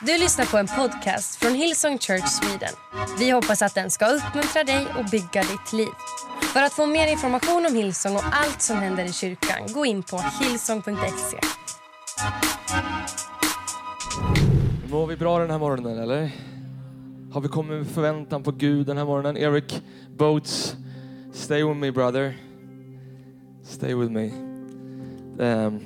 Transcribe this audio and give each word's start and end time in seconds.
Du 0.00 0.18
lyssnar 0.18 0.44
på 0.44 0.56
en 0.58 0.66
podcast 0.66 1.36
från 1.36 1.54
Hillsong 1.54 1.98
Church 1.98 2.28
Sweden. 2.28 2.74
Vi 3.18 3.30
hoppas 3.30 3.62
att 3.62 3.74
den 3.74 3.90
ska 3.90 4.06
uppmuntra 4.06 4.64
dig 4.64 4.86
och 4.98 5.04
bygga 5.10 5.42
ditt 5.42 5.72
liv. 5.72 5.88
För 6.52 6.62
att 6.62 6.72
få 6.72 6.86
mer 6.86 7.12
information 7.12 7.66
om 7.66 7.74
Hillsong 7.74 8.16
och 8.16 8.22
allt 8.32 8.62
som 8.62 8.76
händer 8.76 9.04
i 9.04 9.12
kyrkan, 9.12 9.72
gå 9.74 9.86
in 9.86 10.02
på 10.02 10.18
hillsong.se. 10.40 11.38
Mår 14.90 15.06
vi 15.06 15.16
bra 15.16 15.38
den 15.38 15.50
här 15.50 15.58
morgonen 15.58 15.98
eller? 15.98 16.30
Har 17.32 17.40
vi 17.40 17.48
kommit 17.48 17.78
med 17.78 17.86
förväntan 17.86 18.42
på 18.42 18.52
Gud 18.52 18.86
den 18.86 18.96
här 18.96 19.04
morgonen? 19.04 19.36
Eric 19.36 19.82
Boats, 20.16 20.76
stay 21.32 21.64
with 21.64 21.80
me 21.80 21.92
brother. 21.92 22.36
Stay 23.64 23.94
with 23.94 24.12
me. 24.12 24.30
Um, 25.38 25.80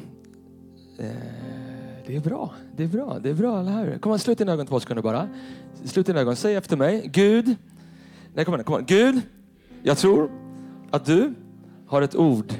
uh, 1.01 1.50
det 2.11 2.17
är 2.17 2.21
bra, 2.21 2.55
det 2.77 2.85
är 2.85 2.89
bra, 2.89 3.19
det 3.23 3.31
är 3.31 3.35
bra, 3.35 3.59
alla 3.59 3.71
här. 3.71 3.99
Kom 3.99 4.11
igen, 4.11 4.19
slut 4.19 4.39
dina 4.39 4.53
ögon 4.53 4.67
två 4.67 4.81
sekunder 4.81 5.03
bara. 5.03 5.29
Slut 5.85 6.07
dina 6.07 6.21
ögon, 6.21 6.37
säg 6.37 6.55
efter 6.55 6.77
mig. 6.77 7.11
Gud, 7.13 7.57
nej 8.35 8.45
kom 8.45 8.55
igen, 8.55 8.65
kom 8.65 8.75
igen. 8.75 8.87
Gud, 8.87 9.23
jag 9.83 9.99
tror 9.99 10.31
att 10.91 11.05
du 11.05 11.35
har 11.87 12.03
ett 12.03 12.17
ord 12.17 12.53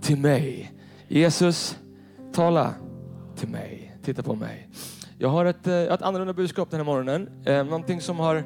till 0.00 0.18
mig. 0.18 0.72
Jesus, 1.08 1.78
tala 2.32 2.74
till 3.36 3.48
mig. 3.48 3.96
Titta 4.02 4.22
på 4.22 4.34
mig. 4.34 4.68
Jag 5.18 5.28
har 5.28 5.44
ett, 5.44 5.66
eh, 5.66 5.74
ett 5.74 6.02
annorlunda 6.02 6.32
budskap 6.32 6.70
den 6.70 6.80
här 6.80 6.84
morgonen. 6.84 7.28
Eh, 7.44 7.64
någonting 7.64 8.00
som 8.00 8.18
har 8.18 8.44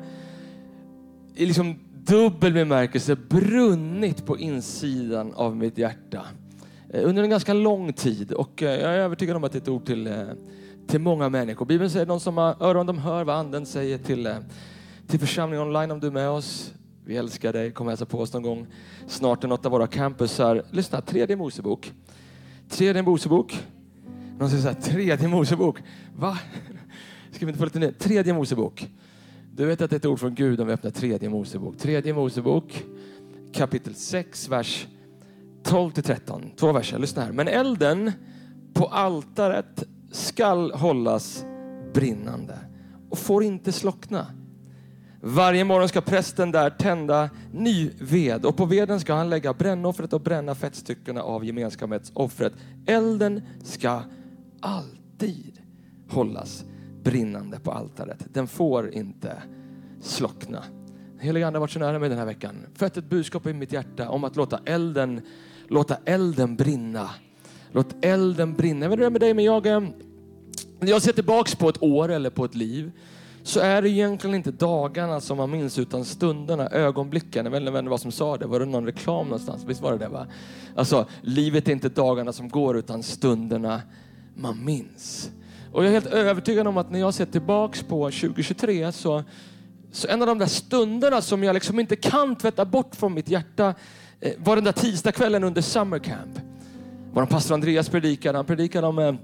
i 1.34 1.46
liksom 1.46 1.78
dubbel 1.92 2.52
bemärkelse 2.52 3.16
brunnit 3.16 4.26
på 4.26 4.38
insidan 4.38 5.32
av 5.34 5.56
mitt 5.56 5.78
hjärta 5.78 6.26
Eh, 6.92 7.08
under 7.08 7.22
en 7.22 7.30
ganska 7.30 7.54
lång 7.54 7.92
tid. 7.92 8.32
Och 8.32 8.62
eh, 8.62 8.80
jag 8.80 8.94
är 8.94 8.98
övertygad 8.98 9.36
om 9.36 9.44
att 9.44 9.52
det 9.52 9.58
är 9.58 9.62
ett 9.62 9.68
ord 9.68 9.86
till, 9.86 10.06
eh, 10.06 10.22
till 10.86 11.00
många 11.00 11.28
människor. 11.28 11.66
Bibeln 11.66 11.90
säger 11.90 12.06
de 12.06 12.20
som 12.20 12.36
har 12.36 12.56
öron 12.60 12.86
de 12.86 12.98
hör 12.98 13.24
vad 13.24 13.36
anden 13.36 13.66
säger 13.66 13.98
till, 13.98 14.34
till 15.06 15.20
församlingen 15.20 15.66
online 15.66 15.90
om 15.90 16.00
du 16.00 16.06
är 16.06 16.10
med 16.10 16.28
oss. 16.28 16.72
Vi 17.04 17.16
älskar 17.16 17.52
dig. 17.52 17.70
Kom 17.72 17.86
och 17.86 17.90
hälsa 17.90 18.06
på 18.06 18.18
oss 18.18 18.32
någon 18.32 18.42
gång 18.42 18.66
snart 19.06 19.44
i 19.44 19.46
något 19.46 19.66
av 19.66 19.72
våra 19.72 19.86
campusar. 19.86 20.62
Lyssna, 20.70 21.00
tredje 21.00 21.36
Mosebok. 21.36 21.92
Tredje 22.68 23.02
Mosebok. 23.02 23.58
Någon 24.38 24.50
säger 24.50 24.62
så 24.62 24.68
här, 24.68 24.80
tredje 24.80 25.28
Mosebok. 25.28 25.78
Va? 26.16 26.38
Ska 27.32 27.46
vi 27.46 27.50
inte 27.50 27.58
få 27.58 27.64
lite 27.64 27.78
ner? 27.78 27.92
Tredje 27.92 28.34
Mosebok. 28.34 28.88
Du 29.54 29.66
vet 29.66 29.80
att 29.80 29.90
det 29.90 29.96
är 29.96 29.98
ett 29.98 30.06
ord 30.06 30.18
från 30.18 30.34
Gud 30.34 30.60
om 30.60 30.66
vi 30.66 30.72
öppnar 30.72 30.90
tredje 30.90 31.28
Mosebok. 31.28 31.78
Tredje 31.78 32.14
Mosebok 32.14 32.84
kapitel 33.52 33.94
6, 33.94 34.48
vers 34.48 34.86
12 35.62 35.90
till 35.90 36.02
13. 36.02 36.50
Två 36.56 36.72
verser, 36.72 36.98
lyssna 36.98 37.22
här. 37.22 37.32
Men 37.32 37.48
elden 37.48 38.12
på 38.74 38.86
altaret 38.86 39.84
skall 40.12 40.72
hållas 40.72 41.44
brinnande 41.94 42.58
och 43.10 43.18
får 43.18 43.44
inte 43.44 43.72
slockna. 43.72 44.26
Varje 45.22 45.64
morgon 45.64 45.88
ska 45.88 46.00
prästen 46.00 46.50
där 46.50 46.70
tända 46.70 47.30
ny 47.52 47.90
ved 48.00 48.44
och 48.44 48.56
på 48.56 48.64
veden 48.64 49.00
ska 49.00 49.14
han 49.14 49.30
lägga 49.30 49.54
brännoffret 49.54 50.12
och 50.12 50.20
bränna 50.20 50.54
fettstyckena 50.54 51.22
av 51.22 51.44
gemenskapsoffret. 51.44 52.52
Elden 52.86 53.42
ska 53.62 54.02
alltid 54.60 55.60
hållas 56.08 56.64
brinnande 57.02 57.58
på 57.58 57.72
altaret. 57.72 58.26
Den 58.32 58.46
får 58.46 58.94
inte 58.94 59.42
slockna. 60.00 60.64
Heliga 61.18 61.46
Ande 61.46 61.56
har 61.56 61.60
varit 61.60 61.70
så 61.70 61.78
nära 61.78 61.98
mig 61.98 62.08
den 62.08 62.18
här 62.18 62.26
veckan. 62.26 62.66
Fött 62.74 62.96
ett 62.96 63.04
budskap 63.04 63.46
i 63.46 63.52
mitt 63.52 63.72
hjärta 63.72 64.08
om 64.08 64.24
att 64.24 64.36
låta 64.36 64.60
elden, 64.64 65.20
låta 65.70 65.96
elden 66.04 66.56
brinna. 66.56 67.10
Låt 67.72 68.04
elden 68.04 68.54
brinna. 68.54 68.84
Jag 68.84 68.90
vet 68.90 68.96
inte 68.96 69.04
det 69.04 69.10
med 69.10 69.20
dig, 69.20 69.34
men 69.34 69.44
jag, 69.44 69.66
eh, 69.66 69.80
när 70.80 70.90
jag 70.90 71.02
ser 71.02 71.12
tillbaks 71.12 71.54
på 71.54 71.68
ett 71.68 71.82
år 71.82 72.08
eller 72.08 72.30
på 72.30 72.44
ett 72.44 72.54
liv 72.54 72.92
så 73.42 73.60
är 73.60 73.82
det 73.82 73.88
egentligen 73.88 74.36
inte 74.36 74.50
dagarna 74.50 75.20
som 75.20 75.36
man 75.36 75.50
minns 75.50 75.78
utan 75.78 76.04
stunderna, 76.04 76.68
ögonblicken. 76.68 77.44
Jag 77.44 77.52
vet 77.52 77.62
inte 77.62 77.82
vad 77.82 78.00
som 78.00 78.12
sa 78.12 78.36
det. 78.36 78.46
Var 78.46 78.60
det 78.60 78.66
någon 78.66 78.86
reklam 78.86 79.26
någonstans? 79.26 79.64
Visst 79.64 79.80
var 79.80 79.92
det 79.92 79.98
det? 79.98 80.08
Va? 80.08 80.26
Alltså, 80.76 81.06
livet 81.22 81.68
är 81.68 81.72
inte 81.72 81.88
dagarna 81.88 82.32
som 82.32 82.48
går 82.48 82.76
utan 82.76 83.02
stunderna 83.02 83.82
man 84.34 84.64
minns. 84.64 85.30
Och 85.72 85.84
jag 85.84 85.88
är 85.88 85.92
helt 85.92 86.06
övertygad 86.06 86.66
om 86.66 86.76
att 86.76 86.90
när 86.90 87.00
jag 87.00 87.14
ser 87.14 87.26
tillbaks 87.26 87.82
på 87.82 88.10
2023 88.10 88.92
så, 88.92 89.24
så 89.92 90.08
en 90.08 90.20
av 90.22 90.26
de 90.26 90.38
där 90.38 90.46
stunderna 90.46 91.20
som 91.20 91.44
jag 91.44 91.54
liksom 91.54 91.80
inte 91.80 91.96
kan 91.96 92.36
tvätta 92.36 92.64
bort 92.64 92.96
från 92.96 93.14
mitt 93.14 93.28
hjärta 93.28 93.74
Eh, 94.20 94.32
var 94.38 94.56
den 94.56 94.64
där 94.64 94.72
tisdagskvällen 94.72 95.44
under 95.44 95.62
summer 95.62 95.98
camp. 95.98 96.38
Var 97.12 97.26
pastor 97.26 97.54
Andreas 97.54 97.88
predikade. 97.88 98.38
Han 98.38 98.46
predikade 98.46 98.86
om, 98.86 98.98
eh, 98.98 99.14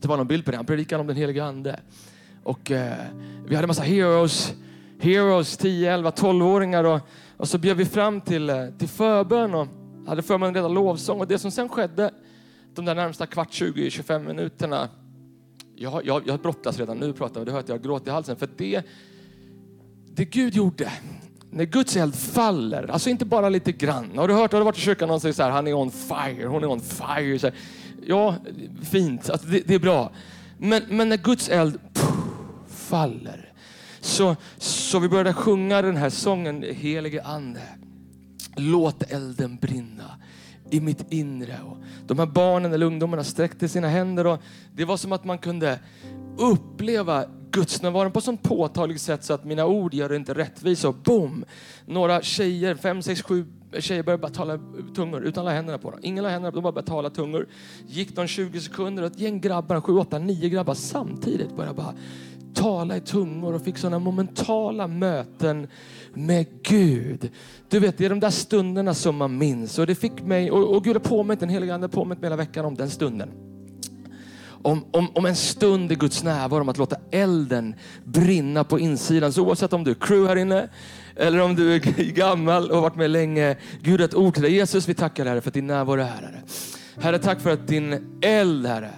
det 0.00 0.08
var 0.08 0.16
någon 0.16 0.26
bild 0.26 0.44
på 0.44 0.50
det, 0.50 0.56
han 0.56 0.66
predikade 0.66 1.00
om 1.00 1.06
den 1.06 1.16
heliga 1.16 1.44
ande. 1.44 1.80
Och 2.42 2.70
eh, 2.70 2.96
vi 3.46 3.54
hade 3.54 3.66
massa 3.66 3.82
heroes, 3.82 4.54
heroes 4.98 5.56
10, 5.56 5.94
11, 5.94 6.10
12-åringar 6.10 6.84
och, 6.84 7.00
och 7.36 7.48
så 7.48 7.58
bjöd 7.58 7.76
vi 7.76 7.84
fram 7.84 8.20
till, 8.20 8.50
eh, 8.50 8.66
till 8.78 8.88
förbön 8.88 9.54
och 9.54 9.68
hade 10.06 10.22
förmånen 10.22 10.54
redan 10.54 10.74
lovsång. 10.74 11.20
Och 11.20 11.28
det 11.28 11.38
som 11.38 11.50
sen 11.50 11.68
skedde 11.68 12.10
de 12.74 12.84
där 12.84 12.94
närmsta 12.94 13.26
kvart, 13.26 13.52
20, 13.52 13.90
25 13.90 14.24
minuterna. 14.24 14.88
Jag, 15.76 16.06
jag, 16.06 16.22
jag 16.26 16.40
brottas 16.40 16.78
redan 16.78 16.98
nu, 16.98 17.12
pratar 17.12 17.44
du 17.44 17.52
hör 17.52 17.60
att 17.60 17.68
jag 17.68 17.82
gråter 17.82 18.10
i 18.10 18.14
halsen. 18.14 18.36
För 18.36 18.48
det, 18.56 18.82
det 20.14 20.24
Gud 20.24 20.54
gjorde, 20.54 20.92
när 21.54 21.64
Guds 21.64 21.96
eld 21.96 22.14
faller, 22.14 22.90
alltså 22.90 23.10
inte 23.10 23.24
bara 23.24 23.48
lite 23.48 23.72
grann. 23.72 24.10
Har 24.16 24.28
du 24.28 24.34
hört, 24.34 24.52
har 24.52 24.60
du 24.60 24.64
varit 24.64 24.78
i 24.78 24.80
kyrkan 24.80 25.10
och 25.10 25.22
säger 25.22 25.32
så 25.32 25.42
här, 25.42 25.50
han 25.50 25.66
är 25.66 25.74
on 25.74 25.90
fire, 25.90 26.46
hon 26.46 26.62
är 26.62 26.66
on 26.66 26.80
fire. 26.80 27.38
Så 27.38 27.46
här, 27.46 27.56
ja, 28.06 28.34
fint, 28.82 29.30
alltså 29.30 29.46
det, 29.46 29.60
det, 29.66 29.74
är 29.74 29.78
bra. 29.78 30.12
Men, 30.58 30.82
men 30.88 31.08
när 31.08 31.16
Guds 31.16 31.48
eld 31.48 31.78
faller. 32.68 33.52
Så, 34.00 34.36
så 34.58 34.98
vi 34.98 35.08
började 35.08 35.32
sjunga 35.32 35.82
den 35.82 35.96
här 35.96 36.10
sången, 36.10 36.64
Helige 36.72 37.22
Ande. 37.22 37.62
Låt 38.56 39.02
elden 39.02 39.56
brinna 39.56 40.18
i 40.72 40.80
mitt 40.80 41.12
inre. 41.12 41.58
Och 41.66 41.76
de 42.06 42.18
här 42.18 42.26
barnen 42.26 42.72
eller 42.72 42.86
ungdomarna 42.86 43.24
sträckte 43.24 43.68
sina 43.68 43.88
händer 43.88 44.26
och 44.26 44.38
det 44.74 44.84
var 44.84 44.96
som 44.96 45.12
att 45.12 45.24
man 45.24 45.38
kunde 45.38 45.78
uppleva 46.38 47.24
Guds 47.50 47.82
närvaro 47.82 48.10
på 48.10 48.18
ett 48.18 48.24
sånt 48.24 48.42
påtagligt 48.42 49.00
sätt 49.00 49.24
så 49.24 49.32
att 49.32 49.44
mina 49.44 49.66
ord 49.66 49.94
gör 49.94 50.08
det 50.08 50.16
inte 50.16 50.34
rättvisa. 50.34 50.88
Och 50.88 50.94
boom! 50.94 51.44
Några 51.86 52.22
tjejer, 52.22 52.74
fem, 52.74 53.02
sex, 53.02 53.22
sju 53.22 53.46
tjejer 53.78 54.02
började 54.02 54.20
bara 54.20 54.32
tala 54.32 54.58
tungor 54.94 55.22
utan 55.22 55.40
att 55.40 55.44
lägga 55.44 55.56
händerna 55.56 55.78
på 55.78 55.90
dem. 55.90 56.00
Ingen 56.02 56.24
la 56.24 56.30
händerna 56.30 56.50
på 56.50 56.56
dem, 56.56 56.62
de 56.62 56.62
bara 56.62 56.72
började 56.72 56.88
tala 56.88 57.10
tungor. 57.10 57.48
Gick 57.86 58.16
de 58.16 58.26
20 58.26 58.60
sekunder 58.60 59.02
och 59.02 59.10
ett 59.10 59.18
gäng 59.18 59.40
grabbar, 59.40 59.80
sju, 59.80 59.92
åtta, 59.92 60.18
nio 60.18 60.48
grabbar 60.48 60.74
samtidigt 60.74 61.56
började 61.56 61.74
bara 61.74 61.94
tala 62.54 62.96
i 62.96 63.00
tungor 63.00 63.54
och 63.54 63.62
fick 63.62 63.78
sådana 63.78 63.98
momentala 63.98 64.86
möten 64.86 65.66
med 66.14 66.46
Gud. 66.62 67.30
Du 67.68 67.78
vet, 67.78 67.98
det 67.98 68.04
är 68.04 68.10
de 68.10 68.20
där 68.20 68.30
stunderna 68.30 68.94
som 68.94 69.16
man 69.16 69.38
minns. 69.38 69.78
Och 69.78 69.86
det 69.86 69.94
fick 69.94 70.22
mig, 70.22 70.50
och, 70.50 70.76
och 70.76 70.84
Gud 70.84 70.96
har 70.96 71.00
påmint, 71.00 71.40
den 71.40 71.48
heliga 71.48 71.74
Ande 71.74 71.84
har 71.84 71.92
påmint 71.92 72.20
mig 72.20 72.26
hela 72.26 72.36
veckan 72.36 72.64
om 72.64 72.74
den 72.74 72.90
stunden. 72.90 73.30
Om, 74.64 74.84
om, 74.90 75.08
om, 75.14 75.26
en 75.26 75.36
stund 75.36 75.92
i 75.92 75.94
Guds 75.94 76.24
närvaro, 76.24 76.60
om 76.60 76.68
att 76.68 76.78
låta 76.78 76.96
elden 77.10 77.74
brinna 78.04 78.64
på 78.64 78.78
insidan. 78.78 79.32
Så 79.32 79.46
oavsett 79.46 79.72
om 79.72 79.84
du 79.84 79.90
är 79.90 79.94
crew 79.94 80.28
här 80.28 80.36
inne, 80.36 80.68
eller 81.16 81.40
om 81.40 81.54
du 81.54 81.74
är 81.74 81.78
gammal 82.14 82.70
och 82.70 82.74
har 82.74 82.82
varit 82.82 82.96
med 82.96 83.10
länge. 83.10 83.56
Gud 83.80 84.00
har 84.00 84.08
ett 84.08 84.14
ord 84.14 84.34
till 84.34 84.42
dig. 84.42 84.54
Jesus, 84.54 84.88
vi 84.88 84.94
tackar 84.94 85.24
dig 85.24 85.40
för 85.40 85.50
att 85.50 85.54
din 85.54 85.66
närvaro 85.66 86.00
är 86.00 86.04
här. 86.04 86.22
Herre. 86.22 86.42
Herre, 87.00 87.18
tack 87.18 87.40
för 87.40 87.50
att 87.50 87.68
din 87.68 88.18
eld, 88.22 88.66
Herre, 88.66 88.90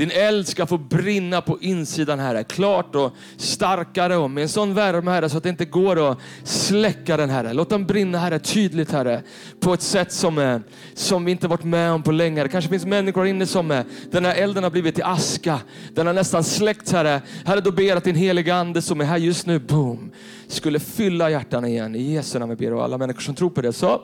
din 0.00 0.10
eld 0.10 0.46
ska 0.48 0.66
få 0.66 0.78
brinna 0.78 1.40
på 1.40 1.58
insidan 1.60 2.18
Herre. 2.18 2.44
Klart 2.44 2.94
och 2.94 3.12
starkare 3.36 4.16
och 4.16 4.30
med 4.30 4.42
en 4.42 4.48
sån 4.48 4.74
värme 4.74 5.10
Herre 5.10 5.28
så 5.28 5.36
att 5.36 5.42
det 5.42 5.48
inte 5.48 5.64
går 5.64 6.10
att 6.10 6.18
släcka 6.44 7.16
den 7.16 7.30
Herre. 7.30 7.52
Låt 7.52 7.70
den 7.70 7.86
brinna 7.86 8.18
Herre 8.18 8.38
tydligt 8.38 8.92
Herre. 8.92 9.22
På 9.60 9.74
ett 9.74 9.82
sätt 9.82 10.12
som, 10.12 10.38
eh, 10.38 10.58
som 10.94 11.24
vi 11.24 11.32
inte 11.32 11.48
varit 11.48 11.64
med 11.64 11.92
om 11.92 12.02
på 12.02 12.12
länge. 12.12 12.42
Det 12.42 12.48
kanske 12.48 12.70
finns 12.70 12.86
människor 12.86 13.26
inne 13.26 13.46
som 13.46 13.70
eh, 13.70 13.80
den 14.10 14.24
här 14.24 14.34
elden 14.34 14.62
har 14.62 14.70
blivit 14.70 14.94
till 14.94 15.04
aska. 15.04 15.60
Den 15.94 16.06
har 16.06 16.14
nästan 16.14 16.44
släckt 16.44 16.92
Herre. 16.92 17.22
Herre 17.44 17.60
då 17.60 17.72
ber 17.72 17.96
att 17.96 18.04
din 18.04 18.16
heliga 18.16 18.54
ande 18.54 18.82
som 18.82 19.00
är 19.00 19.04
här 19.04 19.18
just 19.18 19.46
nu, 19.46 19.58
boom, 19.58 20.12
skulle 20.48 20.80
fylla 20.80 21.30
hjärtan 21.30 21.64
igen. 21.64 21.94
I 21.94 22.12
Jesu 22.12 22.38
namn 22.38 22.56
ber 22.56 22.72
och 22.72 22.84
alla 22.84 22.98
människor 22.98 23.20
som 23.20 23.34
tror 23.34 23.50
på 23.50 23.60
det. 23.60 23.72
Så. 23.72 24.00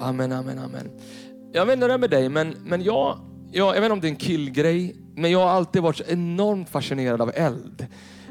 Amen, 0.00 0.32
amen, 0.32 0.58
amen. 0.58 0.90
Jag 1.52 1.66
vet 1.66 1.72
inte 1.72 1.84
hur 1.84 1.88
det 1.88 1.94
är 1.94 1.98
med 1.98 2.10
dig, 2.10 2.28
men, 2.28 2.54
men 2.64 2.82
jag 2.82 3.18
jag, 3.56 3.76
jag 3.76 3.80
vet 3.80 3.84
inte 3.84 3.92
om 3.92 4.00
det 4.00 4.06
är 4.06 4.10
en 4.10 4.16
killgrej, 4.16 4.96
men 5.14 5.30
jag 5.30 5.38
har 5.38 5.50
alltid 5.50 5.82
varit 5.82 5.96
så 5.96 6.04
enormt 6.08 6.68
fascinerad 6.68 7.20
av 7.20 7.32
eld. 7.34 7.86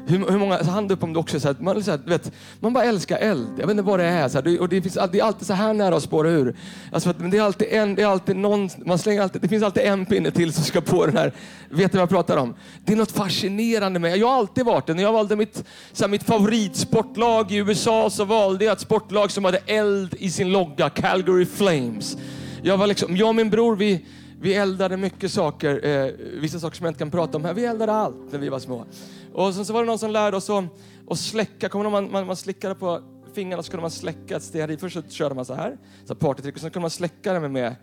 Hur, 0.08 0.30
hur 0.30 0.38
många, 0.38 0.62
hand 0.62 0.92
upp 0.92 1.02
om 1.02 1.12
du 1.12 1.18
också, 1.18 1.40
så 1.40 1.48
här, 1.48 1.56
man, 1.60 1.84
så 1.84 1.90
här, 1.90 2.00
vet, 2.06 2.32
man 2.60 2.72
bara 2.72 2.84
älskar 2.84 3.18
eld. 3.18 3.48
Jag 3.58 3.66
vet 3.66 3.70
inte 3.70 3.82
vad 3.82 3.98
det 3.98 4.04
är. 4.04 4.28
Så 4.28 4.40
här, 4.40 4.60
och 4.60 4.68
det, 4.68 4.82
finns, 4.82 4.94
det 4.94 5.18
är 5.18 5.22
alltid 5.22 5.46
så 5.46 5.52
här 5.52 5.72
nära 5.72 5.96
att 5.96 6.02
spåra 6.02 6.30
ur. 6.30 6.56
Alltså, 6.92 7.14
men 7.18 7.30
det 7.30 7.38
är 7.38 7.42
alltid 7.42 7.68
en, 7.70 7.94
det 7.94 8.02
är 8.02 8.06
alltid 8.06 8.36
någon, 8.36 8.70
man 8.84 8.98
slänger 8.98 9.22
alltid, 9.22 9.42
det 9.42 9.48
finns 9.48 9.62
alltid 9.62 9.82
en 9.82 10.06
pinne 10.06 10.30
till 10.30 10.52
som 10.52 10.64
ska 10.64 10.80
på 10.80 11.06
den 11.06 11.16
här. 11.16 11.32
Vet 11.70 11.92
du 11.92 11.98
vad 11.98 12.02
jag 12.02 12.08
pratar 12.08 12.36
om? 12.36 12.54
Det 12.84 12.92
är 12.92 12.96
något 12.96 13.12
fascinerande 13.12 13.98
med 13.98 14.16
Jag 14.16 14.28
har 14.28 14.34
alltid 14.34 14.64
varit 14.64 14.86
det. 14.86 14.94
När 14.94 15.02
jag 15.02 15.12
valde 15.12 15.36
mitt, 15.36 15.64
så 15.92 16.04
här, 16.04 16.08
mitt 16.08 16.22
favoritsportlag 16.22 17.52
i 17.52 17.56
USA 17.56 18.10
så 18.10 18.24
valde 18.24 18.64
jag 18.64 18.72
ett 18.72 18.80
sportlag 18.80 19.30
som 19.30 19.44
hade 19.44 19.58
eld 19.66 20.14
i 20.18 20.30
sin 20.30 20.52
logga, 20.52 20.90
Calgary 20.90 21.46
Flames. 21.46 22.16
Jag, 22.62 22.76
var 22.76 22.86
liksom, 22.86 23.16
jag 23.16 23.28
och 23.28 23.34
min 23.34 23.50
bror, 23.50 23.76
vi, 23.76 24.04
vi 24.40 24.54
eldade 24.54 24.96
mycket 24.96 25.32
saker, 25.32 25.86
eh, 25.86 26.12
vissa 26.40 26.60
saker 26.60 26.76
som 26.76 26.84
jag 26.84 26.90
inte 26.90 26.98
kan 26.98 27.10
prata 27.10 27.38
om 27.38 27.44
här. 27.44 27.54
Vi 27.54 27.64
eldade 27.64 27.92
allt 27.92 28.32
när 28.32 28.38
vi 28.38 28.48
var 28.48 28.58
små. 28.58 28.84
Och 29.32 29.54
sen 29.54 29.64
så 29.64 29.72
var 29.72 29.80
det 29.80 29.86
någon 29.86 29.98
som 29.98 30.10
lärde 30.10 30.36
oss 30.36 30.50
att, 30.50 30.64
att 31.10 31.18
släcka. 31.18 31.68
Kommer 31.68 31.90
man, 31.90 32.10
man, 32.12 32.26
man 32.26 32.36
slickade 32.36 32.74
på 32.74 33.00
fingrarna 33.34 33.62
så 33.62 33.70
kunde 33.70 33.82
man 33.82 33.90
släcka 33.90 34.36
ett 34.36 34.42
stearin. 34.42 34.78
Först 34.78 34.96
så 34.96 35.02
körde 35.02 35.34
man 35.34 35.44
så 35.44 35.54
här, 35.54 35.78
så 36.04 36.14
partytrick, 36.14 36.54
och 36.54 36.60
sen 36.60 36.70
kunde 36.70 36.84
man 36.84 36.90
släcka 36.90 37.32
det 37.32 37.40
med, 37.40 37.50
med 37.50 37.74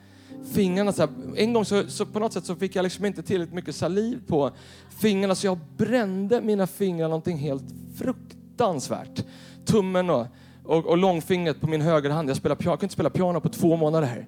fingrarna. 0.53 0.93
Så 0.93 1.01
här. 1.01 1.09
En 1.35 1.53
gång 1.53 1.65
så, 1.65 1.87
så, 1.87 2.05
på 2.05 2.19
något 2.19 2.33
sätt 2.33 2.45
så 2.45 2.55
fick 2.55 2.75
jag 2.75 2.83
liksom 2.83 3.05
inte 3.05 3.23
tillräckligt 3.23 3.55
mycket 3.55 3.75
saliv 3.75 4.19
på 4.27 4.51
fingrarna 4.99 5.35
så 5.35 5.47
jag 5.47 5.59
brände 5.77 6.41
mina 6.41 6.67
fingrar 6.67 7.07
någonting 7.07 7.37
helt 7.37 7.63
fruktansvärt. 7.97 9.23
Tummen 9.65 10.09
och, 10.09 10.27
och, 10.63 10.85
och 10.85 10.97
långfingret 10.97 11.61
på 11.61 11.67
min 11.67 11.81
högerhand. 11.81 12.29
Jag, 12.29 12.37
spelar, 12.37 12.55
jag 12.55 12.63
kunde 12.63 12.85
inte 12.85 12.93
spela 12.93 13.09
piano 13.09 13.39
på 13.39 13.49
två 13.49 13.75
månader. 13.75 14.07
Här. 14.07 14.27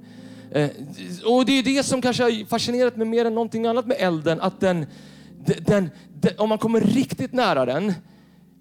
Eh, 0.56 0.70
och 1.26 1.46
det 1.46 1.52
är 1.52 1.64
det 1.64 1.84
som 1.84 2.02
kanske 2.02 2.24
har 2.24 2.46
fascinerat 2.46 2.98
mig 2.98 3.08
mer 3.08 3.26
än 3.26 3.36
någonting 3.36 3.66
annat 3.66 3.88
med 3.88 3.98
elden. 4.00 4.42
Att 4.42 4.60
den, 4.60 4.86
den, 5.66 5.90
den, 6.22 6.34
om 6.38 6.50
man 6.50 6.58
kommer 6.58 6.82
riktigt 6.82 7.34
nära 7.34 7.66
den 7.66 7.94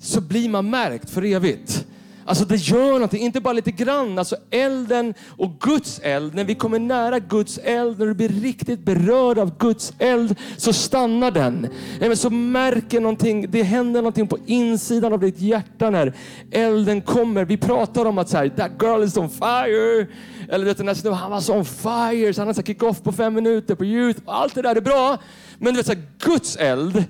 så 0.01 0.21
blir 0.21 0.49
man 0.49 0.71
märkt 0.71 1.11
för 1.11 1.25
evigt. 1.25 1.87
Alltså 2.27 2.45
det 2.45 2.57
gör 2.57 2.93
någonting, 2.93 3.23
inte 3.23 3.41
bara 3.41 3.53
lite 3.53 3.71
grann. 3.71 4.19
Alltså 4.19 4.37
elden 4.51 5.15
och 5.29 5.61
Guds 5.61 6.01
eld, 6.03 6.35
när 6.35 6.45
vi 6.45 6.55
kommer 6.55 6.79
nära 6.79 7.19
Guds 7.19 7.59
eld, 7.59 7.99
när 7.99 8.07
du 8.07 8.15
blir 8.15 8.29
riktigt 8.29 8.85
berörd 8.85 9.39
av 9.39 9.59
Guds 9.59 9.93
eld, 9.99 10.37
så 10.57 10.73
stannar 10.73 11.31
den. 11.31 11.69
Så 12.17 12.31
märker 12.31 13.01
någonting, 13.01 13.51
det 13.51 13.63
händer 13.63 14.01
någonting 14.01 14.27
på 14.27 14.39
insidan 14.47 15.13
av 15.13 15.21
ditt 15.21 15.41
hjärta 15.41 15.91
när 15.91 16.15
elden 16.51 17.01
kommer. 17.01 17.45
Vi 17.45 17.57
pratar 17.57 18.05
om 18.05 18.19
att 18.19 18.29
så 18.29 18.37
här, 18.37 18.49
that 18.49 18.71
girl 18.83 19.03
is 19.03 19.17
on 19.17 19.31
fire. 19.31 20.07
Eller 20.49 20.65
vet 20.65 20.77
du, 20.77 20.85
nästan, 20.85 21.13
han 21.13 21.31
var 21.31 21.41
så 21.41 21.55
on 21.55 21.65
fire, 21.65 22.35
så 22.35 22.41
han 22.41 22.49
hade 22.49 22.63
kick-off 22.63 23.03
på 23.03 23.13
fem 23.13 23.35
minuter 23.35 23.75
på 23.75 23.85
youth. 23.85 24.21
Allt 24.27 24.55
det 24.55 24.63
där 24.63 24.77
är 24.77 24.81
bra. 24.81 25.19
Men 25.59 25.73
du 25.73 25.77
vet, 25.77 25.87
så 25.87 25.93
här, 25.93 26.03
Guds 26.19 26.57
eld, 26.57 27.05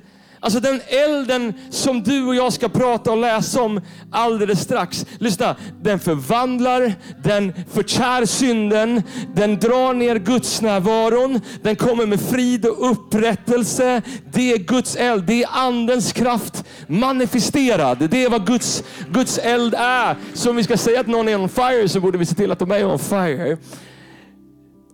Alltså 0.45 0.61
den 0.61 0.81
elden 0.87 1.55
som 1.71 2.03
du 2.03 2.25
och 2.25 2.35
jag 2.35 2.53
ska 2.53 2.69
prata 2.69 3.11
och 3.11 3.17
läsa 3.17 3.63
om 3.63 3.81
alldeles 4.11 4.61
strax. 4.61 5.07
Lyssna, 5.19 5.57
den 5.83 5.99
förvandlar, 5.99 6.95
den 7.23 7.53
förtär 7.73 8.27
synden, 8.27 9.03
den 9.35 9.59
drar 9.59 9.95
ner 9.95 10.17
Guds 10.17 10.61
närvaron, 10.61 11.41
den 11.63 11.77
kommer 11.77 12.07
med 12.07 12.21
frid 12.21 12.67
och 12.67 12.91
upprättelse. 12.91 14.03
Det 14.33 14.53
är 14.53 14.59
Guds 14.59 14.97
eld, 14.97 15.25
det 15.25 15.43
är 15.43 15.49
andens 15.53 16.13
kraft 16.13 16.65
manifesterad. 16.87 18.09
Det 18.11 18.25
är 18.25 18.31
vad 18.31 18.47
Guds, 18.47 18.85
Guds 19.11 19.39
eld 19.39 19.75
är. 19.79 20.17
Så 20.35 20.51
om 20.51 20.57
vi 20.57 20.65
ska 20.65 20.77
säga 20.77 21.01
att 21.01 21.07
någon 21.07 21.29
är 21.29 21.41
on 21.41 21.49
fire 21.49 21.89
så 21.89 22.01
borde 22.01 22.19
vi 22.19 22.27
se 22.27 22.35
till 22.35 22.53
att 22.53 22.59
de 22.59 22.71
är 22.71 22.87
on 22.87 22.99
fire. 22.99 23.57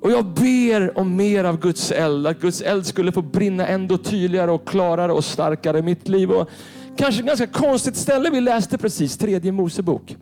Och 0.00 0.10
jag 0.10 0.26
ber 0.26 0.98
om 0.98 1.16
mer 1.16 1.44
av 1.44 1.60
Guds 1.60 1.92
eld, 1.92 2.26
att 2.26 2.40
Guds 2.40 2.60
eld 2.60 2.86
skulle 2.86 3.12
få 3.12 3.22
brinna 3.22 3.66
ändå 3.66 3.98
tydligare 3.98 4.50
och 4.50 4.68
klarare 4.68 5.12
och 5.12 5.24
starkare 5.24 5.78
i 5.78 5.82
mitt 5.82 6.08
liv. 6.08 6.30
Och 6.30 6.48
kanske 6.96 7.20
ett 7.20 7.26
ganska 7.26 7.46
konstigt 7.46 7.96
ställe 7.96 8.30
vi 8.30 8.40
läste 8.40 8.78
precis, 8.78 9.18
tredje 9.18 9.52
Mosebok. 9.52 10.16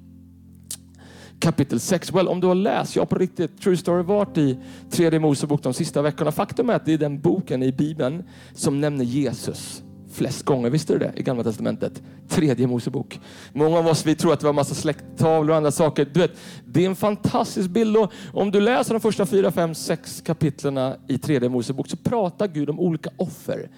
Kapitel 1.40 1.80
6. 1.80 2.12
Well, 2.12 2.28
om 2.28 2.40
du 2.40 2.46
har 2.46 2.54
läst, 2.54 2.96
jag 2.96 3.02
har 3.02 3.06
på 3.06 3.19
riktigt, 3.19 3.62
true 3.62 3.76
story, 3.76 4.02
varit 4.02 4.38
i 4.38 4.58
tredje 4.90 5.20
Mosebok 5.20 5.62
de 5.62 5.75
sista 5.75 6.02
veckorna. 6.02 6.32
Faktum 6.32 6.70
är 6.70 6.75
att 6.75 6.84
det 6.84 6.92
är 6.92 6.98
den 6.98 7.20
boken 7.20 7.62
i 7.62 7.72
Bibeln 7.72 8.25
som 8.54 8.80
nämner 8.80 9.04
Jesus 9.04 9.82
flest 10.12 10.43
gånger. 10.43 10.70
Visste 10.70 10.93
du 10.93 10.99
det? 10.99 11.12
I 11.16 11.22
Gamla 11.22 11.44
Testamentet. 11.44 12.02
Tredje 12.28 12.66
Mosebok. 12.66 13.20
Många 13.52 13.78
av 13.78 13.87
oss 13.87 14.06
vi 14.06 14.14
tror 14.14 14.32
att 14.32 14.40
det 14.40 14.46
var 14.46 14.52
massa 14.52 14.75
släkttavlor 14.75 15.50
och 15.50 15.56
andra 15.56 15.70
saker. 15.70 16.08
Du 16.12 16.20
vet, 16.20 16.32
det 16.64 16.84
är 16.84 16.87
en 16.87 16.96
fantastisk 16.96 17.70
bild. 17.70 17.96
Och 17.96 18.12
om 18.32 18.50
du 18.50 18.60
läser 18.60 18.94
de 18.94 19.00
första 19.00 19.26
fyra, 19.26 19.50
fem, 19.50 19.75
sex 19.75 20.20
kapitlerna 20.20 20.96
i 21.08 21.19
tredje 21.19 21.49
Mosebok 21.49 21.88
så 21.88 21.96
pratar 21.96 22.46
Gud 22.46 22.70
om 22.70 22.81
olika 22.81 23.10
offer. 23.16 23.69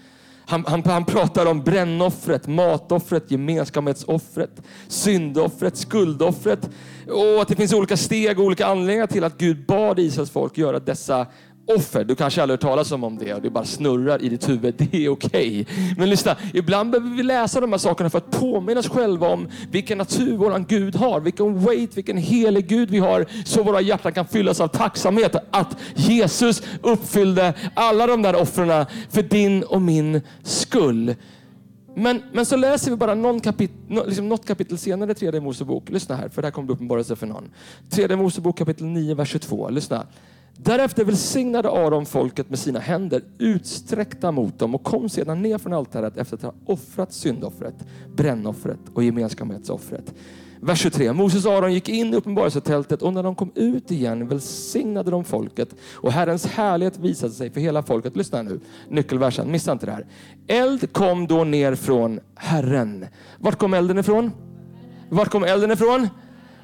Han, 0.50 0.64
han, 0.66 0.82
han, 0.84 1.04
pratar 1.04 1.46
om 1.46 1.62
brännoffret, 1.62 2.46
matoffret, 2.46 3.30
gemenskapsoffret, 3.30 4.62
syndoffret, 4.88 5.76
skuldoffret 5.76 6.70
och 7.06 7.42
att 7.42 7.48
det 7.48 7.56
finns 7.56 7.72
olika 7.72 7.96
steg 7.96 8.38
och 8.38 8.44
olika 8.44 8.66
anledningar 8.66 9.06
till 9.06 9.24
att 9.24 9.38
Gud 9.38 9.66
bad 9.66 9.98
Israels 9.98 10.30
folk 10.30 10.58
göra 10.58 10.78
dessa 10.78 11.26
offer. 11.76 12.04
Du 12.04 12.14
kanske 12.14 12.42
aldrig 12.42 12.54
hört 12.54 12.60
talas 12.60 12.92
om 12.92 13.18
det 13.18 13.34
och 13.34 13.42
det 13.42 13.50
bara 13.50 13.64
snurrar 13.64 14.22
i 14.22 14.28
ditt 14.28 14.48
huvud. 14.48 14.74
Det 14.90 15.04
är 15.04 15.08
okej. 15.08 15.60
Okay. 15.60 15.94
Men 15.98 16.10
lyssna, 16.10 16.36
ibland 16.54 16.90
behöver 16.90 17.16
vi 17.16 17.22
läsa 17.22 17.60
de 17.60 17.72
här 17.72 17.78
sakerna 17.78 18.10
för 18.10 18.18
att 18.18 18.30
påminna 18.30 18.80
oss 18.80 18.88
själva 18.88 19.28
om 19.28 19.48
vilken 19.70 19.98
natur 19.98 20.36
våran 20.36 20.64
Gud 20.68 20.96
har. 20.96 21.20
Vilken 21.20 21.64
weight, 21.64 21.96
vilken 21.96 22.16
helig 22.16 22.66
Gud 22.66 22.90
vi 22.90 22.98
har. 22.98 23.26
Så 23.44 23.62
våra 23.62 23.80
hjärtan 23.80 24.12
kan 24.12 24.26
fyllas 24.26 24.60
av 24.60 24.68
tacksamhet 24.68 25.36
att 25.50 25.76
Jesus 25.94 26.62
uppfyllde 26.82 27.54
alla 27.74 28.06
de 28.06 28.22
där 28.22 28.34
offren 28.34 28.86
för 29.10 29.22
din 29.22 29.62
och 29.62 29.82
min 29.82 30.20
skull. 30.42 31.14
Men, 31.94 32.22
men 32.32 32.46
så 32.46 32.56
läser 32.56 32.90
vi 32.90 32.96
bara 32.96 33.14
någon 33.14 33.40
kapit, 33.40 33.72
liksom 34.06 34.28
något 34.28 34.46
kapitel 34.46 34.78
senare 34.78 35.12
i 35.12 35.14
tredje 35.14 35.40
Mosebok. 35.40 35.88
Lyssna 35.88 36.16
här, 36.16 36.28
för 36.28 36.42
det 36.42 36.46
här 36.46 36.52
kommer 36.52 36.66
bli 36.66 36.74
uppenbarelse 36.74 37.16
för 37.16 37.26
någon. 37.26 37.50
Tredje 37.90 38.16
Mosebok 38.16 38.58
kapitel 38.58 38.86
9, 38.86 39.14
vers 39.14 39.28
22. 39.28 39.68
Lyssna. 39.68 40.06
Därefter 40.62 41.04
välsignade 41.04 41.70
Aron 41.70 42.06
folket 42.06 42.50
med 42.50 42.58
sina 42.58 42.78
händer 42.78 43.22
utsträckta 43.38 44.32
mot 44.32 44.58
dem 44.58 44.74
och 44.74 44.82
kom 44.84 45.08
sedan 45.08 45.42
ner 45.42 45.58
från 45.58 45.72
altaret 45.72 46.16
efter 46.16 46.36
att 46.36 46.42
ha 46.42 46.54
offrat 46.66 47.12
syndoffret, 47.12 47.74
brännoffret 48.16 48.78
och 48.94 49.04
gemenskapsoffret. 49.04 50.14
Vers 50.60 50.78
23. 50.78 51.12
Moses 51.12 51.46
och 51.46 51.52
Aron 51.52 51.74
gick 51.74 51.88
in 51.88 52.14
i 52.14 52.16
uppenbarelsetältet 52.16 53.02
och 53.02 53.12
när 53.12 53.22
de 53.22 53.34
kom 53.34 53.52
ut 53.54 53.90
igen 53.90 54.28
välsignade 54.28 55.10
de 55.10 55.24
folket 55.24 55.74
och 55.92 56.12
Herrens 56.12 56.46
härlighet 56.46 56.98
visade 56.98 57.32
sig 57.32 57.50
för 57.50 57.60
hela 57.60 57.82
folket. 57.82 58.16
Lyssna 58.16 58.42
nu, 58.42 58.60
nyckelversen, 58.88 59.50
missa 59.50 59.72
inte 59.72 59.86
det 59.86 59.92
här. 59.92 60.06
Eld 60.46 60.92
kom 60.92 61.26
då 61.26 61.44
ner 61.44 61.74
från 61.74 62.20
Herren. 62.34 63.06
Vart 63.38 63.58
kom 63.58 63.74
elden 63.74 63.98
ifrån? 63.98 64.30
Vart 65.08 65.28
kom 65.28 65.44
elden 65.44 65.70
ifrån? 65.70 66.08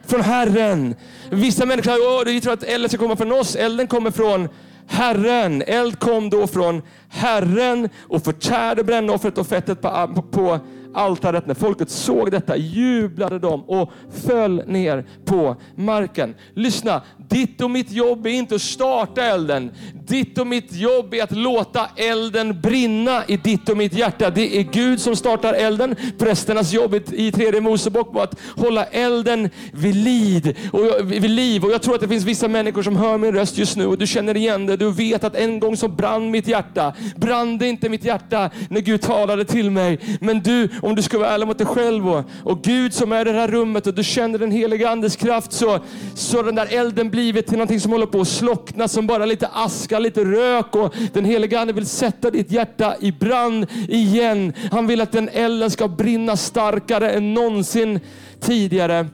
Från 0.07 0.21
Herren. 0.21 0.95
Vissa 1.31 1.67
människor 1.67 1.93
oh, 1.93 2.41
tror 2.41 2.53
att 2.53 2.63
elden 2.63 2.89
ska 2.89 2.99
komma 2.99 3.17
från 3.17 3.33
oss. 3.33 3.57
Elden 3.57 3.87
kommer 3.87 4.11
från 4.11 4.49
Herren. 4.87 5.63
Eld 5.67 5.99
kom 5.99 6.31
då 6.31 6.47
från 6.47 6.83
Herren 7.09 7.89
och 8.09 8.25
förtärde 8.25 8.85
brännoffret 8.85 9.39
och 9.39 9.47
fettet 9.47 9.83
på, 9.83 10.23
på 10.31 10.59
altaret. 10.97 11.47
När 11.47 11.55
folket 11.55 11.91
såg 11.91 12.31
detta 12.31 12.57
jublade 12.57 13.39
de 13.39 13.65
och 13.65 13.93
föll 14.27 14.63
ner 14.67 15.07
på 15.25 15.57
marken. 15.75 16.35
Lyssna, 16.55 17.03
ditt 17.29 17.61
och 17.61 17.71
mitt 17.71 17.91
jobb 17.91 18.27
är 18.27 18.31
inte 18.31 18.55
att 18.55 18.63
starta 18.63 19.23
elden. 19.23 19.71
Ditt 20.09 20.39
och 20.39 20.47
mitt 20.47 20.73
jobb 20.73 21.15
är 21.15 21.23
att 21.23 21.37
låta 21.37 21.89
elden 21.97 22.61
brinna 22.61 23.25
i 23.27 23.37
ditt 23.37 23.69
och 23.69 23.77
mitt 23.77 23.93
hjärta. 23.93 24.31
Det 24.31 24.59
är 24.59 24.63
Gud 24.63 25.01
som 25.01 25.17
startar 25.17 25.55
elden. 25.55 25.97
Prästernas 26.19 26.73
jobb 26.73 26.95
i 27.13 27.33
tredje 27.33 27.61
Mosebok 27.61 28.15
var 28.15 28.23
att 28.23 28.41
hålla 28.57 28.85
elden 28.85 29.51
vid, 29.73 29.95
lid 29.95 30.57
och, 30.73 31.13
vid 31.13 31.31
liv. 31.31 31.65
Och 31.65 31.71
jag 31.71 31.83
tror 31.83 31.95
att 31.95 32.01
det 32.01 32.09
finns 32.09 32.25
vissa 32.25 32.49
människor 32.49 32.83
som 32.83 32.97
hör 32.97 33.19
min 33.19 33.33
röst 33.33 33.59
just 33.59 33.77
nu 33.77 33.87
och 33.87 33.99
du 33.99 34.07
känner 34.07 34.37
igen 34.37 34.67
det. 34.67 34.77
Du 34.77 34.91
vet 34.91 35.25
att 35.25 35.35
en 35.35 35.61
gång 35.61 35.77
så 35.77 35.89
brann 35.89 36.31
mitt 36.31 36.49
hjärta. 36.49 36.95
Brann 37.17 37.59
det 37.59 37.69
inte 37.69 37.89
mitt 37.89 38.05
hjärta 38.05 38.51
när 38.69 38.81
Gud 38.81 39.03
talade 39.03 39.45
till 39.45 39.71
mig. 39.71 39.99
Men 40.21 40.41
du, 40.41 40.69
om 40.87 40.95
du 40.95 41.03
ska 41.03 41.19
vara 41.19 41.29
ärlig 41.29 41.47
mot 41.47 41.59
dig 41.59 41.67
själv 41.67 42.09
och, 42.09 42.25
och 42.45 42.63
Gud 42.63 42.95
som 42.95 43.13
är 43.13 43.29
i 43.29 43.33
det 43.33 43.39
här 43.39 43.49
rummet 43.49 43.87
och 43.87 43.95
du 43.95 44.05
känner 44.05 44.39
den 44.39 44.51
heliga 44.51 44.91
Andes 44.91 45.17
kraft 45.17 45.53
så, 45.53 45.81
så 46.15 46.43
den 46.43 46.55
där 46.55 46.67
elden 46.71 47.11
blivit 47.11 47.47
till 47.47 47.57
någonting 47.57 47.81
som 47.81 47.93
håller 47.93 48.07
på 48.07 48.21
att 48.21 48.29
slockna 48.29 48.89
som 48.89 49.07
bara 49.07 49.27
lite 49.27 49.49
aska, 49.53 49.99
lite 49.99 50.25
rök 50.25 50.77
och 50.77 50.95
den 51.13 51.25
heliga 51.25 51.61
Ande 51.61 51.73
vill 51.73 51.87
sätta 51.87 52.31
ditt 52.31 52.51
hjärta 52.51 52.97
i 53.01 53.13
brand 53.13 53.67
igen. 53.89 54.53
Han 54.71 54.87
vill 54.87 55.01
att 55.01 55.13
den 55.13 55.29
elden 55.29 55.71
ska 55.71 55.89
brinna 55.89 56.37
starkare 56.37 57.11
än 57.11 57.35
någonsin 57.35 58.01
tidigare 58.41 59.07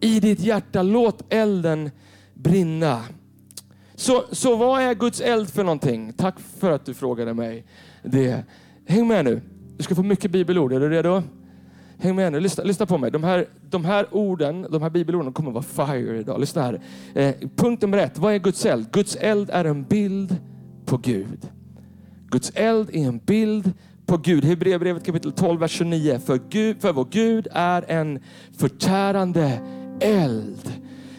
i 0.00 0.20
ditt 0.20 0.40
hjärta. 0.40 0.82
Låt 0.82 1.32
elden 1.32 1.90
brinna. 2.34 3.02
Så, 3.94 4.24
så 4.32 4.56
vad 4.56 4.82
är 4.82 4.94
Guds 4.94 5.20
eld 5.20 5.50
för 5.50 5.64
någonting? 5.64 6.12
Tack 6.12 6.34
för 6.60 6.70
att 6.70 6.86
du 6.86 6.94
frågade 6.94 7.34
mig 7.34 7.64
det. 8.02 8.44
Häng 8.86 9.08
med 9.08 9.24
nu. 9.24 9.40
Du 9.80 9.84
ska 9.84 9.94
få 9.94 10.02
mycket 10.02 10.30
bibelord. 10.30 10.72
Är 10.72 10.80
du 10.80 10.88
redo? 10.88 11.22
Häng 11.98 12.16
med 12.16 12.32
nu, 12.32 12.40
lyssna, 12.40 12.64
lyssna 12.64 12.86
på 12.86 12.98
mig. 12.98 13.10
De 13.10 13.24
här, 13.24 13.46
de 13.70 13.84
här 13.84 14.06
orden, 14.10 14.66
de 14.70 14.82
här 14.82 14.90
bibelorden 14.90 15.32
kommer 15.32 15.58
att 15.58 15.76
vara 15.76 15.86
fire 15.86 16.18
idag. 16.18 16.40
Lyssna 16.40 16.62
här. 16.62 16.80
Eh, 17.14 17.34
punkt 17.56 17.82
nummer 17.82 17.98
ett, 17.98 18.18
vad 18.18 18.34
är 18.34 18.38
Guds 18.38 18.66
eld? 18.66 18.92
Guds 18.92 19.16
eld 19.16 19.50
är 19.50 19.64
en 19.64 19.82
bild 19.82 20.36
på 20.84 20.96
Gud. 20.96 21.48
Guds 22.30 22.52
eld 22.54 22.90
är 22.92 23.06
en 23.06 23.18
bild 23.18 23.72
på 24.06 24.16
Gud. 24.16 24.44
Hebreerbrevet 24.44 25.04
kapitel 25.04 25.32
12, 25.32 25.60
vers 25.60 25.70
29. 25.70 26.18
För, 26.18 26.40
Gud, 26.48 26.80
för 26.80 26.92
vår 26.92 27.06
Gud 27.10 27.48
är 27.52 27.84
en 27.88 28.18
förtärande 28.58 29.60
eld. 30.00 30.72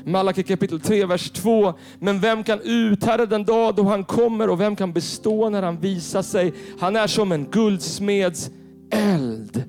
Malaki 0.05 0.43
kapitel 0.43 0.79
3, 0.79 1.05
vers 1.05 1.31
2. 1.31 1.73
Men 1.99 2.19
vem 2.19 2.43
kan 2.43 2.59
uthärda 2.63 3.25
den 3.25 3.43
dag 3.43 3.75
då 3.75 3.83
han 3.83 4.03
kommer 4.03 4.49
och 4.49 4.61
vem 4.61 4.75
kan 4.75 4.93
bestå 4.93 5.49
när 5.49 5.63
han 5.63 5.79
visar 5.79 6.21
sig? 6.21 6.53
Han 6.79 6.95
är 6.95 7.07
som 7.07 7.31
en 7.31 7.45
guldsmeds 7.51 8.49
eld 8.91 9.63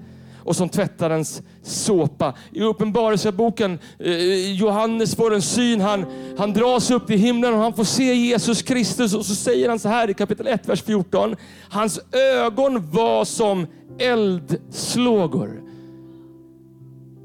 och 0.44 0.56
som 0.56 0.68
tvättarens 0.68 1.42
såpa. 1.62 2.34
I 2.52 2.62
Uppenbarelseboken, 2.62 3.78
eh, 3.98 4.52
Johannes 4.52 5.16
får 5.16 5.34
en 5.34 5.42
syn, 5.42 5.80
han, 5.80 6.06
han 6.38 6.52
dras 6.52 6.90
upp 6.90 7.06
till 7.06 7.18
himlen 7.18 7.54
och 7.54 7.60
han 7.60 7.74
får 7.74 7.84
se 7.84 8.14
Jesus 8.14 8.62
Kristus 8.62 9.14
och 9.14 9.26
så 9.26 9.34
säger 9.34 9.68
han 9.68 9.78
så 9.78 9.88
här 9.88 10.10
i 10.10 10.14
kapitel 10.14 10.46
1, 10.46 10.68
vers 10.68 10.82
14. 10.82 11.36
Hans 11.68 12.00
ögon 12.36 12.90
var 12.90 13.24
som 13.24 13.66
eldslågor. 13.98 15.62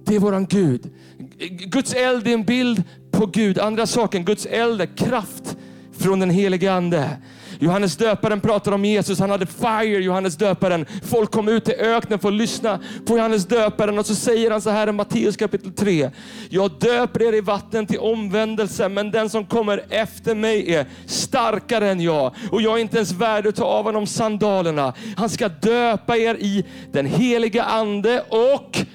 Det 0.06 0.16
är 0.16 0.20
våran 0.20 0.46
Gud. 0.46 0.90
Guds 1.40 1.94
eld 1.94 2.28
är 2.28 2.34
en 2.34 2.44
bild 2.44 2.84
på 3.12 3.26
Gud. 3.26 3.60
Andra 3.60 3.88
saken, 3.88 4.26
Guds 4.26 4.46
eld 4.46 4.82
är 4.82 4.98
kraft 4.98 5.58
från 6.00 6.20
den 6.20 6.30
helige 6.30 6.74
Ande. 6.74 7.18
Johannes 7.60 7.98
döparen 7.98 8.42
pratar 8.42 8.72
om 8.72 8.86
Jesus, 8.86 9.20
han 9.20 9.30
hade 9.30 9.46
fire, 9.46 10.04
Johannes 10.04 10.36
döparen. 10.36 10.86
Folk 11.04 11.32
kom 11.32 11.48
ut 11.48 11.70
i 11.70 11.74
öknen 11.74 12.20
för 12.20 12.28
att 12.28 12.34
lyssna 12.34 12.80
på 13.06 13.18
Johannes 13.18 13.46
döparen 13.46 14.00
och 14.00 14.06
så 14.06 14.16
säger 14.16 14.52
han 14.52 14.62
så 14.62 14.70
här 14.70 14.90
i 14.90 14.92
Matteus 14.92 15.38
kapitel 15.38 15.72
3. 15.72 16.12
Jag 16.50 16.72
döper 16.80 17.22
er 17.22 17.34
i 17.34 17.42
vatten 17.42 17.88
till 17.88 18.00
omvändelse, 18.00 18.90
men 18.90 19.12
den 19.12 19.30
som 19.30 19.46
kommer 19.46 19.86
efter 19.90 20.36
mig 20.36 20.74
är 20.74 20.86
starkare 21.06 21.90
än 21.90 22.02
jag 22.02 22.36
och 22.52 22.62
jag 22.62 22.78
är 22.78 22.82
inte 22.82 22.98
ens 22.98 23.12
värd 23.12 23.48
att 23.48 23.56
ta 23.56 23.66
av 23.66 23.86
honom 23.86 24.08
sandalerna. 24.08 24.94
Han 25.18 25.30
ska 25.30 25.50
döpa 25.50 26.18
er 26.18 26.36
i 26.36 26.66
den 26.92 27.06
heliga 27.06 27.64
ande 27.64 28.22
och 28.30 28.86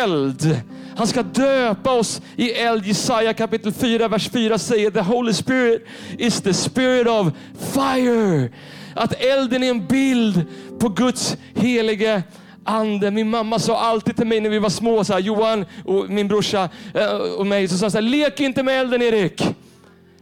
eld. 0.00 0.60
Han 0.96 1.06
ska 1.06 1.22
döpa 1.22 1.92
oss 1.92 2.22
i 2.36 2.52
eld. 2.52 2.86
Jesaja 2.86 3.34
kapitel 3.34 3.72
4, 3.72 4.08
vers 4.08 4.30
4 4.30 4.58
säger 4.58 4.90
The 4.90 5.00
Holy 5.00 5.32
Spirit 5.32 5.86
is 6.18 6.40
the 6.40 6.54
spirit 6.54 7.08
of 7.08 7.26
fire. 7.74 8.50
Att 8.94 9.12
elden 9.12 9.62
är 9.62 9.70
en 9.70 9.86
bild 9.86 10.44
på 10.78 10.88
Guds 10.88 11.36
helige 11.54 12.22
ande. 12.64 13.10
Min 13.10 13.30
mamma 13.30 13.58
sa 13.58 13.80
alltid 13.80 14.16
till 14.16 14.26
mig 14.26 14.40
när 14.40 14.50
vi 14.50 14.58
var 14.58 14.70
små, 14.70 15.04
så 15.04 15.12
här, 15.12 15.20
Johan 15.20 15.64
och 15.84 16.10
min 16.10 16.28
brorsa 16.28 16.68
eh, 16.94 17.16
och 17.38 17.46
mig, 17.46 17.68
så 17.68 17.78
sa 17.78 17.90
så 17.90 17.96
här, 17.96 18.02
lek 18.02 18.40
inte 18.40 18.62
med 18.62 18.80
elden 18.80 19.02
Erik. 19.02 19.42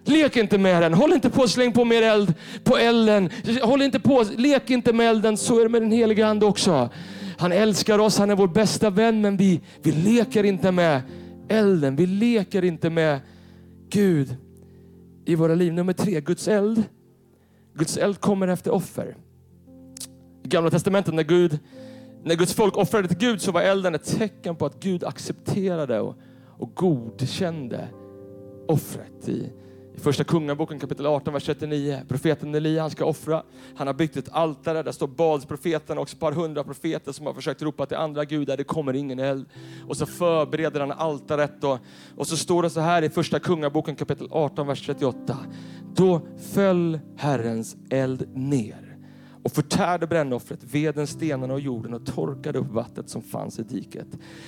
Lek 0.04 0.37
inte 0.37 0.59
med 0.59 0.82
den. 0.82 0.94
Håll 0.94 1.12
inte 1.12 1.30
på 1.30 1.42
och 1.42 1.50
släng 1.50 1.73
på 1.73 1.85
mer 1.85 2.02
eld 2.02 2.35
på 2.64 2.76
elden. 2.76 3.30
Håll 3.62 3.82
inte 3.82 4.00
på, 4.00 4.25
lek 4.37 4.71
inte 4.71 4.92
med 4.92 5.11
elden. 5.11 5.37
Så 5.37 5.59
är 5.59 5.62
det 5.62 5.68
med 5.68 5.82
den 5.82 5.92
heliga 5.92 6.26
ande 6.26 6.47
också. 6.47 6.90
Han 7.43 7.53
älskar 7.53 7.99
oss, 7.99 8.19
han 8.19 8.31
är 8.31 8.37
vår 8.37 8.49
bästa 8.49 8.91
vän, 8.91 9.21
men 9.21 9.37
vi, 9.37 9.61
vi 9.83 9.93
leker 9.93 10.45
inte 10.45 10.73
med 10.73 11.03
elden. 11.49 11.97
Vi 11.97 12.07
leker 12.07 12.65
inte 12.65 12.91
med 12.91 13.21
Gud 13.89 14.37
i 15.25 15.35
våra 15.35 15.55
liv. 15.55 15.73
Nummer 15.73 15.93
tre, 15.93 16.21
Guds 16.21 16.49
eld. 16.49 16.83
Guds 17.75 17.97
eld 17.97 18.21
kommer 18.21 18.49
efter 18.49 18.71
offer. 18.71 19.17
I 20.45 20.49
Gamla 20.49 20.71
Testamentet 20.71 21.15
när, 21.15 21.23
Gud, 21.23 21.59
när 22.25 22.35
Guds 22.35 22.55
folk 22.55 22.77
offrade 22.77 23.09
till 23.09 23.19
Gud 23.19 23.41
så 23.41 23.53
var 23.53 23.63
elden 23.63 23.95
ett 23.95 24.19
tecken 24.19 24.57
på 24.57 24.67
att 24.67 24.81
Gud 24.81 25.05
accepterade 25.05 26.01
och, 26.01 26.17
och 26.59 26.75
godkände 26.75 27.89
offret. 28.69 29.29
I, 29.29 29.51
första 30.02 30.25
Kungaboken 30.25 30.78
kapitel 30.78 31.06
18, 31.06 31.35
vers 31.35 31.44
39. 31.44 32.00
Profeten 32.09 32.54
Elia, 32.54 32.82
han 32.82 32.90
ska 32.90 33.04
offra. 33.04 33.42
Han 33.76 33.87
har 33.87 33.94
byggt 33.94 34.16
ett 34.16 34.28
altare. 34.32 34.82
Där 34.82 34.92
står 34.92 35.06
Balsprofeten 35.06 35.99
och 35.99 36.09
ett 36.09 36.21
par 36.21 36.32
hundra 36.32 36.64
profeter 36.64 37.12
som 37.12 37.26
har 37.26 37.35
försökt 37.35 37.62
ropa 37.62 37.87
till 37.87 37.97
andra 37.97 38.25
gudar. 38.25 38.56
Det 38.56 38.64
kommer 38.64 38.94
ingen 38.94 39.18
eld. 39.18 39.47
Och 39.88 39.97
så 39.97 40.06
förbereder 40.06 40.80
han 40.80 40.92
altaret. 40.92 41.64
Och, 41.64 41.78
och 42.16 42.26
så 42.26 42.37
står 42.37 42.62
det 42.62 42.71
så 42.71 42.80
här 42.80 43.02
i 43.02 43.11
första 43.11 43.38
Kungaboken 43.38 43.97
kapitel 43.97 44.28
18, 44.30 44.66
vers 44.66 44.87
38. 44.87 45.38
Då 45.94 46.21
föll 46.52 47.00
Herrens 47.16 47.76
eld 47.90 48.28
ner 48.35 48.99
och 49.42 49.52
förtärde 49.52 50.06
brännoffret, 50.06 50.61
veden, 50.64 51.06
stenarna 51.06 51.54
och 51.54 51.61
jorden 51.61 51.94
och 51.94 52.06
torkade 52.06 52.59
upp 52.59 52.71
vattnet 52.71 53.09
som 53.09 53.23
fanns 53.23 53.59
i 53.59 53.62
diket. 53.62 54.06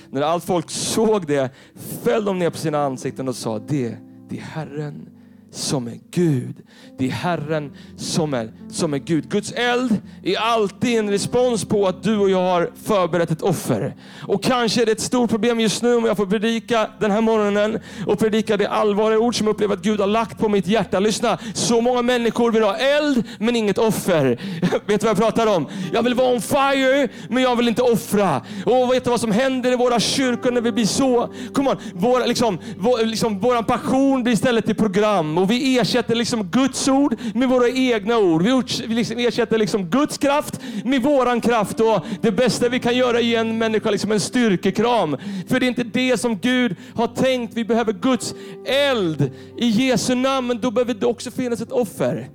När 0.09 0.21
allt 0.21 0.43
folk 0.43 0.69
såg 0.69 1.27
det 1.27 1.49
föll 1.75 2.25
de 2.25 2.39
ner 2.39 2.49
på 2.49 2.57
sina 2.57 2.85
ansikten 2.85 3.27
och 3.27 3.35
sa, 3.35 3.59
det, 3.59 3.97
det 4.29 4.37
är 4.37 4.41
Herren 4.41 5.09
som 5.55 5.87
är 5.87 5.99
Gud. 6.11 6.55
Det 6.97 7.05
är 7.05 7.11
Herren 7.11 7.71
som 7.97 8.33
är, 8.33 8.51
som 8.69 8.93
är 8.93 8.97
Gud. 8.97 9.29
Guds 9.29 9.51
eld 9.51 10.01
är 10.23 10.37
alltid 10.37 10.99
en 10.99 11.09
respons 11.09 11.65
på 11.65 11.87
att 11.87 12.03
du 12.03 12.17
och 12.17 12.29
jag 12.29 12.43
har 12.43 12.71
förberett 12.83 13.31
ett 13.31 13.41
offer. 13.41 13.95
Och 14.27 14.43
kanske 14.43 14.81
är 14.81 14.85
det 14.85 14.91
ett 14.91 15.01
stort 15.01 15.29
problem 15.29 15.59
just 15.59 15.83
nu 15.83 15.95
om 15.95 16.05
jag 16.05 16.17
får 16.17 16.25
predika 16.25 16.89
den 16.99 17.11
här 17.11 17.21
morgonen 17.21 17.79
och 18.07 18.19
predika 18.19 18.57
det 18.57 18.67
allvarliga 18.67 19.19
ord 19.19 19.37
som 19.37 19.47
jag 19.47 19.53
upplever 19.53 19.75
att 19.75 19.81
Gud 19.81 19.99
har 19.99 20.07
lagt 20.07 20.39
på 20.39 20.49
mitt 20.49 20.67
hjärta. 20.67 20.99
Lyssna, 20.99 21.37
så 21.53 21.81
många 21.81 22.01
människor 22.01 22.51
vill 22.51 22.63
ha 22.63 22.77
eld 22.77 23.23
men 23.39 23.55
inget 23.55 23.77
offer. 23.77 24.25
Vet 24.85 25.01
du 25.01 25.07
vad 25.07 25.09
jag 25.09 25.17
pratar 25.17 25.47
om? 25.47 25.67
Jag 25.93 26.03
vill 26.03 26.13
vara 26.13 26.33
on 26.33 26.41
fire 26.41 27.07
men 27.29 27.43
jag 27.43 27.55
vill 27.55 27.67
inte 27.67 27.81
offra. 27.81 28.41
Och 28.65 28.93
vet 28.93 29.03
du 29.03 29.09
vad 29.09 29.21
som 29.21 29.31
händer 29.31 29.71
i 29.71 29.75
våra 29.75 29.99
kyrkor 29.99 30.51
när 30.51 30.61
vi 30.61 30.71
blir 30.71 30.85
så? 30.85 31.33
Come 31.53 31.69
on, 31.69 31.77
vår, 31.93 32.27
liksom, 32.27 32.59
vår, 32.77 33.05
liksom, 33.05 33.39
vår 33.39 33.63
passion 33.63 34.23
blir 34.23 34.33
istället 34.33 34.65
till 34.65 34.75
program 34.75 35.44
och 35.45 35.51
vi 35.51 35.77
ersätter 35.79 36.15
liksom 36.15 36.43
Guds 36.43 36.87
ord 36.87 37.15
med 37.33 37.49
våra 37.49 37.69
egna 37.69 38.17
ord. 38.17 38.41
Vi 38.87 38.95
liksom 38.95 39.17
ersätter 39.17 39.57
liksom 39.57 39.85
Guds 39.85 40.17
kraft 40.17 40.61
med 40.83 41.01
våran 41.01 41.41
kraft. 41.41 41.79
Och 41.79 42.05
det 42.21 42.31
bästa 42.31 42.69
vi 42.69 42.79
kan 42.79 42.97
göra 42.97 43.19
är 43.19 43.23
ge 43.23 43.35
en 43.35 43.57
människa 43.57 43.89
liksom 43.89 44.11
en 44.11 44.19
styrkekram. 44.19 45.17
För 45.47 45.59
det 45.59 45.65
är 45.65 45.67
inte 45.67 45.83
det 45.83 46.17
som 46.17 46.37
Gud 46.37 46.75
har 46.95 47.07
tänkt. 47.07 47.53
Vi 47.53 47.65
behöver 47.65 47.93
Guds 47.93 48.35
eld 48.65 49.31
i 49.57 49.67
Jesu 49.67 50.15
namn. 50.15 50.47
Men 50.47 50.61
då 50.61 50.71
behöver 50.71 50.93
det 50.93 51.05
också 51.05 51.31
finnas 51.31 51.61
ett 51.61 51.71
offer. 51.71 52.29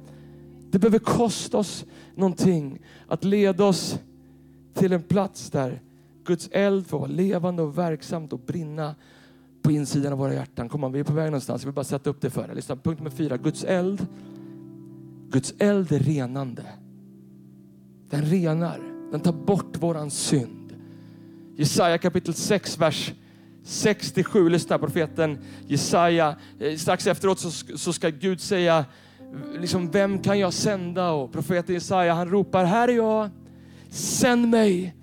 Det 0.70 0.78
behöver 0.78 0.98
kosta 0.98 1.58
oss 1.58 1.84
någonting 2.14 2.78
att 3.08 3.24
leda 3.24 3.64
oss 3.64 3.98
till 4.74 4.92
en 4.92 5.02
plats 5.02 5.50
där 5.50 5.80
Guds 6.24 6.48
eld 6.52 6.86
får 6.86 6.98
vara 6.98 7.10
levande 7.10 7.62
och 7.62 7.78
verksamt 7.78 8.32
och 8.32 8.40
brinna 8.40 8.94
på 9.62 9.70
insidan 9.70 10.12
av 10.12 10.18
våra 10.18 10.34
hjärtan. 10.34 10.68
Kom 10.68 10.84
on, 10.84 10.92
vi 10.92 11.00
är 11.00 11.04
på 11.04 11.12
väg 11.12 11.26
någonstans. 11.26 11.62
Jag 11.62 11.66
vill 11.66 11.74
bara 11.74 11.84
sätta 11.84 12.10
upp 12.10 12.20
det 12.20 12.30
för 12.30 12.50
er. 12.50 12.54
Lyssna, 12.54 12.76
punkt 12.76 12.98
nummer 12.98 13.10
fyra. 13.10 13.36
Guds 13.36 13.64
eld. 13.64 14.06
Guds 15.30 15.54
eld 15.58 15.92
är 15.92 15.98
renande. 15.98 16.62
Den 18.10 18.22
renar. 18.22 18.80
Den 19.10 19.20
tar 19.20 19.32
bort 19.32 19.76
våran 19.82 20.10
synd. 20.10 20.72
Jesaja 21.56 21.98
kapitel 21.98 22.34
6, 22.34 22.78
vers 22.78 23.12
67. 23.64 24.48
Lyssna, 24.48 24.78
profeten 24.78 25.38
Jesaja. 25.66 26.36
Eh, 26.58 26.76
strax 26.76 27.06
efteråt 27.06 27.38
så, 27.38 27.50
så 27.76 27.92
ska 27.92 28.08
Gud 28.08 28.40
säga, 28.40 28.84
liksom, 29.58 29.90
vem 29.90 30.18
kan 30.18 30.38
jag 30.38 30.52
sända? 30.52 31.10
Och 31.10 31.32
profeten 31.32 31.74
Jesaja 31.74 32.14
han 32.14 32.28
ropar, 32.28 32.64
här 32.64 32.88
är 32.88 32.92
jag, 32.92 33.30
sänd 33.90 34.48
mig. 34.48 34.94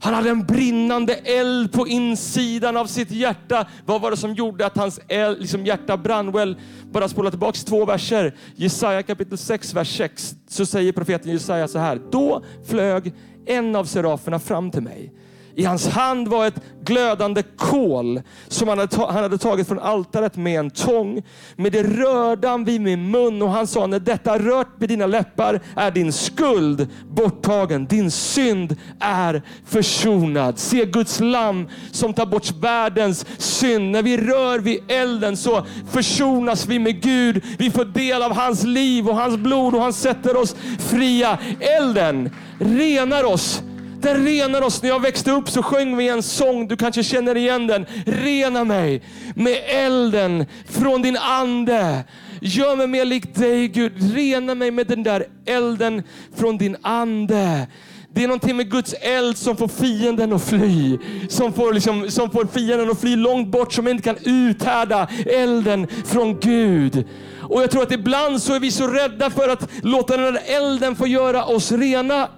Han 0.00 0.14
hade 0.14 0.30
en 0.30 0.46
brinnande 0.46 1.14
eld 1.14 1.72
på 1.72 1.88
insidan 1.88 2.76
av 2.76 2.86
sitt 2.86 3.10
hjärta. 3.10 3.66
Vad 3.84 4.00
var 4.00 4.10
det 4.10 4.16
som 4.16 4.34
gjorde 4.34 4.66
att 4.66 4.76
hans 4.76 5.00
eld, 5.08 5.40
liksom 5.40 5.66
hjärta 5.66 5.96
brann? 5.96 6.32
Well, 6.32 6.56
bara 6.92 7.08
spola 7.08 7.30
tillbaka 7.30 7.58
två 7.66 7.84
verser. 7.84 8.34
Jesaja 8.54 9.02
kapitel 9.02 9.38
6, 9.38 9.74
vers 9.74 9.96
6. 9.96 10.34
Så 10.48 10.66
säger 10.66 10.92
profeten 10.92 11.32
Jesaja 11.32 11.68
så 11.68 11.78
här. 11.78 12.00
Då 12.10 12.44
flög 12.66 13.12
en 13.46 13.76
av 13.76 13.84
seraferna 13.84 14.38
fram 14.38 14.70
till 14.70 14.82
mig 14.82 15.12
i 15.56 15.64
hans 15.64 15.88
hand 15.88 16.28
var 16.28 16.46
ett 16.46 16.60
glödande 16.84 17.42
kol 17.56 18.22
som 18.48 18.68
han 18.68 18.78
hade, 18.78 18.96
han 18.96 19.22
hade 19.22 19.38
tagit 19.38 19.68
från 19.68 19.78
altaret 19.78 20.36
med 20.36 20.58
en 20.58 20.70
tång. 20.70 21.22
Med 21.56 21.72
det 21.72 21.82
rörde 21.82 22.48
han 22.48 22.64
vid 22.64 22.80
min 22.80 23.10
mun 23.10 23.42
och 23.42 23.50
han 23.50 23.66
sa, 23.66 23.86
när 23.86 24.00
detta 24.00 24.38
rört 24.38 24.68
vid 24.78 24.88
dina 24.88 25.06
läppar 25.06 25.60
är 25.76 25.90
din 25.90 26.12
skuld 26.12 26.88
borttagen. 27.08 27.86
Din 27.86 28.10
synd 28.10 28.76
är 29.00 29.42
försonad. 29.66 30.58
Se 30.58 30.84
Guds 30.84 31.20
lamm 31.20 31.68
som 31.92 32.14
tar 32.14 32.26
bort 32.26 32.50
världens 32.60 33.26
synd. 33.38 33.90
När 33.90 34.02
vi 34.02 34.16
rör 34.16 34.58
vid 34.58 34.90
elden 34.90 35.36
så 35.36 35.66
försonas 35.90 36.66
vi 36.66 36.78
med 36.78 37.02
Gud. 37.02 37.44
Vi 37.58 37.70
får 37.70 37.84
del 37.84 38.22
av 38.22 38.32
hans 38.32 38.64
liv 38.64 39.08
och 39.08 39.16
hans 39.16 39.36
blod 39.36 39.74
och 39.74 39.82
han 39.82 39.92
sätter 39.92 40.36
oss 40.36 40.56
fria. 40.78 41.38
Elden 41.60 42.30
renar 42.58 43.24
oss 43.24 43.62
den 44.00 44.24
renar 44.24 44.62
oss. 44.62 44.82
När 44.82 44.88
jag 44.88 45.02
växte 45.02 45.30
upp 45.30 45.50
så 45.50 45.62
sjöng 45.62 45.96
vi 45.96 46.08
en 46.08 46.22
sång, 46.22 46.68
du 46.68 46.76
kanske 46.76 47.02
känner 47.02 47.36
igen 47.36 47.66
den. 47.66 47.86
Rena 48.06 48.64
mig 48.64 49.02
med 49.34 49.58
elden 49.66 50.46
från 50.68 51.02
din 51.02 51.16
ande. 51.16 52.04
Gör 52.40 52.76
mig 52.76 52.86
mer 52.86 53.04
lik 53.04 53.34
dig 53.34 53.68
Gud. 53.68 54.14
Rena 54.14 54.54
mig 54.54 54.70
med 54.70 54.86
den 54.86 55.02
där 55.02 55.26
elden 55.46 56.02
från 56.36 56.58
din 56.58 56.76
ande. 56.82 57.66
Det 58.14 58.24
är 58.24 58.28
någonting 58.28 58.56
med 58.56 58.70
Guds 58.70 58.94
eld 59.00 59.38
som 59.38 59.56
får 59.56 59.68
fienden 59.68 60.32
att 60.32 60.44
fly. 60.44 60.98
Som 61.28 61.52
får, 61.52 61.72
liksom, 61.72 62.10
som 62.10 62.30
får 62.30 62.46
fienden 62.46 62.90
att 62.90 63.00
fly 63.00 63.16
långt 63.16 63.48
bort, 63.48 63.72
som 63.72 63.88
inte 63.88 64.02
kan 64.02 64.16
uthärda 64.24 65.08
elden 65.26 65.86
från 66.04 66.40
Gud. 66.40 67.04
Och 67.40 67.62
jag 67.62 67.70
tror 67.70 67.82
att 67.82 67.92
ibland 67.92 68.42
så 68.42 68.54
är 68.54 68.60
vi 68.60 68.70
så 68.70 68.86
rädda 68.86 69.30
för 69.30 69.48
att 69.48 69.68
låta 69.82 70.16
den 70.16 70.34
där 70.34 70.42
elden 70.46 70.96
få 70.96 71.06
göra 71.06 71.44
oss 71.44 71.72
rena. 71.72 72.28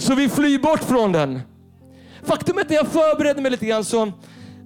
Så 0.00 0.14
vi 0.14 0.28
flyr 0.28 0.58
bort 0.58 0.84
från 0.84 1.12
den. 1.12 1.40
Faktum 2.22 2.58
är 2.58 2.62
att 2.62 2.68
när 2.68 2.76
jag 2.76 2.86
förberedde 2.86 3.42
mig 3.42 3.50
lite 3.50 3.66
grann 3.66 3.84
så 3.84 4.12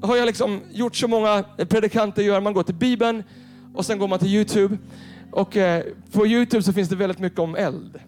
har 0.02 0.16
jag 0.16 0.26
liksom 0.26 0.60
gjort 0.72 0.96
så 0.96 1.08
många 1.08 1.44
predikanter 1.68 2.22
gör. 2.22 2.40
Man 2.40 2.54
går 2.54 2.62
till 2.62 2.74
Bibeln 2.74 3.22
och 3.74 3.86
sen 3.86 3.98
går 3.98 4.08
man 4.08 4.18
till 4.18 4.28
Youtube. 4.28 4.78
Och 5.32 5.56
eh, 5.56 5.84
på 6.12 6.26
Youtube 6.26 6.62
så 6.62 6.72
finns 6.72 6.88
det 6.88 6.96
väldigt 6.96 7.18
mycket 7.18 7.38
om 7.38 7.56
eld. 7.56 8.00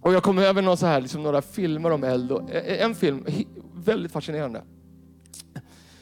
Och 0.00 0.12
jag 0.12 0.22
kom 0.22 0.38
över 0.38 0.62
någon 0.62 0.76
så 0.76 0.86
här, 0.86 1.00
liksom 1.00 1.22
några 1.22 1.42
filmer 1.42 1.90
om 1.90 2.04
eld. 2.04 2.32
Och 2.32 2.50
eh, 2.50 2.74
eh, 2.74 2.84
en 2.84 2.94
film, 2.94 3.26
väldigt 3.74 4.12
fascinerande. 4.12 4.62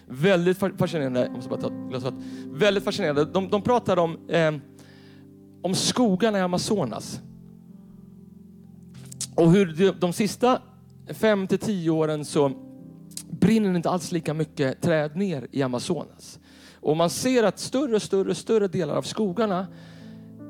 Väldigt 0.07 0.59
fascinerande. 0.59 1.21
Jag 1.21 1.33
måste 1.33 1.51
bara 1.51 1.61
ta 1.61 1.67
ett 1.67 1.89
glas 1.89 2.05
Väldigt 2.47 2.85
fascinerande. 2.85 3.25
De, 3.25 3.49
de 3.49 3.63
pratar 3.63 3.97
om, 3.97 4.29
eh, 4.29 4.55
om 5.63 5.75
skogarna 5.75 6.39
i 6.39 6.41
Amazonas. 6.41 7.21
Och 9.37 9.51
hur 9.51 9.67
de, 9.67 9.91
de 9.91 10.13
sista 10.13 10.63
fem 11.09 11.47
till 11.47 11.59
tio 11.59 11.91
åren 11.91 12.25
så 12.25 12.53
brinner 13.31 13.71
det 13.71 13.77
inte 13.77 13.91
alls 13.91 14.13
lika 14.13 14.35
mycket 14.35 14.81
träd 14.83 15.17
ner 15.17 15.47
i 15.53 15.63
Amazonas. 15.63 16.39
Och 16.75 16.97
man 16.97 17.11
ser 17.11 17.43
att 17.43 17.59
större 17.59 17.95
och 17.95 18.03
större, 18.03 18.35
större 18.35 18.69
delar 18.69 18.95
av 18.95 19.03
skogarna 19.03 19.67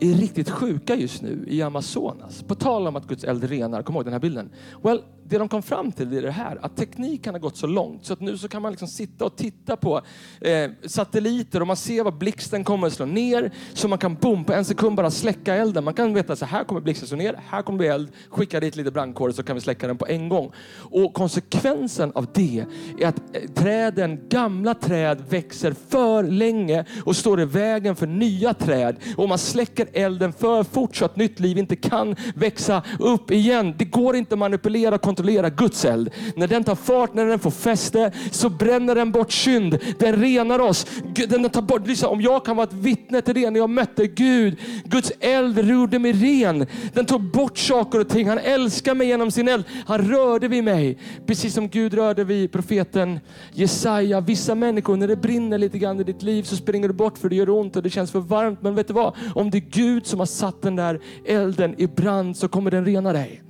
är 0.00 0.14
riktigt 0.14 0.50
sjuka 0.50 0.94
just 0.94 1.22
nu 1.22 1.44
i 1.48 1.62
Amazonas. 1.62 2.42
På 2.42 2.54
tal 2.54 2.86
om 2.86 2.96
att 2.96 3.06
Guds 3.06 3.24
eld 3.24 3.44
renar, 3.44 3.82
kom 3.82 3.94
ihåg 3.94 4.04
den 4.04 4.12
här 4.12 4.20
bilden. 4.20 4.50
Well, 4.82 5.02
det 5.28 5.38
de 5.38 5.48
kom 5.48 5.62
fram 5.62 5.92
till 5.92 6.12
är 6.12 6.22
det 6.22 6.30
här, 6.30 6.58
att 6.62 6.76
tekniken 6.76 7.34
har 7.34 7.40
gått 7.40 7.56
så 7.56 7.66
långt 7.66 8.06
så 8.06 8.12
att 8.12 8.20
nu 8.20 8.38
så 8.38 8.48
kan 8.48 8.62
man 8.62 8.72
liksom 8.72 8.88
sitta 8.88 9.24
och 9.24 9.36
titta 9.36 9.76
på 9.76 10.00
eh, 10.40 10.70
satelliter 10.86 11.60
och 11.60 11.66
man 11.66 11.76
ser 11.76 12.04
vad 12.04 12.18
blixten 12.18 12.64
kommer 12.64 12.86
att 12.86 12.92
slå 12.92 13.06
ner 13.06 13.50
så 13.74 13.88
man 13.88 13.98
kan 13.98 14.14
boom, 14.14 14.44
på 14.44 14.52
en 14.52 14.64
sekund 14.64 14.96
bara 14.96 15.10
släcka 15.10 15.54
elden. 15.54 15.84
Man 15.84 15.94
kan 15.94 16.14
veta 16.14 16.36
så 16.36 16.44
här 16.44 16.64
kommer 16.64 16.80
blixten 16.80 17.08
slå 17.08 17.16
ner, 17.16 17.40
här 17.48 17.62
kommer 17.62 17.78
det 17.84 17.88
eld, 17.88 18.08
skicka 18.28 18.60
dit 18.60 18.76
lite 18.76 18.90
brandkårer 18.90 19.32
så 19.32 19.42
kan 19.42 19.54
vi 19.54 19.60
släcka 19.60 19.86
den 19.86 19.98
på 19.98 20.06
en 20.06 20.28
gång. 20.28 20.52
Och 20.76 21.14
konsekvensen 21.14 22.12
av 22.14 22.26
det 22.34 22.64
är 22.98 23.06
att 23.06 23.22
eh, 23.32 23.50
träden, 23.54 24.20
gamla 24.28 24.74
träd 24.74 25.24
växer 25.28 25.74
för 25.88 26.22
länge 26.22 26.84
och 27.04 27.16
står 27.16 27.40
i 27.40 27.44
vägen 27.44 27.96
för 27.96 28.06
nya 28.06 28.54
träd. 28.54 28.96
Och 29.16 29.28
man 29.28 29.38
släcker 29.38 29.88
elden 29.92 30.32
för 30.32 30.62
fort 30.62 30.96
så 30.96 31.04
att 31.04 31.16
nytt 31.16 31.40
liv 31.40 31.58
inte 31.58 31.76
kan 31.76 32.16
växa 32.34 32.82
upp 32.98 33.30
igen. 33.30 33.74
Det 33.78 33.84
går 33.84 34.16
inte 34.16 34.34
att 34.34 34.38
manipulera 34.38 34.98
kontrollera 35.16 35.50
Guds 35.50 35.84
eld. 35.84 36.10
När 36.36 36.46
den 36.46 36.64
tar 36.64 36.74
fart, 36.74 37.14
när 37.14 37.26
den 37.26 37.38
får 37.38 37.50
fäste, 37.50 38.12
så 38.30 38.48
bränner 38.48 38.94
den 38.94 39.12
bort 39.12 39.32
synd. 39.32 39.78
Den 39.98 40.16
renar 40.16 40.58
oss. 40.58 40.86
Den 41.28 41.50
tar 41.50 41.62
bort, 41.62 41.86
liksom, 41.86 42.10
om 42.10 42.20
jag 42.20 42.44
kan 42.44 42.56
vara 42.56 42.66
ett 42.66 42.72
vittne 42.72 43.22
till 43.22 43.34
det 43.34 43.50
när 43.50 43.60
jag 43.60 43.70
mötte 43.70 44.06
Gud. 44.06 44.56
Guds 44.84 45.12
eld 45.20 45.68
gjorde 45.68 45.98
mig 45.98 46.12
ren. 46.12 46.66
Den 46.92 47.06
tog 47.06 47.22
bort 47.22 47.58
saker 47.58 48.00
och 48.00 48.08
ting. 48.08 48.28
Han 48.28 48.38
älskar 48.38 48.94
mig 48.94 49.06
genom 49.06 49.30
sin 49.30 49.48
eld. 49.48 49.64
Han 49.86 49.98
rörde 49.98 50.48
vid 50.48 50.64
mig. 50.64 50.98
Precis 51.26 51.54
som 51.54 51.68
Gud 51.68 51.94
rörde 51.94 52.24
vid 52.24 52.52
profeten 52.52 53.20
Jesaja. 53.52 54.20
Vissa 54.20 54.54
människor, 54.54 54.96
när 54.96 55.08
det 55.08 55.16
brinner 55.16 55.58
lite 55.58 55.78
grann 55.78 56.00
i 56.00 56.04
ditt 56.04 56.22
liv 56.22 56.42
så 56.42 56.56
springer 56.56 56.88
du 56.88 56.94
bort 56.94 57.18
för 57.18 57.28
det 57.28 57.36
gör 57.36 57.50
ont 57.50 57.76
och 57.76 57.82
det 57.82 57.90
känns 57.90 58.10
för 58.10 58.20
varmt. 58.20 58.62
Men 58.62 58.74
vet 58.74 58.88
du 58.88 58.94
vad? 58.94 59.14
Om 59.34 59.50
det 59.50 59.58
är 59.58 59.70
Gud 59.70 60.06
som 60.06 60.18
har 60.18 60.26
satt 60.26 60.62
den 60.62 60.76
där 60.76 61.00
elden 61.26 61.74
i 61.78 61.86
brand 61.86 62.36
så 62.36 62.48
kommer 62.48 62.70
den 62.70 62.84
rena 62.84 63.12
dig. 63.12 63.45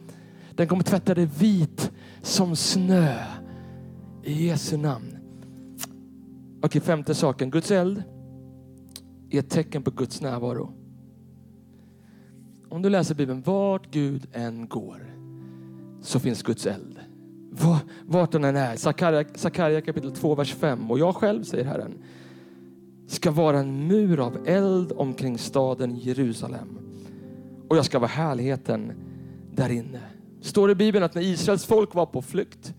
Den 0.56 0.66
kommer 0.68 0.82
tvätta 0.82 1.14
dig 1.14 1.28
vit 1.38 1.92
som 2.22 2.56
snö. 2.56 3.18
I 4.22 4.46
Jesu 4.46 4.76
namn. 4.76 5.16
Okej, 6.62 6.80
femte 6.80 7.14
saken. 7.14 7.50
Guds 7.50 7.70
eld 7.70 8.02
är 9.30 9.38
ett 9.38 9.50
tecken 9.50 9.82
på 9.82 9.90
Guds 9.90 10.20
närvaro. 10.20 10.72
Om 12.68 12.82
du 12.82 12.90
läser 12.90 13.14
Bibeln, 13.14 13.42
vart 13.42 13.90
Gud 13.90 14.26
än 14.32 14.68
går 14.68 15.14
så 16.00 16.20
finns 16.20 16.42
Guds 16.42 16.66
eld. 16.66 17.00
Vart 18.04 18.32
den 18.32 18.44
än 18.44 18.56
är. 18.56 18.76
Sakarja 19.38 19.80
kapitel 19.80 20.12
2, 20.12 20.34
vers 20.34 20.54
5. 20.54 20.90
Och 20.90 20.98
jag 20.98 21.16
själv, 21.16 21.42
säger 21.42 21.64
Herren, 21.64 21.98
ska 23.06 23.30
vara 23.30 23.58
en 23.58 23.86
mur 23.86 24.20
av 24.20 24.48
eld 24.48 24.92
omkring 24.96 25.38
staden 25.38 25.96
Jerusalem. 25.96 26.78
Och 27.68 27.76
jag 27.76 27.84
ska 27.84 27.98
vara 27.98 28.10
härligheten 28.10 28.92
där 29.54 29.70
inne 29.70 30.00
står 30.46 30.70
i 30.70 30.74
Bibeln 30.74 31.04
att 31.04 31.14
när 31.14 31.22
Israels 31.22 31.64
folk 31.64 31.94
var 31.94 32.06
på 32.06 32.22
flykt 32.22 32.72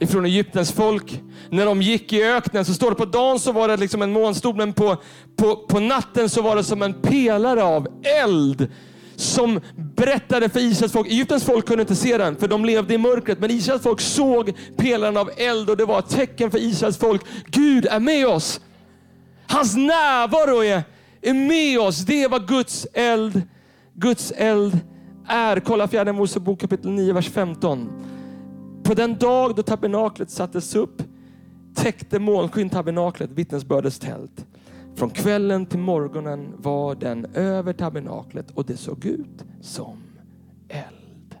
ifrån 0.00 0.24
Egyptens 0.24 0.72
folk, 0.72 1.20
när 1.50 1.66
de 1.66 1.82
gick 1.82 2.12
i 2.12 2.22
öknen 2.24 2.64
så 2.64 2.74
står 2.74 2.90
det 2.90 2.96
på 2.96 3.04
dagen 3.04 3.38
så 3.38 3.52
var 3.52 3.68
det 3.68 3.76
liksom 3.76 4.02
en 4.02 4.12
månstol 4.12 4.56
men 4.56 4.72
på, 4.72 4.96
på, 5.36 5.56
på 5.56 5.80
natten 5.80 6.28
så 6.28 6.42
var 6.42 6.56
det 6.56 6.64
som 6.64 6.82
en 6.82 6.94
pelare 6.94 7.62
av 7.62 7.88
eld 8.22 8.68
som 9.16 9.60
berättade 9.96 10.48
för 10.48 10.60
Israels 10.60 10.92
folk. 10.92 11.06
Egyptens 11.06 11.44
folk 11.44 11.66
kunde 11.66 11.82
inte 11.82 11.96
se 11.96 12.18
den 12.18 12.36
för 12.36 12.48
de 12.48 12.64
levde 12.64 12.94
i 12.94 12.98
mörkret. 12.98 13.40
Men 13.40 13.50
Israels 13.50 13.82
folk 13.82 14.00
såg 14.00 14.52
pelaren 14.76 15.16
av 15.16 15.30
eld 15.36 15.70
och 15.70 15.76
det 15.76 15.84
var 15.84 15.98
ett 15.98 16.08
tecken 16.08 16.50
för 16.50 16.58
Israels 16.58 16.98
folk. 16.98 17.22
Gud 17.46 17.86
är 17.86 18.00
med 18.00 18.26
oss. 18.26 18.60
Hans 19.46 19.76
närvaro 19.76 20.64
är, 20.64 20.82
är 21.22 21.34
med 21.34 21.80
oss. 21.80 21.98
Det 21.98 22.28
var 22.28 22.38
Guds 22.38 22.86
eld, 22.92 23.42
Guds 23.94 24.32
eld 24.36 24.78
är, 25.30 25.60
kolla 25.60 25.88
fjärde 25.88 26.12
Mosebok 26.12 26.60
kapitel 26.60 26.90
9, 26.90 27.12
vers 27.12 27.30
15. 27.30 27.90
På 28.82 28.94
den 28.94 29.18
dag 29.18 29.56
då 29.56 29.62
tabernaklet 29.62 30.30
sattes 30.30 30.74
upp 30.74 31.02
täckte 31.74 32.18
molnskyn 32.18 32.70
tabernaklet, 32.70 33.30
vittnesbördets 33.30 33.98
tält. 33.98 34.46
Från 34.94 35.10
kvällen 35.10 35.66
till 35.66 35.78
morgonen 35.78 36.52
var 36.56 36.94
den 36.94 37.26
över 37.34 37.72
tabernaklet 37.72 38.50
och 38.50 38.66
det 38.66 38.76
såg 38.76 39.04
ut 39.04 39.44
som 39.60 40.02
eld. 40.68 41.34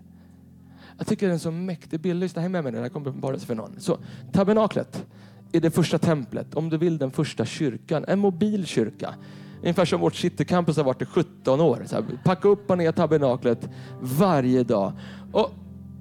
Jag 0.98 1.06
tycker 1.06 1.26
det 1.26 1.30
är 1.30 1.34
en 1.34 1.40
så 1.40 1.50
mäktig 1.50 2.00
bild. 2.00 2.20
Lyssna 2.20 2.48
med 2.48 2.64
mig, 2.64 2.72
det 2.72 2.80
här 2.80 2.88
kommer 2.88 3.10
bara 3.10 3.38
för 3.38 3.54
någon. 3.54 3.80
Så, 3.80 3.98
tabernaklet 4.32 5.06
är 5.52 5.60
det 5.60 5.70
första 5.70 5.98
templet, 5.98 6.54
om 6.54 6.68
du 6.68 6.76
vill 6.76 6.98
den 6.98 7.10
första 7.10 7.44
kyrkan, 7.44 8.04
en 8.08 8.18
mobil 8.18 8.66
kyrka. 8.66 9.14
Ungefär 9.62 9.84
som 9.84 10.00
vårt 10.00 10.14
citycampus 10.14 10.76
har 10.76 10.84
varit 10.84 11.02
i 11.02 11.04
17 11.04 11.60
år. 11.60 11.82
Så 11.86 11.94
här, 11.94 12.04
packa 12.24 12.48
upp 12.48 12.70
och 12.70 12.78
ner 12.78 12.92
tabernaklet 12.92 13.68
varje 14.00 14.64
dag. 14.64 14.92
Och, 15.32 15.50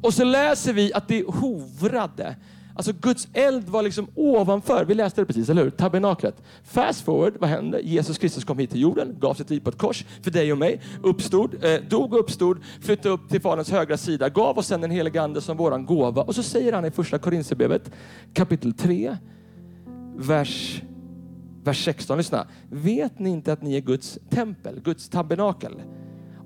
och 0.01 0.13
så 0.13 0.23
läser 0.23 0.73
vi 0.73 0.93
att 0.93 1.07
det 1.07 1.25
hovrade. 1.27 2.35
Alltså 2.79 2.93
Guds 3.01 3.27
eld 3.33 3.69
var 3.69 3.83
liksom 3.83 4.07
ovanför, 4.15 4.85
vi 4.85 4.93
läste 4.93 5.21
det 5.21 5.25
precis, 5.25 5.49
eller 5.49 5.63
hur? 5.63 5.69
Tabernaklet. 5.69 6.43
Fast 6.63 7.01
forward, 7.01 7.33
vad 7.39 7.49
hände? 7.49 7.79
Jesus 7.81 8.17
Kristus 8.17 8.43
kom 8.43 8.59
hit 8.59 8.69
till 8.69 8.81
jorden, 8.81 9.15
gav 9.19 9.33
sitt 9.33 9.49
liv 9.49 9.59
på 9.59 9.69
ett 9.69 9.77
kors 9.77 10.05
för 10.21 10.31
dig 10.31 10.51
och 10.51 10.57
mig, 10.57 10.81
uppstod, 11.03 11.63
eh, 11.63 11.81
dog 11.89 12.13
och 12.13 12.19
uppstod, 12.19 12.57
flyttade 12.81 13.09
upp 13.09 13.29
till 13.29 13.41
Faderns 13.41 13.71
högra 13.71 13.97
sida, 13.97 14.29
gav 14.29 14.57
oss 14.57 14.67
sen 14.67 14.81
den 14.81 14.91
helige 14.91 15.21
Ande 15.21 15.41
som 15.41 15.57
våran 15.57 15.85
gåva. 15.85 16.21
Och 16.21 16.35
så 16.35 16.43
säger 16.43 16.73
han 16.73 16.85
i 16.85 16.91
första 16.91 17.17
Korinthierbrevet 17.17 17.91
kapitel 18.33 18.73
3, 18.73 19.17
vers 20.15 20.81
Vers 21.69 21.83
16, 21.83 22.17
lyssna. 22.17 22.47
Vet 22.69 23.19
ni 23.19 23.29
inte 23.29 23.53
att 23.53 23.61
ni 23.61 23.75
är 23.75 23.81
Guds 23.81 24.19
tempel, 24.29 24.81
Guds 24.83 25.09
tabernakel? 25.09 25.81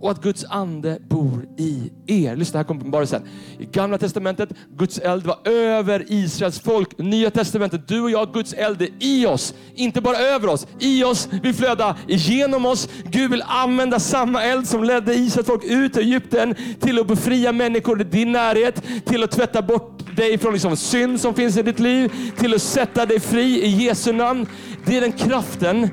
Och 0.04 0.12
att 0.12 0.22
Guds 0.22 0.46
ande 0.50 0.98
bor 1.10 1.46
i 1.58 1.92
er. 2.08 2.36
Lyssna, 2.36 2.60
här 2.60 2.64
kommer 2.64 2.82
uppenbarelsen. 2.82 3.22
I 3.60 3.66
gamla 3.66 3.98
testamentet, 3.98 4.50
Guds 4.78 5.00
eld 5.00 5.26
var 5.26 5.48
över 5.48 6.06
Israels 6.08 6.60
folk. 6.60 6.98
Nya 6.98 7.32
testamentet, 7.32 7.88
du 7.88 8.02
och 8.02 8.12
jag, 8.12 8.34
Guds 8.34 8.54
eld 8.54 8.82
är 8.82 8.90
i 9.00 9.26
oss. 9.26 9.54
Inte 9.76 10.02
bara 10.02 10.18
över 10.18 10.48
oss, 10.48 10.68
i 10.80 11.04
oss, 11.04 11.30
vill 11.44 11.54
flöda 11.54 11.98
igenom 12.08 12.66
oss. 12.66 12.90
Gud 13.06 13.32
vill 13.32 13.44
använda 13.48 14.00
samma 14.00 14.44
eld 14.44 14.68
som 14.68 14.84
ledde 14.84 15.14
Israels 15.16 15.48
folk 15.48 15.64
ut 15.64 15.98
ur 15.98 16.02
Egypten 16.02 16.56
till 16.80 17.00
att 17.00 17.08
befria 17.08 17.52
människor 17.52 18.02
i 18.02 18.04
din 18.04 18.32
närhet, 18.32 18.84
till 19.06 19.24
att 19.24 19.32
tvätta 19.32 19.62
bort 19.62 20.16
dig 20.16 20.38
från 20.38 20.54
liksom 20.54 20.78
synd 20.78 21.20
som 21.20 21.34
finns 21.34 21.58
i 21.58 21.64
ditt 21.64 21.80
liv, 21.80 22.12
till 22.38 22.54
att 22.54 22.62
sätta 22.62 23.06
dig 23.06 23.20
fri 23.20 23.66
i 23.66 23.70
Jesu 23.70 24.14
namn. 24.14 24.48
Det 24.86 24.98
är 24.98 25.02
den 25.02 25.12
kraften 25.12 25.90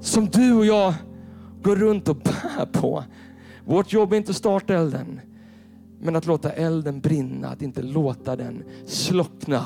som 0.00 0.26
du 0.26 0.52
och 0.52 0.66
jag 0.66 0.94
går 1.62 1.76
runt 1.76 2.08
och 2.08 2.16
bär 2.16 2.66
på. 2.72 3.04
Vårt 3.68 3.92
jobb 3.92 4.12
är 4.12 4.16
inte 4.16 4.30
att 4.30 4.36
starta 4.36 4.74
elden, 4.74 5.20
men 6.00 6.16
att 6.16 6.26
låta 6.26 6.52
elden 6.52 7.00
brinna, 7.00 7.48
att 7.48 7.62
inte 7.62 7.82
låta 7.82 8.36
den 8.36 8.64
slockna. 8.86 9.64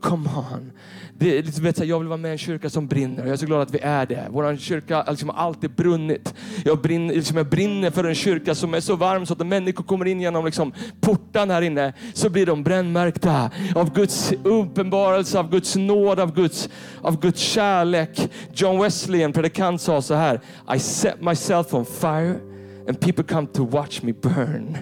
Come 0.00 0.28
on. 0.28 0.72
Det 1.18 1.38
är 1.38 1.42
liksom, 1.42 1.64
vet, 1.64 1.86
jag 1.86 1.98
vill 1.98 2.08
vara 2.08 2.16
med 2.16 2.28
i 2.28 2.32
en 2.32 2.38
kyrka 2.38 2.70
som 2.70 2.86
brinner 2.86 3.22
och 3.22 3.28
jag 3.28 3.32
är 3.32 3.36
så 3.36 3.46
glad 3.46 3.62
att 3.62 3.74
vi 3.74 3.78
är 3.78 4.06
det. 4.06 4.26
Vår 4.30 4.56
kyrka 4.56 5.04
liksom, 5.10 5.28
har 5.28 5.36
alltid 5.36 5.70
brunnit. 5.70 6.34
Jag 6.64 6.80
brinner, 6.80 7.14
liksom, 7.14 7.36
jag 7.36 7.48
brinner 7.48 7.90
för 7.90 8.04
en 8.04 8.14
kyrka 8.14 8.54
som 8.54 8.74
är 8.74 8.80
så 8.80 8.96
varm 8.96 9.26
så 9.26 9.32
att 9.32 9.38
när 9.38 9.46
människor 9.46 9.84
kommer 9.84 10.04
in 10.06 10.20
genom 10.20 10.44
liksom, 10.44 10.72
portan 11.00 11.50
här 11.50 11.62
inne 11.62 11.92
så 12.14 12.30
blir 12.30 12.46
de 12.46 12.62
brännmärkta 12.62 13.50
av 13.74 13.94
Guds 13.94 14.32
uppenbarelse, 14.44 15.38
av 15.38 15.50
Guds 15.50 15.76
nåd, 15.76 16.20
av 16.20 16.34
Guds, 16.34 16.68
av 17.02 17.20
Guds 17.20 17.40
kärlek. 17.40 18.30
John 18.54 18.82
Wesley, 18.82 19.22
en 19.22 19.32
predikant, 19.32 19.80
sa 19.80 20.02
så 20.02 20.14
här. 20.14 20.40
I 20.74 20.78
set 20.78 21.20
myself 21.20 21.74
on 21.74 21.84
fire 21.84 22.55
and 22.88 23.00
people 23.00 23.24
come 23.24 23.46
to 23.46 23.64
watch 23.64 24.02
me 24.02 24.12
burn. 24.12 24.78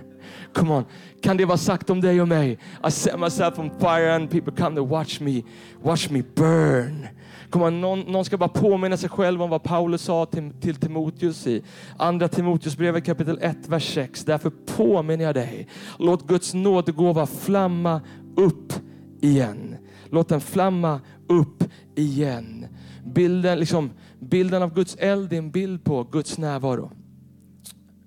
Come 0.52 0.74
on. 0.74 0.84
Kan 1.22 1.36
det 1.36 1.44
vara 1.44 1.58
sagt 1.58 1.90
om 1.90 2.00
dig 2.00 2.20
och 2.20 2.28
mig? 2.28 2.58
I 2.88 2.90
set 2.90 3.20
myself 3.20 3.58
on 3.58 3.70
fire 3.80 4.14
and 4.14 4.30
people 4.30 4.52
come 4.56 4.76
to 4.76 4.84
watch 4.84 5.20
me, 5.20 5.42
watch 5.82 6.10
me 6.10 6.22
burn. 6.34 7.08
Come 7.50 7.64
on, 7.64 7.80
någon, 7.80 8.00
någon 8.00 8.24
ska 8.24 8.36
bara 8.36 8.48
påminna 8.48 8.96
sig 8.96 9.08
själv 9.08 9.42
om 9.42 9.50
vad 9.50 9.62
Paulus 9.62 10.02
sa 10.02 10.26
till, 10.26 10.52
till 10.60 10.74
Timoteus 10.74 11.46
i 11.46 11.62
andra 11.96 12.28
Timoteusbrevet 12.28 13.04
kapitel 13.04 13.38
1, 13.42 13.56
vers 13.68 13.94
6. 13.94 14.24
Därför 14.24 14.50
påminner 14.76 15.24
jag 15.24 15.34
dig. 15.34 15.68
Låt 15.98 16.26
Guds 16.26 16.54
nådegåva 16.54 17.26
flamma 17.26 18.00
upp 18.36 18.72
igen. 19.20 19.76
Låt 20.10 20.28
den 20.28 20.40
flamma 20.40 21.00
upp 21.28 21.64
igen. 21.94 22.66
Bilden, 23.04 23.58
liksom, 23.58 23.90
bilden 24.18 24.62
av 24.62 24.74
Guds 24.74 24.96
eld 24.98 25.32
är 25.32 25.38
en 25.38 25.50
bild 25.50 25.84
på 25.84 26.04
Guds 26.04 26.38
närvaro. 26.38 26.90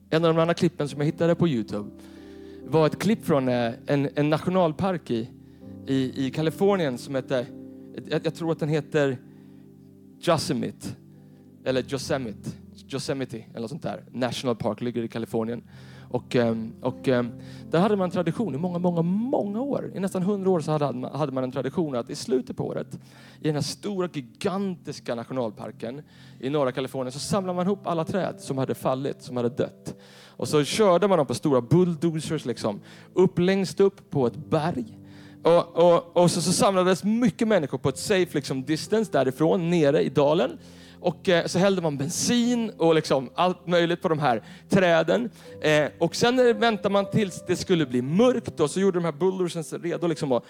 En 0.09 0.25
av 0.25 0.33
de 0.33 0.41
andra 0.41 0.53
klippen 0.53 0.89
som 0.89 0.99
jag 0.99 1.05
hittade 1.05 1.35
på 1.35 1.47
Youtube 1.47 1.89
var 2.65 2.85
ett 2.85 2.99
klipp 2.99 3.25
från 3.25 3.49
eh, 3.49 3.73
en, 3.85 4.09
en 4.15 4.29
nationalpark 4.29 5.11
i, 5.11 5.29
i, 5.87 6.25
i 6.25 6.31
Kalifornien 6.31 6.97
som 6.97 7.15
heter, 7.15 7.45
jag, 8.09 8.25
jag, 8.25 8.35
tror 8.35 8.51
att 8.51 8.59
den 8.59 8.69
heter 8.69 9.17
Yosemite, 10.27 10.87
eller 11.65 11.93
Yosemite, 11.93 12.49
Yosemite 12.93 13.43
eller 13.53 13.67
sånt 13.67 13.83
där. 13.83 14.03
National 14.11 14.55
Park 14.55 14.81
ligger 14.81 15.03
i 15.03 15.07
Kalifornien. 15.07 15.63
Och, 16.09 16.35
ehm, 16.35 16.73
och 16.81 17.07
ehm, 17.07 17.31
där 17.71 17.79
hade 17.79 17.95
man 17.95 18.05
en 18.05 18.11
tradition 18.11 18.55
i 18.55 18.57
många, 18.57 18.79
många, 18.79 19.01
många 19.01 19.61
år. 19.61 19.91
I 19.95 19.99
nästan 19.99 20.23
hundra 20.23 20.49
år 20.49 20.59
så 20.59 20.71
hade 20.71 20.93
man, 20.93 21.15
hade 21.15 21.31
man 21.31 21.43
en 21.43 21.51
tradition 21.51 21.95
att 21.95 22.09
i 22.09 22.15
slutet 22.15 22.57
på 22.57 22.67
året 22.67 22.99
i 23.41 23.47
den 23.47 23.55
här 23.55 23.61
stora 23.61 24.09
gigantiska 24.13 25.15
nationalparken 25.15 26.01
i 26.39 26.49
norra 26.49 26.71
Kalifornien 26.71 27.11
så 27.11 27.19
samlade 27.19 27.55
man 27.55 27.65
ihop 27.65 27.87
alla 27.87 28.05
träd 28.05 28.35
som 28.39 28.57
hade 28.57 28.75
fallit, 28.75 29.21
som 29.23 29.37
hade 29.37 29.49
dött. 29.49 29.95
Och 30.27 30.47
så 30.47 30.63
körde 30.63 31.07
man 31.07 31.17
dem 31.17 31.27
på 31.27 31.33
stora 31.33 31.61
bulldozers 31.61 32.45
liksom, 32.45 32.79
upp 33.13 33.39
längst 33.39 33.79
upp 33.79 34.09
på 34.09 34.27
ett 34.27 34.37
berg. 34.49 34.97
Och, 35.43 35.77
och, 35.77 36.17
och 36.17 36.31
så, 36.31 36.41
så 36.41 36.53
samlades 36.53 37.03
mycket 37.03 37.47
människor 37.47 37.77
på 37.77 37.89
ett 37.89 37.97
safe 37.97 38.29
liksom, 38.33 38.63
distance 38.63 39.11
därifrån, 39.11 39.69
nere 39.69 40.03
i 40.03 40.09
dalen. 40.09 40.57
Och 41.07 41.29
eh, 41.29 41.45
så 41.45 41.59
hällde 41.59 41.81
man 41.81 41.97
bensin 41.97 42.71
och 42.77 42.95
liksom 42.95 43.29
allt 43.35 43.67
möjligt 43.67 44.01
på 44.01 44.09
de 44.09 44.19
här 44.19 44.43
träden. 44.69 45.29
Eh, 45.61 45.85
och 45.99 46.15
sen 46.15 46.59
väntade 46.59 46.89
man 46.89 47.11
tills 47.11 47.43
det 47.47 47.55
skulle 47.55 47.85
bli 47.85 48.01
mörkt 48.01 48.59
och 48.59 48.71
så 48.71 48.79
gjorde 48.79 48.97
de 48.97 49.05
här 49.05 49.11
bulldozersen 49.11 49.79
redo 49.81 50.07
liksom 50.07 50.31
att 50.31 50.43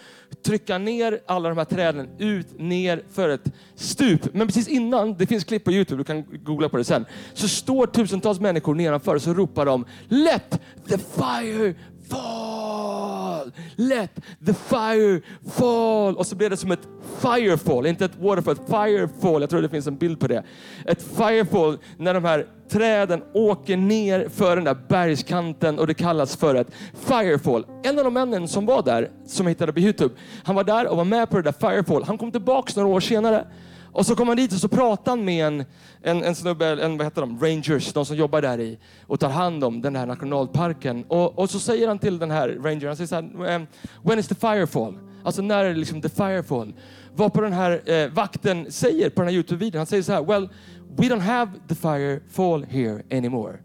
trycka 0.46 0.78
ner 0.78 1.20
alla 1.26 1.50
de 1.50 1.58
här 1.58 1.66
träden 1.66 2.10
ut, 2.18 2.48
ner 2.60 3.04
för 3.12 3.30
ett 3.30 3.52
stup. 3.76 4.34
Men 4.34 4.48
precis 4.48 4.68
innan, 4.68 5.14
det 5.14 5.28
finns 5.28 5.44
klipp 5.44 5.64
på 5.64 5.72
Youtube, 5.72 6.00
du 6.00 6.04
kan 6.04 6.26
googla 6.44 6.70
på 6.70 6.78
det 6.78 6.84
sen, 6.84 7.06
så 7.34 7.48
står 7.48 7.88
tusentals 7.88 8.40
människor 8.40 8.76
nedanför 8.76 9.16
och 9.16 9.22
så 9.22 9.34
ropar 9.34 9.66
de 9.66 9.86
Let 10.08 10.60
the 10.90 10.98
fire 10.98 11.74
fall! 12.10 13.52
Let 13.76 14.16
the 14.46 14.54
fire 14.54 15.22
fall! 15.52 16.16
Och 16.16 16.26
så 16.26 16.36
blev 16.36 16.50
det 16.50 16.58
som 16.58 16.72
ett 16.72 16.88
firefall, 17.22 17.86
inte 17.86 18.06
ett 18.06 18.20
waterfall, 18.20 18.54
ett 18.54 18.70
firefall. 18.70 19.42
Jag 19.42 19.50
tror 19.50 19.62
det 19.62 19.70
finns 19.70 19.88
en 19.88 19.98
bild 19.98 20.20
på 20.20 20.28
det. 20.28 20.44
Ett 20.86 21.04
firefall 21.18 21.78
när 21.98 22.14
de 22.14 22.26
här 22.26 22.46
träden 22.70 23.24
åker 23.34 23.78
ner 23.78 24.30
för 24.30 24.56
den 24.56 24.66
där 24.66 24.78
bergskanten 24.88 25.80
och 25.80 25.88
det 25.88 25.94
kallas 25.94 26.36
för 26.36 26.56
ett 26.56 26.68
firefall. 26.94 27.66
En 27.84 27.98
av 27.98 28.04
de 28.04 28.14
männen 28.14 28.48
som 28.48 28.66
var 28.66 28.84
där, 28.84 29.12
som 29.26 29.46
jag 29.46 29.52
hittade 29.52 29.74
på 29.74 29.80
Youtube, 29.80 30.16
han 30.44 30.56
var 30.56 30.64
där 30.64 30.88
och 30.88 30.98
var 30.98 31.06
med 31.06 31.30
på 31.30 31.36
det 31.36 31.44
där 31.44 31.70
firefall. 31.70 32.04
Han 32.04 32.18
kom 32.18 32.32
tillbaks 32.32 32.76
några 32.76 32.90
år 32.90 33.00
senare 33.00 33.46
och 33.92 34.06
så 34.06 34.16
kom 34.16 34.28
han 34.28 34.38
dit 34.38 34.54
och 34.54 34.60
så 34.60 34.68
pratade 34.68 35.10
han 35.10 35.26
med 35.26 35.48
en, 35.48 35.66
en, 36.02 36.24
en 36.24 36.36
snubbe, 36.36 36.66
en, 36.66 36.98
vad 36.98 37.06
heter 37.06 37.22
de, 37.22 37.40
rangers, 37.40 37.94
de 37.94 38.06
som 38.06 38.16
jobbar 38.16 38.42
där 38.42 38.60
i 38.60 38.80
och 39.08 39.20
tar 39.20 39.30
hand 39.30 39.64
om 39.64 39.82
den 39.82 39.96
här 39.96 40.06
nationalparken. 40.06 41.04
Och, 41.08 41.40
och 41.40 41.50
så 41.50 41.60
säger 41.60 41.88
han 41.88 42.00
till 42.00 42.20
den 42.20 42.32
här 42.32 42.50
rangern, 42.50 42.88
han 42.88 42.96
säger 42.96 43.08
så 43.08 43.16
här, 43.16 43.46
ehm, 43.46 43.68
when 44.04 44.20
is 44.20 44.28
the 44.28 44.36
firefall? 44.36 44.98
Alltså 45.24 45.42
när 45.42 45.66
är 45.66 45.70
det 45.70 45.80
liksom 45.80 46.02
the 46.02 46.10
firefall? 46.10 46.74
Vad 47.16 47.34
på 47.34 47.42
den 47.42 47.54
här 47.54 47.82
eh, 47.92 48.10
vakten 48.10 48.72
säger 48.72 49.10
på 49.10 49.22
den 49.22 49.34
här 49.34 49.36
Youtube-videon, 49.36 49.78
han 49.78 49.86
säger 49.86 50.04
så 50.04 50.14
här, 50.14 50.24
well, 50.24 50.50
we 50.98 51.06
don't 51.06 51.20
have 51.20 51.52
the 51.68 51.76
firefall 51.76 52.64
here 52.64 53.04
anymore. 53.12 53.58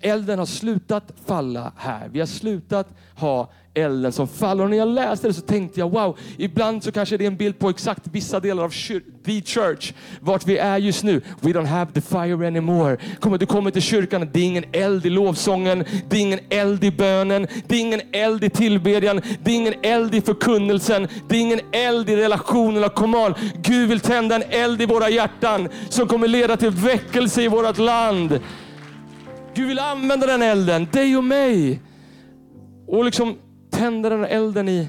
Elden 0.00 0.38
har 0.38 0.46
slutat 0.46 1.12
falla 1.26 1.72
här. 1.76 2.08
Vi 2.08 2.20
har 2.20 2.26
slutat 2.26 2.88
ha 3.16 3.50
elden 3.74 4.12
som 4.12 4.28
faller. 4.28 4.64
Och 4.64 4.70
när 4.70 4.76
jag 4.76 4.88
läste 4.88 5.26
det 5.26 5.34
så 5.34 5.40
tänkte 5.40 5.80
jag, 5.80 5.90
wow, 5.90 6.18
ibland 6.36 6.84
så 6.84 6.92
kanske 6.92 7.16
det 7.16 7.24
är 7.24 7.26
en 7.26 7.36
bild 7.36 7.58
på 7.58 7.68
exakt 7.68 8.06
vissa 8.12 8.40
delar 8.40 8.64
av 8.64 8.70
the 9.24 9.42
church, 9.42 9.92
vart 10.20 10.46
vi 10.46 10.58
är 10.58 10.78
just 10.78 11.04
nu. 11.04 11.20
We 11.40 11.50
don't 11.50 11.66
have 11.66 11.92
the 11.92 12.00
fire 12.00 12.46
anymore. 12.46 12.96
Kommer, 13.20 13.38
du 13.38 13.46
kommer 13.46 13.70
till 13.70 13.82
kyrkan, 13.82 14.28
det 14.32 14.40
är 14.40 14.44
ingen 14.44 14.64
eld 14.72 15.06
i 15.06 15.10
lovsången, 15.10 15.84
det 16.08 16.16
är 16.16 16.20
ingen 16.20 16.40
eld 16.50 16.84
i 16.84 16.90
bönen, 16.90 17.46
det 17.66 17.76
är 17.76 17.80
ingen 17.80 18.00
eld 18.12 18.44
i 18.44 18.50
tillbedjan, 18.50 19.20
det 19.42 19.50
är 19.50 19.54
ingen 19.54 19.74
eld 19.82 20.14
i 20.14 20.20
förkunnelsen, 20.20 21.08
det 21.28 21.36
är 21.36 21.40
ingen 21.40 21.60
eld 21.72 22.10
i 22.10 22.16
relationerna. 22.16 22.88
Come 22.88 23.18
on, 23.18 23.34
Gud 23.62 23.88
vill 23.88 24.00
tända 24.00 24.34
en 24.34 24.44
eld 24.50 24.82
i 24.82 24.86
våra 24.86 25.10
hjärtan 25.10 25.68
som 25.88 26.08
kommer 26.08 26.28
leda 26.28 26.56
till 26.56 26.70
väckelse 26.70 27.42
i 27.42 27.48
vårt 27.48 27.78
land. 27.78 28.40
Gud 29.54 29.68
vill 29.68 29.78
använda 29.78 30.26
den 30.26 30.42
elden, 30.42 30.88
dig 30.92 31.16
och 31.16 31.24
mig. 31.24 31.80
Och 32.86 33.04
liksom 33.04 33.36
tända 33.82 34.08
den 34.08 34.24
elden 34.24 34.68
i, 34.68 34.88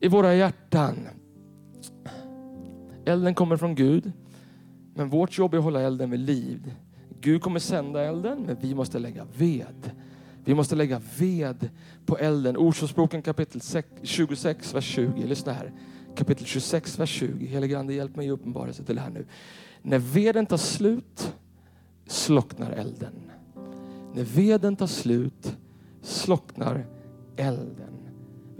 i 0.00 0.08
våra 0.08 0.34
hjärtan. 0.34 0.96
Elden 3.04 3.34
kommer 3.34 3.56
från 3.56 3.74
Gud, 3.74 4.12
men 4.94 5.08
vårt 5.08 5.38
jobb 5.38 5.54
är 5.54 5.58
att 5.58 5.64
hålla 5.64 5.80
elden 5.80 6.10
vid 6.10 6.20
liv. 6.20 6.74
Gud 7.20 7.42
kommer 7.42 7.60
sända 7.60 8.04
elden, 8.04 8.42
men 8.46 8.56
vi 8.60 8.74
måste 8.74 8.98
lägga 8.98 9.26
ved. 9.38 9.90
Vi 10.44 10.54
måste 10.54 10.76
lägga 10.76 11.00
ved 11.18 11.68
på 12.06 12.18
elden. 12.18 12.56
Ordspråken 12.56 13.22
kapitel 13.22 13.60
26, 14.02 14.74
vers 14.74 14.84
20. 14.84 15.26
Lyssna 15.26 15.52
här. 15.52 15.72
Kapitel 16.16 16.46
26, 16.46 16.98
vers 16.98 17.10
20. 17.10 17.46
Helige 17.46 17.78
Ande, 17.78 17.94
hjälp 17.94 18.16
mig 18.16 18.26
i 18.26 18.30
uppenbarelse 18.30 18.84
till 18.84 18.94
det 18.94 19.00
här 19.00 19.10
nu. 19.10 19.26
När 19.82 19.98
veden 19.98 20.46
tar 20.46 20.56
slut 20.56 21.34
slocknar 22.06 22.70
elden. 22.70 23.30
När 24.14 24.24
veden 24.24 24.76
tar 24.76 24.86
slut 24.86 25.56
slocknar 26.02 26.86
elden. 27.36 28.09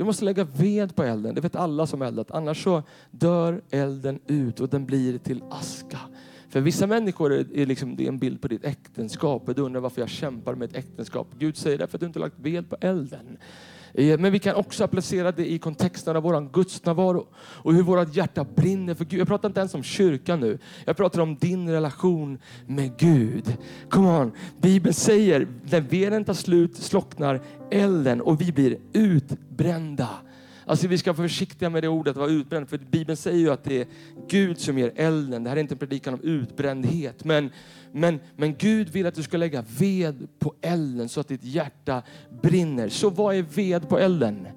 Vi 0.01 0.05
måste 0.05 0.25
lägga 0.25 0.45
ved 0.45 0.97
på 0.97 1.03
elden, 1.03 1.35
det 1.35 1.41
vet 1.41 1.57
alla 1.57 1.87
som 1.87 2.03
eldat. 2.03 2.31
Annars 2.31 2.65
så 2.65 2.83
dör 3.11 3.63
elden 3.71 4.21
ut 4.27 4.61
och 4.61 4.69
den 4.69 4.87
blir 4.87 5.19
till 5.19 5.43
aska. 5.51 5.99
För 6.49 6.61
vissa 6.61 6.87
människor 6.87 7.33
är 7.33 7.67
liksom, 7.67 7.97
det 7.97 8.05
är 8.05 8.09
en 8.09 8.19
bild 8.19 8.43
på 8.43 8.49
ditt 8.49 8.65
äktenskap 8.65 9.49
och 9.49 9.55
du 9.55 9.63
undrar 9.63 9.81
varför 9.81 10.01
jag 10.03 10.09
kämpar 10.09 10.55
med 10.55 10.69
ett 10.69 10.77
äktenskap. 10.77 11.29
Gud 11.39 11.57
säger 11.57 11.79
det 11.79 11.87
för 11.87 11.97
att 11.97 12.01
du 12.01 12.07
inte 12.07 12.19
lagt 12.19 12.35
ved 12.39 12.71
på 12.71 12.77
elden. 12.81 13.39
Eh, 13.95 14.19
men 14.19 14.33
vi 14.33 14.39
kan 14.39 14.55
också 14.55 14.85
applicera 14.85 15.33
det 15.33 15.53
i 15.53 15.59
kontexten 15.59 16.17
av 16.17 16.23
vår 16.23 16.53
gudsnärvaro 16.53 17.27
och 17.37 17.75
hur 17.75 17.83
vårt 17.83 18.17
hjärta 18.17 18.45
brinner 18.45 18.95
för 18.95 19.05
Gud. 19.05 19.21
Jag 19.21 19.29
pratar 19.29 19.49
inte 19.49 19.61
ens 19.61 19.75
om 19.75 19.83
kyrkan 19.83 20.41
nu. 20.41 20.59
Jag 20.85 20.97
pratar 20.97 21.21
om 21.21 21.37
din 21.37 21.71
relation 21.71 22.39
med 22.67 22.97
Gud. 22.99 23.57
Come 23.89 24.09
on. 24.09 24.33
Bibeln 24.61 24.95
säger, 24.95 25.49
när 25.71 25.81
veden 25.81 26.25
tar 26.25 26.35
slut 26.35 26.77
slocknar 26.77 27.41
elden 27.71 28.21
och 28.21 28.41
vi 28.41 28.53
blir 28.53 28.79
utbrända. 28.93 30.09
Alltså 30.71 30.89
vi 30.89 30.99
ska 30.99 31.13
vara 31.13 31.29
försiktiga 31.29 31.71
med 31.71 31.83
det 31.83 31.89
ordet, 31.89 32.17
vara 32.17 32.31
utbränd. 32.31 32.69
För 32.69 32.79
Bibeln 32.79 33.17
säger 33.17 33.39
ju 33.39 33.51
att 33.51 33.65
det 33.65 33.81
är 33.81 33.87
Gud 34.29 34.59
som 34.59 34.79
ger 34.79 34.93
elden. 34.97 35.45
Det 35.45 35.51
här 35.51 35.57
är 35.57 35.61
inte 35.61 35.75
en 35.75 35.79
predikan 35.79 36.15
om 36.15 36.21
utbrändhet. 36.21 37.25
Men, 37.25 37.51
men, 37.93 38.21
men 38.37 38.55
Gud 38.59 38.89
vill 38.89 39.07
att 39.07 39.15
du 39.15 39.23
ska 39.23 39.37
lägga 39.37 39.65
ved 39.79 40.29
på 40.39 40.55
elden 40.61 41.09
så 41.09 41.21
att 41.21 41.29
ditt 41.29 41.45
hjärta 41.45 42.03
brinner. 42.43 42.89
Så 42.89 43.11
vad 43.11 43.35
är 43.35 43.43
ved 43.43 43.89
på 43.89 43.99
elden? 43.99 44.49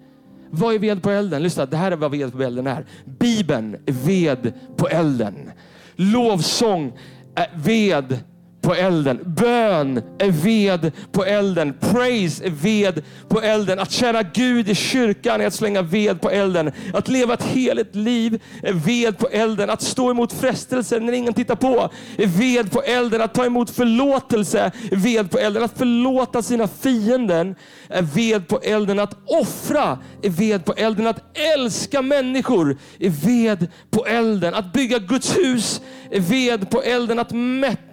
Vad 0.50 0.76
är 0.76 0.80
ved 0.80 1.02
på 1.02 1.10
elden? 1.10 1.44
Lyssna, 1.44 1.66
det 1.66 1.78
här 1.78 1.92
är 1.92 1.96
vad 1.96 2.12
ved 2.12 2.32
på 2.32 2.44
elden 2.44 2.68
är. 2.68 2.86
Bibeln 3.06 3.78
är 3.86 3.94
ved 3.94 4.54
på 4.78 4.88
elden. 4.88 5.52
Lovsång 5.96 6.94
är 7.36 7.50
ved 7.56 8.20
på 8.64 8.76
elden. 8.76 9.20
Bön 9.26 10.02
är 10.20 10.32
ved 10.32 10.92
på 11.12 11.26
elden. 11.26 11.74
Praise 11.80 12.46
är 12.46 12.50
ved 12.50 13.04
på 13.28 13.42
elden. 13.42 13.80
Att 13.80 13.92
tjäna 13.92 14.24
Gud 14.24 14.70
i 14.70 14.76
kyrkan 14.76 15.42
är 15.42 15.48
att 15.48 15.54
slänga 15.54 15.82
ved 15.82 16.22
på 16.22 16.30
elden. 16.30 16.72
Att 16.94 17.08
leva 17.08 17.34
ett 17.34 17.44
heligt 17.44 17.96
liv 17.96 18.42
är 18.62 18.74
ved 18.74 19.18
på 19.18 19.28
elden. 19.28 19.70
Att 19.70 19.82
stå 19.82 20.12
emot 20.12 20.34
frestelser 20.34 21.00
när 21.00 21.14
ingen 21.14 21.34
tittar 21.34 21.56
på 21.56 21.90
är 22.18 22.28
ved 22.28 22.72
på 22.72 22.82
elden. 22.82 23.22
Att 23.22 23.34
ta 23.34 23.46
emot 23.46 23.70
förlåtelse 23.70 24.72
är 24.92 24.96
ved 24.96 25.32
på 25.32 25.40
elden. 25.40 25.64
Att 25.64 25.78
förlåta 25.78 26.42
sina 26.42 26.68
fienden 26.68 27.56
är 27.88 28.02
ved 28.02 28.48
på 28.48 28.60
elden. 28.60 29.00
Att 29.00 29.18
offra 29.26 30.00
är 30.22 30.30
ved 30.30 30.66
på 30.66 30.74
elden. 30.74 31.08
Att 31.08 31.38
älska 31.56 32.02
människor 32.02 32.78
är 33.00 33.10
ved 33.10 33.68
på 33.92 34.06
elden. 34.06 34.54
Att 34.54 34.74
bygga 34.74 34.98
Guds 35.00 35.38
hus 35.38 35.82
är 36.12 36.20
ved 36.20 36.70
på 36.70 36.82
elden. 36.82 37.20
Att 37.20 37.32
mätta 37.32 37.93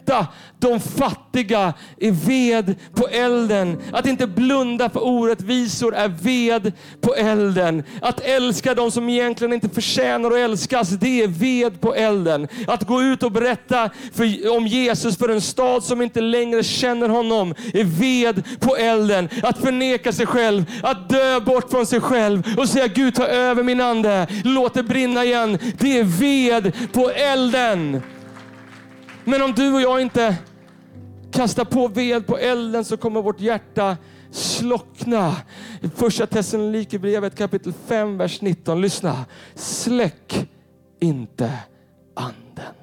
de 0.59 0.81
fattiga 0.81 1.75
är 2.01 2.11
ved 2.11 2.75
på 2.95 3.09
elden. 3.09 3.83
Att 3.93 4.07
inte 4.07 4.27
blunda 4.27 4.91
för 4.91 5.05
orättvisor 5.05 5.95
är 5.95 6.09
ved 6.09 6.73
på 7.01 7.15
elden. 7.15 7.83
Att 8.03 8.21
älska 8.21 8.75
de 8.75 8.91
som 8.91 9.09
egentligen 9.09 9.53
inte 9.53 9.69
förtjänar 9.69 10.31
att 10.31 10.37
älskas, 10.37 10.89
det 10.89 11.23
är 11.23 11.29
ved 11.29 11.81
på 11.81 11.95
elden. 11.95 12.49
Att 12.67 12.87
gå 12.87 13.03
ut 13.03 13.23
och 13.23 13.33
berätta 13.33 13.91
för, 14.13 14.57
om 14.57 14.67
Jesus 14.67 15.17
för 15.17 15.29
en 15.29 15.41
stad 15.41 15.85
som 15.85 16.03
inte 16.03 16.21
längre 16.21 16.63
känner 16.63 17.09
honom 17.09 17.55
är 17.75 17.85
ved 17.85 18.43
på 18.61 18.77
elden. 18.77 19.29
Att 19.43 19.59
förneka 19.59 20.13
sig 20.13 20.27
själv, 20.27 20.65
att 20.83 21.09
dö 21.09 21.41
bort 21.41 21.71
från 21.71 21.87
sig 21.87 22.01
själv 22.01 22.43
och 22.59 22.69
säga 22.69 22.87
Gud 22.87 23.15
ta 23.15 23.27
över 23.27 23.63
min 23.63 23.81
ande, 23.81 24.27
låt 24.45 24.75
det 24.75 24.83
brinna 24.83 25.25
igen. 25.25 25.59
Det 25.79 25.99
är 25.99 26.05
ved 26.05 26.93
på 26.93 27.11
elden. 27.11 28.03
Men 29.25 29.43
om 29.43 29.53
du 29.53 29.75
och 29.75 29.81
jag 29.81 30.01
inte 30.01 30.37
kastar 31.33 31.65
på 31.65 31.89
ved 31.89 32.27
på 32.27 32.39
elden 32.39 32.85
så 32.85 32.97
kommer 32.97 33.23
vårt 33.23 33.41
hjärta 33.41 33.97
slockna. 34.31 35.37
I 35.83 35.89
Första 35.89 36.27
Thessalonikerbrevet 36.27 37.37
kapitel 37.37 37.73
5, 37.87 38.17
vers 38.19 38.41
19. 38.41 38.81
Lyssna. 38.81 39.25
Släck 39.55 40.49
inte 41.01 41.53
anden. 42.15 42.75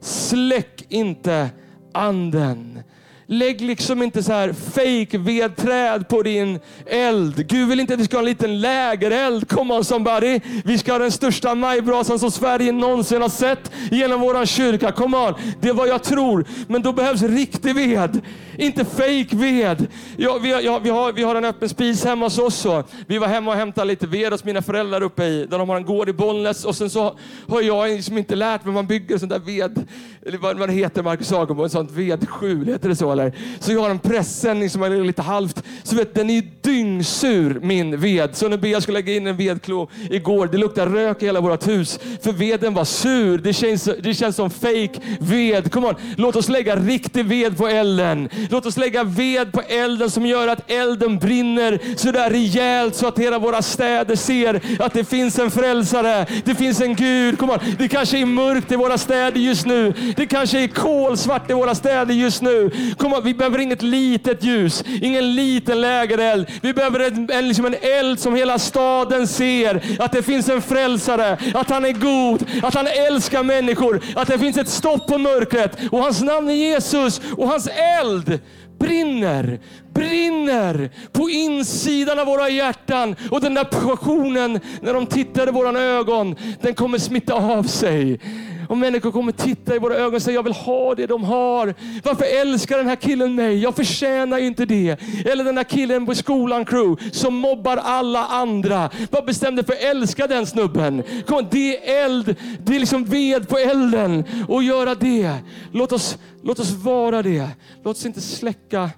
Släck 0.00 0.84
inte 0.88 1.50
anden. 1.92 2.82
Lägg 3.28 3.60
liksom 3.60 4.02
inte 4.02 4.22
så 4.22 4.32
här 4.32 4.52
fake 4.52 5.18
vedträd 5.18 6.08
på 6.08 6.22
din 6.22 6.60
eld. 6.86 7.48
Gud 7.48 7.68
vill 7.68 7.80
inte 7.80 7.94
att 7.94 8.00
vi 8.00 8.04
ska 8.04 8.16
ha 8.16 8.22
en 8.22 8.24
liten 8.24 8.60
lägereld. 8.60 9.48
Come 9.48 9.74
on 9.74 9.84
somebody. 9.84 10.40
Vi 10.64 10.78
ska 10.78 10.92
ha 10.92 10.98
den 10.98 11.12
största 11.12 11.54
majbrasan 11.54 12.18
som 12.18 12.30
Sverige 12.30 12.72
någonsin 12.72 13.22
har 13.22 13.28
sett 13.28 13.72
genom 13.90 14.20
vår 14.20 14.46
kyrka. 14.46 14.92
Come 14.92 15.16
on. 15.16 15.34
Det 15.60 15.68
är 15.68 15.74
vad 15.74 15.88
jag 15.88 16.02
tror. 16.02 16.44
Men 16.68 16.82
då 16.82 16.92
behövs 16.92 17.22
riktig 17.22 17.74
ved. 17.74 18.20
Inte 18.58 18.84
fake 18.84 19.36
ved. 19.36 19.86
Ja, 20.16 20.38
vi, 20.42 20.64
ja, 20.64 20.78
vi, 20.78 20.90
har, 20.90 21.12
vi 21.12 21.22
har 21.22 21.34
en 21.34 21.44
öppen 21.44 21.68
spis 21.68 22.04
hemma 22.04 22.26
hos 22.26 22.38
oss. 22.38 22.56
Så. 22.56 22.84
Vi 23.06 23.18
var 23.18 23.28
hemma 23.28 23.50
och 23.50 23.56
hämtade 23.56 23.86
lite 23.86 24.06
ved 24.06 24.32
hos 24.32 24.44
mina 24.44 24.62
föräldrar 24.62 25.02
uppe 25.02 25.24
i, 25.24 25.46
där 25.46 25.58
de 25.58 25.68
har 25.68 25.76
en 25.76 25.84
gård 25.84 26.08
i 26.08 26.12
Bollnäs. 26.12 26.64
Och 26.64 26.76
sen 26.76 26.90
så 26.90 27.18
har 27.48 27.62
jag 27.62 27.88
liksom 27.88 28.18
inte 28.18 28.34
lärt 28.34 28.64
mig 28.64 28.72
hur 28.72 28.74
man 28.74 28.86
bygger 28.86 29.18
sånt 29.18 29.32
där 29.32 29.38
ved, 29.38 29.86
eller 30.26 30.38
vad, 30.38 30.58
vad 30.58 30.68
det 30.68 30.72
heter 30.72 31.02
Marcus 31.02 31.28
Sagobo, 31.28 31.62
en 31.64 31.70
sånt 31.70 31.90
vedskjul, 31.90 32.66
heter 32.66 32.88
det 32.88 32.96
så 32.96 33.15
eller? 33.20 33.32
Så 33.60 33.72
jag 33.72 33.80
har 33.80 33.90
en 33.90 33.98
pressändning 33.98 34.70
som 34.70 34.82
är 34.82 35.04
lite 35.04 35.22
halvt, 35.22 35.62
så 35.82 35.96
vet 35.96 36.14
den 36.14 36.30
är 36.30 36.42
dyngsur 36.62 37.60
min 37.62 38.00
ved. 38.00 38.36
Så 38.36 38.48
när 38.48 38.56
Bea 38.56 38.80
skulle 38.80 38.98
lägga 38.98 39.14
in 39.14 39.26
en 39.26 39.36
vedklo 39.36 39.90
igår, 40.10 40.46
det 40.46 40.58
luktar 40.58 40.86
rök 40.86 41.22
i 41.22 41.26
hela 41.26 41.40
vårt 41.40 41.68
hus. 41.68 41.98
För 42.22 42.32
veden 42.32 42.74
var 42.74 42.84
sur. 42.84 43.38
Det 43.38 43.52
känns, 43.52 43.88
det 44.02 44.14
känns 44.14 44.36
som 44.36 44.50
fake 44.50 45.00
ved. 45.20 45.72
Come 45.72 45.86
on, 45.86 45.94
låt 46.16 46.36
oss 46.36 46.48
lägga 46.48 46.76
riktig 46.76 47.24
ved 47.24 47.56
på 47.56 47.68
elden. 47.68 48.28
Låt 48.50 48.66
oss 48.66 48.76
lägga 48.76 49.04
ved 49.04 49.52
på 49.52 49.60
elden 49.60 50.10
som 50.10 50.26
gör 50.26 50.48
att 50.48 50.70
elden 50.70 51.18
brinner 51.18 51.78
så 51.96 52.12
där 52.12 52.30
rejält 52.30 52.94
så 52.94 53.06
att 53.08 53.18
hela 53.18 53.38
våra 53.38 53.62
städer 53.62 54.16
ser 54.16 54.60
att 54.78 54.92
det 54.92 55.04
finns 55.04 55.38
en 55.38 55.50
frälsare. 55.50 56.26
Det 56.44 56.54
finns 56.54 56.80
en 56.80 56.94
Gud. 56.94 57.38
Come 57.38 57.52
on. 57.52 57.58
Det 57.78 57.88
kanske 57.88 58.18
är 58.18 58.26
mörkt 58.26 58.72
i 58.72 58.76
våra 58.76 58.98
städer 58.98 59.40
just 59.40 59.66
nu. 59.66 59.94
Det 60.16 60.26
kanske 60.26 60.62
är 60.62 60.68
kolsvart 60.68 61.50
i 61.50 61.54
våra 61.54 61.74
städer 61.74 62.14
just 62.14 62.42
nu. 62.42 62.70
Come 62.98 63.05
komma, 63.10 63.20
Vi 63.20 63.34
behöver 63.34 63.58
inget 63.58 63.82
litet 63.82 64.44
ljus, 64.44 64.84
ingen 65.02 65.34
liten 65.34 65.80
lägereld. 65.80 66.46
Vi 66.62 66.72
behöver 66.72 67.00
en, 67.00 67.30
en, 67.30 67.48
liksom 67.48 67.66
en 67.66 67.74
eld 67.80 68.20
som 68.20 68.34
hela 68.34 68.58
staden 68.58 69.26
ser. 69.26 69.96
Att 69.98 70.12
det 70.12 70.22
finns 70.22 70.48
en 70.48 70.62
frälsare, 70.62 71.38
att 71.54 71.70
han 71.70 71.84
är 71.84 71.92
god, 71.92 72.46
att 72.62 72.74
han 72.74 72.86
älskar 72.86 73.42
människor, 73.42 74.00
att 74.16 74.28
det 74.28 74.38
finns 74.38 74.56
ett 74.56 74.68
stopp 74.68 75.06
på 75.06 75.18
mörkret 75.18 75.78
och 75.92 75.98
hans 75.98 76.22
namn 76.22 76.50
är 76.50 76.54
Jesus 76.54 77.20
och 77.36 77.48
hans 77.48 77.68
eld 78.00 78.40
brinner, 78.78 79.60
brinner 79.94 80.90
på 81.12 81.30
insidan 81.30 82.18
av 82.18 82.26
våra 82.26 82.48
hjärtan. 82.48 83.16
Och 83.30 83.40
den 83.40 83.54
där 83.54 83.64
passionen, 83.64 84.60
när 84.80 84.94
de 84.94 85.06
tittar 85.06 85.48
i 85.48 85.50
våra 85.50 85.80
ögon, 85.80 86.36
den 86.60 86.74
kommer 86.74 86.98
smitta 86.98 87.34
av 87.34 87.62
sig. 87.62 88.20
Och 88.68 88.78
människor 88.78 89.12
kommer 89.12 89.32
titta 89.32 89.76
i 89.76 89.78
våra 89.78 89.94
ögon 89.94 90.14
och 90.14 90.22
säga, 90.22 90.34
jag 90.34 90.42
vill 90.42 90.52
ha 90.52 90.94
det 90.94 91.06
de 91.06 91.24
har. 91.24 91.74
Varför 92.02 92.24
älskar 92.40 92.78
den 92.78 92.86
här 92.86 92.96
killen 92.96 93.34
mig? 93.34 93.58
Jag 93.58 93.76
förtjänar 93.76 94.38
inte 94.38 94.66
det. 94.66 95.00
Eller 95.26 95.44
den 95.44 95.56
här 95.56 95.64
killen 95.64 96.06
på 96.06 96.14
skolan 96.14 96.64
crew 96.64 97.10
som 97.12 97.34
mobbar 97.34 97.76
alla 97.76 98.26
andra. 98.26 98.90
Vad 99.10 99.24
bestämde 99.24 99.64
för 99.64 99.72
att 99.72 99.82
älska 99.82 100.26
den 100.26 100.46
snubben? 100.46 101.02
Kom, 101.26 101.46
det 101.50 101.90
är 101.90 102.04
eld, 102.04 102.36
det 102.64 102.76
är 102.76 102.80
liksom 102.80 103.04
ved 103.04 103.48
på 103.48 103.58
elden. 103.58 104.24
Och 104.48 104.62
göra 104.62 104.94
det. 104.94 105.32
Låt 105.72 105.92
oss, 105.92 106.18
låt 106.42 106.58
oss 106.58 106.70
vara 106.70 107.22
det. 107.22 107.48
Låt 107.84 107.96
oss 107.96 108.06
inte 108.06 108.20
släcka 108.20 108.90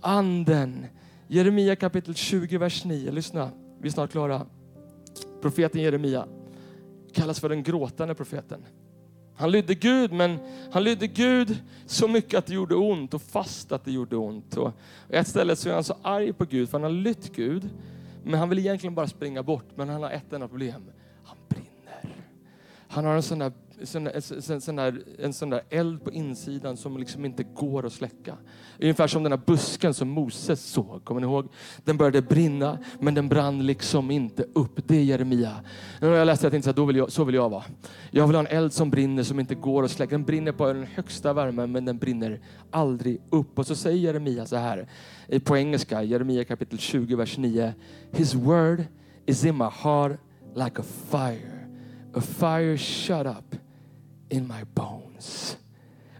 anden. 0.00 0.86
Jeremia 1.28 1.76
kapitel 1.76 2.14
20, 2.14 2.58
vers 2.58 2.84
9. 2.84 3.10
Lyssna, 3.10 3.50
vi 3.80 3.88
är 3.88 3.92
snart 3.92 4.10
klara. 4.10 4.46
Profeten 5.42 5.82
Jeremia 5.82 6.26
kallas 7.12 7.40
för 7.40 7.48
den 7.48 7.62
gråtande 7.62 8.14
profeten. 8.14 8.64
Han 9.38 9.50
lydde 9.50 9.74
Gud, 9.74 10.12
men 10.12 10.38
han 10.72 10.84
lydde 10.84 11.06
Gud 11.06 11.56
så 11.86 12.08
mycket 12.08 12.38
att 12.38 12.46
det 12.46 12.54
gjorde 12.54 12.74
ont 12.74 13.14
och 13.14 13.22
fast 13.22 13.72
att 13.72 13.84
det 13.84 13.92
gjorde 13.92 14.16
ont. 14.16 14.56
Och 14.56 14.72
ett 15.08 15.28
ställe 15.28 15.56
så 15.56 15.68
är 15.68 15.74
han 15.74 15.84
så 15.84 15.96
arg 16.02 16.32
på 16.32 16.44
Gud, 16.44 16.68
för 16.68 16.78
han 16.78 16.82
har 16.82 16.90
lytt 16.90 17.36
Gud, 17.36 17.70
men 18.24 18.38
han 18.38 18.48
vill 18.48 18.58
egentligen 18.58 18.94
bara 18.94 19.06
springa 19.06 19.42
bort. 19.42 19.64
Men 19.74 19.88
han 19.88 20.02
har 20.02 20.10
ett 20.10 20.32
enda 20.32 20.48
problem. 20.48 20.84
Han 21.24 21.36
brinner. 21.48 21.67
Han 22.88 23.04
har 23.04 23.14
en 23.14 23.22
sån 23.22 23.38
där 23.38 23.52
sån, 23.82 24.06
en, 24.06 24.60
sån 24.60 24.76
där, 24.76 25.02
en 25.18 25.32
sån 25.32 25.50
där 25.50 25.62
eld 25.70 26.04
på 26.04 26.10
insidan 26.10 26.76
som 26.76 26.98
liksom 26.98 27.24
inte 27.24 27.42
går 27.42 27.86
att 27.86 27.92
släcka. 27.92 28.34
Ungefär 28.80 29.06
som 29.06 29.22
den 29.22 29.30
där 29.30 29.40
busken 29.46 29.94
som 29.94 30.08
Moses 30.08 30.64
såg. 30.64 31.04
Kommer 31.04 31.20
ni 31.20 31.26
ihåg? 31.26 31.48
Den 31.84 31.96
började 31.96 32.22
brinna, 32.22 32.78
men 33.00 33.14
den 33.14 33.28
brann 33.28 33.66
liksom 33.66 34.10
inte 34.10 34.44
upp. 34.52 34.88
Det 34.88 34.96
är 34.96 35.02
Jeremia. 35.02 35.60
När 36.00 36.10
jag 36.10 36.26
läste 36.26 36.46
det 36.46 36.50
tänkte 36.50 36.68
jag, 36.68 36.76
då 36.76 36.84
vill 36.84 36.96
jag, 36.96 37.12
så 37.12 37.24
vill 37.24 37.34
jag 37.34 37.48
vara. 37.48 37.64
Jag 38.10 38.26
vill 38.26 38.36
ha 38.36 38.40
en 38.40 38.56
eld 38.56 38.72
som 38.72 38.90
brinner, 38.90 39.22
som 39.22 39.40
inte 39.40 39.54
går 39.54 39.82
att 39.82 39.90
släcka. 39.90 40.10
Den 40.10 40.24
brinner 40.24 40.52
på 40.52 40.66
den 40.66 40.86
högsta 40.86 41.32
värmen, 41.32 41.72
men 41.72 41.84
den 41.84 41.98
brinner 41.98 42.40
aldrig 42.70 43.20
upp. 43.30 43.58
Och 43.58 43.66
så 43.66 43.74
säger 43.74 43.98
Jeremia 43.98 44.46
så 44.46 44.56
här 44.56 44.88
på 45.44 45.56
engelska, 45.56 46.02
Jeremia 46.02 46.44
kapitel 46.44 46.78
20, 46.78 47.16
vers 47.16 47.38
9. 47.38 47.74
His 48.12 48.34
word 48.34 48.84
is 49.26 49.44
in 49.44 49.56
my 49.56 49.68
heart 49.82 50.12
like 50.54 50.80
a 50.80 50.84
fire. 51.10 51.57
A 52.14 52.20
fire 52.20 52.76
shut 52.76 53.26
up 53.26 53.54
in 54.30 54.46
my 54.48 54.64
bones. 54.64 55.56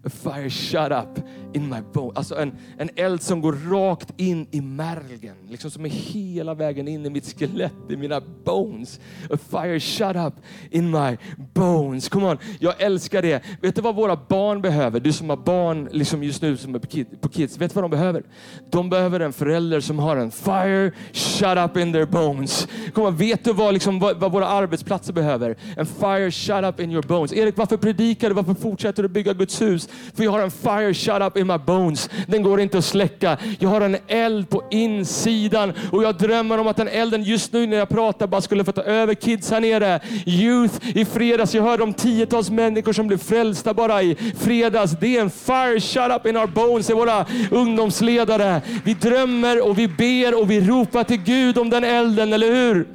A 0.04 0.10
fire 0.10 0.50
shut 0.50 0.92
up 0.92 1.24
in 1.52 1.68
my 1.68 1.80
bones. 1.92 2.16
Alltså 2.16 2.36
en, 2.38 2.52
en 2.78 2.90
eld 2.96 3.22
som 3.22 3.40
går 3.40 3.52
rakt 3.70 4.12
in 4.16 4.46
i 4.50 4.60
märgen, 4.60 5.36
liksom 5.48 5.70
som 5.70 5.84
är 5.84 5.88
hela 5.88 6.54
vägen 6.54 6.88
in 6.88 7.06
i 7.06 7.10
mitt 7.10 7.38
skelett, 7.38 7.72
i 7.90 7.96
mina 7.96 8.20
bones. 8.44 9.00
A 9.30 9.36
fire 9.50 9.80
shut 9.80 10.16
up 10.16 10.34
in 10.70 10.90
my 10.90 11.16
bones. 11.54 12.08
Come 12.08 12.26
on, 12.26 12.38
jag 12.58 12.82
älskar 12.82 13.22
det. 13.22 13.42
Vet 13.62 13.74
du 13.74 13.80
vad 13.82 13.94
våra 13.94 14.16
barn 14.28 14.62
behöver? 14.62 15.00
Du 15.00 15.12
som 15.12 15.30
har 15.30 15.36
barn 15.36 15.88
liksom 15.92 16.22
just 16.22 16.42
nu 16.42 16.56
som 16.56 16.74
är 16.74 16.78
på 17.20 17.28
kids, 17.28 17.58
vet 17.58 17.70
du 17.70 17.74
vad 17.74 17.84
de 17.84 17.90
behöver? 17.90 18.22
De 18.70 18.90
behöver 18.90 19.20
en 19.20 19.32
förälder 19.32 19.80
som 19.80 19.98
har 19.98 20.16
en 20.16 20.30
fire 20.30 20.92
shut 21.12 21.58
up 21.58 21.76
in 21.76 21.92
their 21.92 22.06
bones. 22.06 22.68
Kom 22.94 23.04
on, 23.04 23.16
vet 23.16 23.44
du 23.44 23.52
vad, 23.52 23.74
liksom, 23.74 23.98
vad, 23.98 24.20
vad 24.20 24.32
våra 24.32 24.46
arbetsplatser 24.46 25.12
behöver? 25.12 25.56
En 25.76 25.86
fire 25.86 26.30
shut 26.30 26.64
up 26.64 26.80
in 26.80 26.92
your 26.92 27.02
bones. 27.02 27.32
Erik, 27.32 27.56
varför 27.56 27.76
predikar 27.76 28.28
du? 28.28 28.34
Varför 28.34 28.54
fortsätter 28.54 29.02
du 29.02 29.08
bygga 29.08 29.32
Guds 29.32 29.62
hus? 29.62 29.87
För 30.14 30.24
jag 30.24 30.30
har 30.30 30.40
en 30.40 30.50
fire 30.50 30.94
shut 30.94 31.22
up 31.22 31.36
in 31.36 31.46
my 31.46 31.58
bones. 31.58 32.10
Den 32.26 32.42
går 32.42 32.60
inte 32.60 32.78
att 32.78 32.84
släcka. 32.84 33.38
Jag 33.58 33.68
har 33.68 33.80
en 33.80 33.96
eld 34.08 34.50
på 34.50 34.62
insidan 34.70 35.72
och 35.92 36.02
jag 36.02 36.14
drömmer 36.18 36.58
om 36.58 36.66
att 36.66 36.76
den 36.76 36.88
elden 36.88 37.22
just 37.22 37.52
nu 37.52 37.66
när 37.66 37.76
jag 37.76 37.88
pratar 37.88 38.26
bara 38.26 38.40
skulle 38.40 38.64
få 38.64 38.72
ta 38.72 38.82
över 38.82 39.14
kids 39.14 39.50
här 39.50 39.60
nere. 39.60 40.00
Youth 40.26 40.98
i 40.98 41.04
fredags. 41.04 41.54
Jag 41.54 41.62
hörde 41.62 41.82
om 41.82 41.94
tiotals 41.94 42.50
människor 42.50 42.92
som 42.92 43.06
blev 43.06 43.18
frälsta 43.18 43.74
bara 43.74 44.02
i 44.02 44.16
fredags. 44.38 44.92
Det 45.00 45.16
är 45.16 45.20
en 45.20 45.30
fire 45.30 45.80
shut 45.80 46.12
up 46.16 46.26
in 46.26 46.36
our 46.36 46.46
bones, 46.46 46.90
är 46.90 46.94
våra 46.94 47.26
ungdomsledare. 47.50 48.62
Vi 48.84 48.94
drömmer 48.94 49.68
och 49.68 49.78
vi 49.78 49.88
ber 49.88 50.40
och 50.40 50.50
vi 50.50 50.60
ropar 50.60 51.04
till 51.04 51.22
Gud 51.22 51.58
om 51.58 51.70
den 51.70 51.84
elden, 51.84 52.32
eller 52.32 52.52
hur? 52.52 52.86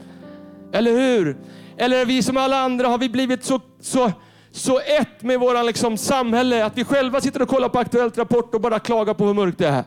Eller 0.73 0.91
hur? 0.91 1.37
Eller 1.77 2.01
är 2.01 2.05
vi 2.05 2.23
som 2.23 2.37
alla 2.37 2.57
andra, 2.57 2.87
har 2.87 2.97
vi 2.97 3.09
blivit 3.09 3.43
så, 3.43 3.61
så 3.81 4.11
så 4.55 4.79
ett 4.79 5.21
med 5.21 5.39
vårt 5.39 5.65
liksom 5.65 5.97
samhälle 5.97 6.65
att 6.65 6.77
vi 6.77 6.83
själva 6.83 7.21
sitter 7.21 7.41
och 7.41 7.47
kollar 7.49 7.69
på 7.69 7.79
Aktuellt 7.79 8.17
Rapport 8.17 8.55
och 8.55 8.61
bara 8.61 8.79
klagar 8.79 9.13
på 9.13 9.25
hur 9.25 9.33
mörkt 9.33 9.57
det 9.57 9.67
är. 9.67 9.83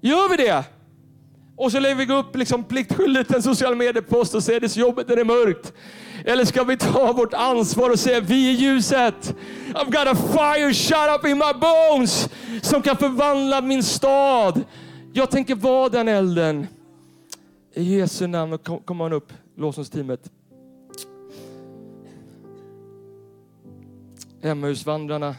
Gör 0.00 0.28
vi 0.28 0.36
det? 0.36 0.64
Och 1.56 1.72
så 1.72 1.80
lägger 1.80 2.06
vi 2.06 2.14
upp 2.14 2.36
liksom 2.36 2.64
pliktskyldigt 2.64 3.34
en 3.34 3.42
social 3.42 3.76
mediepost 3.76 4.34
och 4.34 4.42
säger 4.42 4.60
det 4.60 4.66
är 4.66 4.68
så 4.68 4.80
jobbigt 4.80 5.08
när 5.08 5.16
det 5.16 5.22
är 5.22 5.24
mörkt. 5.24 5.72
Eller 6.24 6.44
ska 6.44 6.64
vi 6.64 6.76
ta 6.76 7.12
vårt 7.12 7.34
ansvar 7.34 7.90
och 7.90 7.98
säga 7.98 8.20
vi 8.20 8.48
är 8.48 8.52
ljuset. 8.52 9.34
I've 9.74 9.90
got 9.90 10.06
a 10.06 10.14
fire 10.32 10.74
shut 10.74 11.18
up 11.18 11.26
in 11.26 11.38
my 11.38 11.52
bones 11.60 12.28
som 12.62 12.82
kan 12.82 12.96
förvandla 12.96 13.60
min 13.60 13.82
stad. 13.82 14.64
Jag 15.12 15.30
tänker 15.30 15.54
vara 15.54 15.88
den 15.88 16.08
elden. 16.08 16.66
I 17.74 17.98
Jesu 17.98 18.26
namn, 18.26 18.58
kom, 18.58 18.78
kom 18.78 19.00
upp, 19.00 19.32
lovsångsteamet. 19.56 20.30
Emmausvandrarna 24.42 25.36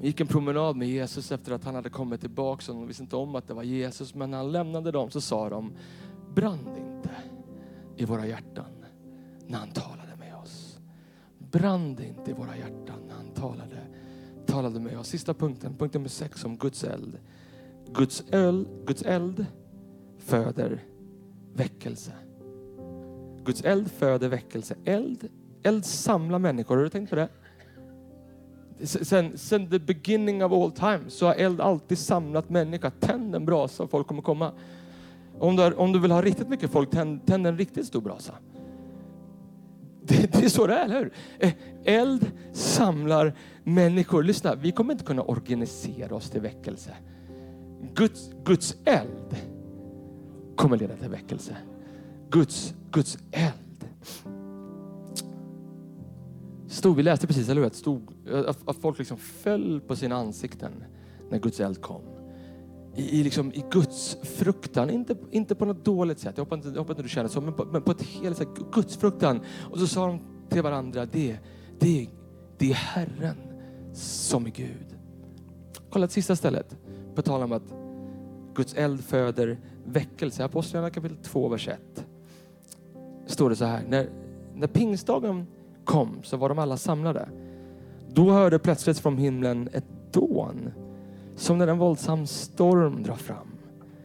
gick 0.00 0.20
en 0.20 0.26
promenad 0.26 0.76
med 0.76 0.88
Jesus 0.88 1.32
efter 1.32 1.52
att 1.52 1.64
han 1.64 1.74
hade 1.74 1.90
kommit 1.90 2.20
tillbaka. 2.20 2.72
De 2.72 2.86
visste 2.86 3.02
inte 3.02 3.16
om 3.16 3.34
att 3.34 3.48
det 3.48 3.54
var 3.54 3.62
Jesus, 3.62 4.14
men 4.14 4.30
när 4.30 4.38
han 4.38 4.52
lämnade 4.52 4.90
dem 4.90 5.10
så 5.10 5.20
sa 5.20 5.48
de, 5.48 5.72
brann 6.34 6.68
inte 6.68 7.10
i 7.96 8.04
våra 8.04 8.26
hjärtan 8.26 8.84
när 9.46 9.58
han 9.58 9.70
talade 9.70 10.16
med 10.18 10.34
oss. 10.34 10.78
Brann 11.38 11.94
det 11.94 12.06
inte 12.08 12.30
i 12.30 12.34
våra 12.34 12.56
hjärtan 12.56 13.00
när 13.08 13.14
han 13.14 13.28
talade, 13.34 13.78
talade 14.46 14.80
med 14.80 14.98
oss. 14.98 15.08
Sista 15.08 15.34
punkten, 15.34 15.76
punkt 15.76 15.94
nummer 15.94 16.08
sex 16.08 16.44
om 16.44 16.56
Guds 16.56 16.84
eld. 16.84 17.18
Guds, 17.92 18.24
öl, 18.30 18.68
Guds 18.86 19.02
eld 19.02 19.46
föder 20.18 20.84
väckelse. 21.54 22.12
Guds 23.44 23.64
eld 23.64 23.90
föder 23.90 24.28
väckelse. 24.28 24.74
Eld, 24.84 25.28
eld 25.62 25.84
samlar 25.84 26.38
människor. 26.38 26.76
Har 26.76 26.82
du 26.82 26.90
tänkt 26.90 27.10
på 27.10 27.16
det? 27.16 27.28
Sen, 28.86 29.38
sen 29.38 29.70
the 29.70 29.78
beginning 29.78 30.44
of 30.44 30.52
all 30.52 30.72
time 30.72 31.00
så 31.08 31.26
har 31.26 31.34
eld 31.34 31.60
alltid 31.60 31.98
samlat 31.98 32.50
människor. 32.50 32.90
Tänd 32.90 33.34
en 33.34 33.44
brasa 33.44 33.82
och 33.82 33.90
folk 33.90 34.06
kommer 34.06 34.22
komma. 34.22 34.52
Om 35.38 35.56
du, 35.56 35.72
om 35.72 35.92
du 35.92 35.98
vill 35.98 36.10
ha 36.10 36.22
riktigt 36.22 36.48
mycket 36.48 36.70
folk, 36.70 36.90
tänd, 36.90 37.26
tänd 37.26 37.46
en 37.46 37.58
riktigt 37.58 37.86
stor 37.86 38.00
brasa. 38.00 38.32
Det, 40.02 40.32
det 40.32 40.44
är 40.44 40.48
så 40.48 40.66
det 40.66 40.74
är, 40.74 40.84
eller 40.84 40.98
hur? 40.98 41.12
Eh, 41.38 41.52
eld 41.84 42.30
samlar 42.52 43.34
människor. 43.64 44.22
Lyssna, 44.22 44.54
vi 44.54 44.72
kommer 44.72 44.92
inte 44.92 45.04
kunna 45.04 45.22
organisera 45.22 46.14
oss 46.14 46.30
till 46.30 46.40
väckelse. 46.40 46.90
Guds, 47.94 48.30
Guds 48.44 48.76
eld 48.84 49.36
kommer 50.56 50.76
leda 50.76 50.96
till 50.96 51.08
väckelse. 51.08 51.56
Guds, 52.30 52.74
Guds 52.90 53.18
eld. 53.30 53.88
Stod, 56.68 56.96
vi 56.96 57.02
läste 57.02 57.26
precis, 57.26 57.48
eller 57.48 57.62
hur? 57.62 57.70
Stod, 57.70 58.13
att, 58.32 58.68
att 58.68 58.76
folk 58.76 58.98
liksom 58.98 59.16
föll 59.16 59.80
på 59.80 59.96
sina 59.96 60.16
ansikten 60.16 60.84
när 61.30 61.38
Guds 61.38 61.60
eld 61.60 61.80
kom. 61.80 62.02
I, 62.96 63.20
i, 63.20 63.24
liksom, 63.24 63.52
i 63.52 63.64
Guds 63.70 64.16
fruktan, 64.22 64.90
inte, 64.90 65.16
inte 65.30 65.54
på 65.54 65.64
något 65.64 65.84
dåligt 65.84 66.18
sätt, 66.18 66.32
jag 66.36 66.44
hoppas 66.44 66.56
inte, 66.56 66.68
jag 66.68 66.78
hoppas 66.78 66.90
inte 66.90 67.02
du 67.02 67.08
känner 67.08 67.28
så, 67.28 67.40
men 67.40 67.54
på, 67.54 67.64
men 67.64 67.82
på 67.82 67.90
ett 67.90 68.02
helt 68.02 68.36
sätt, 68.36 68.48
Guds 68.72 68.96
fruktan. 68.96 69.40
Och 69.70 69.78
så 69.78 69.86
sa 69.86 70.06
de 70.06 70.20
till 70.48 70.62
varandra, 70.62 71.06
det, 71.06 71.38
det, 71.78 72.08
det 72.58 72.70
är 72.70 72.74
Herren 72.74 73.36
som 73.92 74.46
är 74.46 74.50
Gud. 74.50 74.96
Kolla 75.90 76.06
det 76.06 76.12
sista 76.12 76.36
stället, 76.36 76.76
på 77.14 77.22
tal 77.22 77.42
om 77.42 77.52
att 77.52 77.74
Guds 78.54 78.74
eld 78.74 79.04
föder 79.04 79.58
väckelse. 79.84 80.44
Apostlagärningarna 80.44 80.94
kapitel 80.94 81.16
2, 81.16 81.48
vers 81.48 81.68
1. 81.68 82.06
Står 83.26 83.50
det 83.50 83.56
så 83.56 83.64
här, 83.64 83.84
när, 83.88 84.08
när 84.54 84.66
pingstdagen 84.66 85.46
kom 85.84 86.22
så 86.22 86.36
var 86.36 86.48
de 86.48 86.58
alla 86.58 86.76
samlade. 86.76 87.28
Då 88.14 88.30
hörde 88.30 88.58
plötsligt 88.58 88.98
från 88.98 89.18
himlen 89.18 89.68
ett 89.72 90.12
dån 90.12 90.70
som 91.36 91.58
när 91.58 91.66
en 91.66 91.78
våldsam 91.78 92.26
storm 92.26 93.02
drar 93.02 93.14
fram. 93.14 93.48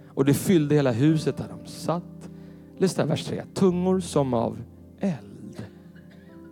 Och 0.07 0.25
det 0.25 0.33
fyllde 0.33 0.75
hela 0.75 0.91
huset 0.91 1.37
där 1.37 1.47
de 1.49 1.69
satt. 1.69 2.29
Lyssna 2.77 3.05
vers 3.05 3.25
3. 3.25 3.43
Tungor 3.53 3.99
som 3.99 4.33
av 4.33 4.57
eld. 4.99 5.63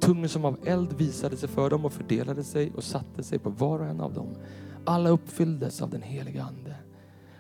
Tungor 0.02 0.28
som 0.28 0.46
av 0.46 0.58
eld 0.65 0.93
visade 0.93 1.38
sig 1.38 1.50
för 1.50 1.70
dem 1.70 1.86
och 1.86 1.93
fördelade 1.93 2.43
sig 2.43 2.72
och 2.76 2.84
satte 2.84 3.24
sig 3.24 3.39
på 3.39 3.50
var 3.50 3.80
och 3.80 3.86
en 3.86 4.02
av 4.02 4.13
dem. 4.13 4.28
Alla 4.86 5.10
uppfylldes 5.10 5.82
av 5.82 5.89
den 5.89 6.02
heliga 6.02 6.43
Ande 6.43 6.76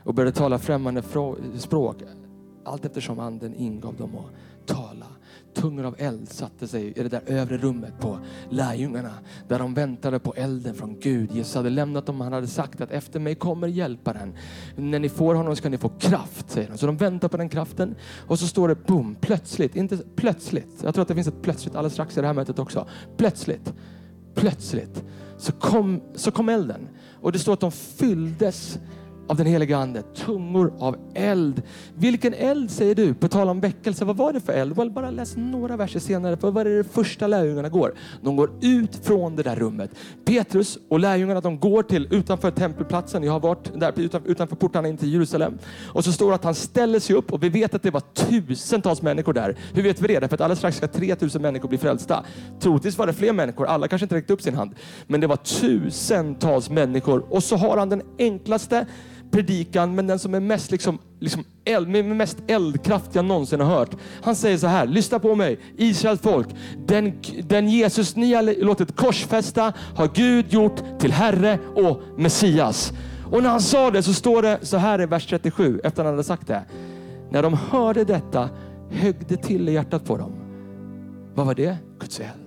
och 0.03 0.13
började 0.13 0.37
tala 0.37 0.59
främmande 0.59 1.03
språk 1.57 1.97
allt 2.67 2.85
eftersom 2.85 3.19
anden 3.19 3.55
ingav 3.55 3.95
dem 3.95 4.11
att 4.15 4.67
tala. 4.67 5.05
Tungor 5.57 5.85
av 5.85 5.95
eld 5.97 6.29
satte 6.29 6.67
sig 6.67 6.93
i 6.95 7.03
det 7.03 7.09
där 7.09 7.21
övre 7.25 7.57
rummet 7.57 7.93
på 7.99 8.19
lärjungarna 8.49 9.13
där 9.47 9.59
de 9.59 9.73
väntade 9.73 10.19
på 10.19 10.33
elden 10.33 10.75
från 10.75 10.99
Gud. 10.99 11.31
Jesus 11.31 11.55
hade 11.55 11.69
lämnat 11.69 12.05
dem. 12.05 12.21
Han 12.21 12.33
hade 12.33 12.47
sagt 12.47 12.81
att 12.81 12.91
efter 12.91 13.19
mig 13.19 13.35
kommer 13.35 13.67
hjälparen. 13.67 14.33
När 14.75 14.99
ni 14.99 15.09
får 15.09 15.35
honom 15.35 15.55
ska 15.55 15.69
ni 15.69 15.77
få 15.77 15.89
kraft, 15.89 16.49
säger 16.49 16.67
han. 16.67 16.77
Så 16.77 16.85
de 16.85 16.97
väntar 16.97 17.27
på 17.27 17.37
den 17.37 17.49
kraften 17.49 17.95
och 18.27 18.39
så 18.39 18.47
står 18.47 18.67
det 18.67 18.75
boom, 18.87 19.15
plötsligt, 19.21 19.75
inte 19.75 19.97
plötsligt. 20.15 20.83
Jag 20.83 20.93
tror 20.93 21.01
att 21.01 21.07
det 21.07 21.15
finns 21.15 21.27
ett 21.27 21.41
plötsligt 21.41 21.75
alldeles 21.75 21.93
strax 21.93 22.17
i 22.17 22.21
det 22.21 22.27
här 22.27 22.33
mötet 22.33 22.59
också. 22.59 22.87
Plötsligt, 23.17 23.73
plötsligt 24.35 25.03
så 25.37 25.51
kom, 25.51 26.01
så 26.15 26.31
kom 26.31 26.49
elden 26.49 26.87
och 27.21 27.31
det 27.31 27.39
står 27.39 27.53
att 27.53 27.59
de 27.59 27.71
fylldes 27.71 28.79
av 29.27 29.37
den 29.37 29.45
heliga 29.45 29.77
Ande, 29.77 30.01
tungor 30.01 30.73
av 30.79 30.97
eld. 31.13 31.61
Vilken 31.95 32.33
eld 32.33 32.71
säger 32.71 32.95
du? 32.95 33.13
På 33.13 33.27
tal 33.27 33.49
om 33.49 33.59
väckelse, 33.59 34.05
vad 34.05 34.17
var 34.17 34.33
det 34.33 34.39
för 34.39 34.53
eld? 34.53 34.75
Well, 34.75 34.91
bara 34.91 35.11
läs 35.11 35.37
några 35.37 35.77
verser 35.77 35.99
senare, 35.99 36.37
för 36.37 36.51
vad 36.51 36.67
är 36.67 36.77
det 36.77 36.83
första 36.83 37.27
lärjungarna 37.27 37.69
går? 37.69 37.93
De 38.21 38.35
går 38.35 38.51
ut 38.61 38.95
från 39.05 39.35
det 39.35 39.43
där 39.43 39.55
rummet. 39.55 39.91
Petrus 40.25 40.79
och 40.89 40.99
lärjungarna 40.99 41.41
de 41.41 41.59
går 41.59 41.83
till 41.83 42.07
utanför 42.11 42.51
tempelplatsen. 42.51 43.23
Jag 43.23 43.31
har 43.31 43.39
varit 43.39 43.79
där 43.79 43.93
utanför 44.25 44.55
portarna 44.55 44.87
in 44.87 44.97
till 44.97 45.13
Jerusalem. 45.13 45.57
Och 45.85 46.05
så 46.05 46.11
står 46.11 46.29
det 46.29 46.35
att 46.35 46.43
han 46.43 46.55
ställer 46.55 46.99
sig 46.99 47.15
upp 47.15 47.33
och 47.33 47.43
vi 47.43 47.49
vet 47.49 47.73
att 47.73 47.83
det 47.83 47.91
var 47.91 48.03
tusentals 48.13 49.01
människor 49.01 49.33
där. 49.33 49.57
Hur 49.73 49.83
vet 49.83 50.01
vi 50.01 50.07
det? 50.07 50.19
Därför 50.19 50.35
att 50.35 50.41
alldeles 50.41 50.59
strax 50.59 50.77
ska 50.77 50.87
3000 50.87 51.41
människor 51.41 51.69
bli 51.69 51.77
frälsta. 51.77 52.25
Troligtvis 52.59 52.97
var 52.97 53.07
det 53.07 53.13
fler 53.13 53.33
människor, 53.33 53.65
alla 53.65 53.87
kanske 53.87 54.05
inte 54.05 54.15
räckte 54.15 54.33
upp 54.33 54.41
sin 54.41 54.55
hand. 54.55 54.75
Men 55.07 55.21
det 55.21 55.27
var 55.27 55.35
tusentals 55.35 56.69
människor. 56.69 57.25
Och 57.29 57.43
så 57.43 57.55
har 57.55 57.77
han 57.77 57.89
den 57.89 58.01
enklaste 58.19 58.85
predikan, 59.31 59.95
men 59.95 60.07
den 60.07 60.19
som 60.19 60.33
är 60.33 60.39
mest, 60.39 60.71
liksom, 60.71 60.99
liksom 61.19 61.43
eld, 61.65 62.05
mest 62.05 62.37
eldkraft 62.47 63.15
jag 63.15 63.25
någonsin 63.25 63.59
har 63.59 63.67
hört. 63.67 63.95
Han 64.21 64.35
säger 64.35 64.57
så 64.57 64.67
här, 64.67 64.87
lyssna 64.87 65.19
på 65.19 65.35
mig, 65.35 65.59
Israels 65.77 66.21
folk. 66.21 66.47
Den, 66.87 67.13
den 67.43 67.69
Jesus 67.69 68.15
ni 68.15 68.33
har 68.33 68.63
låtit 68.63 68.95
korsfästa 68.95 69.73
har 69.95 70.09
Gud 70.13 70.53
gjort 70.53 70.99
till 70.99 71.11
Herre 71.11 71.59
och 71.75 72.01
Messias. 72.17 72.93
Och 73.31 73.43
när 73.43 73.49
han 73.49 73.61
sa 73.61 73.91
det 73.91 74.03
så 74.03 74.13
står 74.13 74.41
det 74.41 74.59
så 74.61 74.77
här 74.77 75.01
i 75.01 75.05
vers 75.05 75.25
37, 75.25 75.79
efter 75.83 76.03
han 76.03 76.13
hade 76.13 76.23
sagt 76.23 76.47
det. 76.47 76.65
När 77.29 77.43
de 77.43 77.53
hörde 77.53 78.03
detta 78.03 78.49
högg 78.91 79.15
det 79.27 79.37
till 79.37 79.69
i 79.69 79.73
hjärtat 79.73 80.05
på 80.05 80.17
dem. 80.17 80.31
Vad 81.33 81.45
var 81.45 81.55
det? 81.55 81.77
Guds 81.99 82.19
eld 82.19 82.46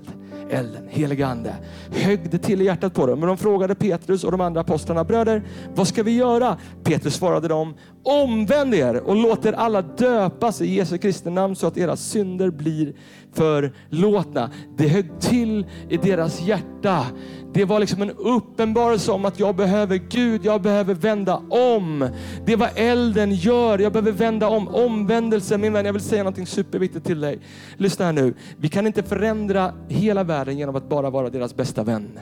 elden, 0.51 0.89
heliga 0.89 1.27
ande, 1.27 1.55
högg 1.91 2.31
det 2.31 2.39
till 2.39 2.63
i 2.63 2.65
hjärtat 2.65 2.95
på 2.95 3.07
dem. 3.07 3.21
Men 3.21 3.29
de 3.29 3.37
frågade 3.37 3.75
Petrus 3.75 4.25
och 4.25 4.31
de 4.31 4.41
andra 4.41 4.61
apostlarna, 4.61 5.05
bröder, 5.05 5.43
vad 5.75 5.89
ska 5.89 6.03
vi 6.03 6.17
göra? 6.17 6.57
Petrus 6.85 7.15
svarade 7.15 7.49
dem, 7.49 7.75
omvänd 8.03 8.75
er 8.75 8.97
och 8.97 9.17
låt 9.17 9.47
er 9.47 9.53
alla 9.53 9.83
döpas 9.83 10.61
i 10.61 10.75
Jesu 10.75 10.99
Kristi 10.99 11.31
namn 11.31 11.57
så 11.57 11.67
att 11.67 11.77
era 11.77 11.97
synder 11.97 12.51
blir 12.51 12.93
förlåtna. 13.33 14.51
Det 14.77 14.89
högg 14.89 15.11
till 15.21 15.67
i 15.89 15.97
deras 15.97 16.41
hjärta. 16.41 17.07
Det 17.53 17.65
var 17.65 17.81
liksom 17.81 18.03
en 18.03 18.11
uppenbarelse 18.11 19.13
om 19.13 19.25
att 19.25 19.41
jag 19.41 19.57
behöver 19.57 19.97
Gud, 19.97 20.45
jag 20.45 20.63
behöver 20.63 20.95
vända 20.95 21.43
om. 21.51 22.09
Det 22.47 22.53
är 22.53 22.57
vad 22.57 22.71
elden 22.75 23.35
gör, 23.35 23.79
jag 23.79 23.93
behöver 23.93 24.13
vända 24.13 24.49
om. 24.49 24.69
Omvändelse, 24.69 25.59
min 25.59 25.73
vän, 25.73 25.87
jag 25.87 25.93
vill 25.93 26.03
säga 26.03 26.23
något 26.23 26.49
superviktigt 26.49 27.07
till 27.07 27.21
dig. 27.21 27.39
Lyssna 27.77 28.05
här 28.05 28.13
nu, 28.13 28.35
vi 28.57 28.69
kan 28.69 28.87
inte 28.87 29.03
förändra 29.03 29.73
hela 29.89 30.25
världen 30.25 30.59
genom 30.59 30.77
att 30.77 30.89
bara 30.89 31.11
vara 31.11 31.31
deras 31.31 31.57
bästa 31.57 31.83
vän. 31.83 32.19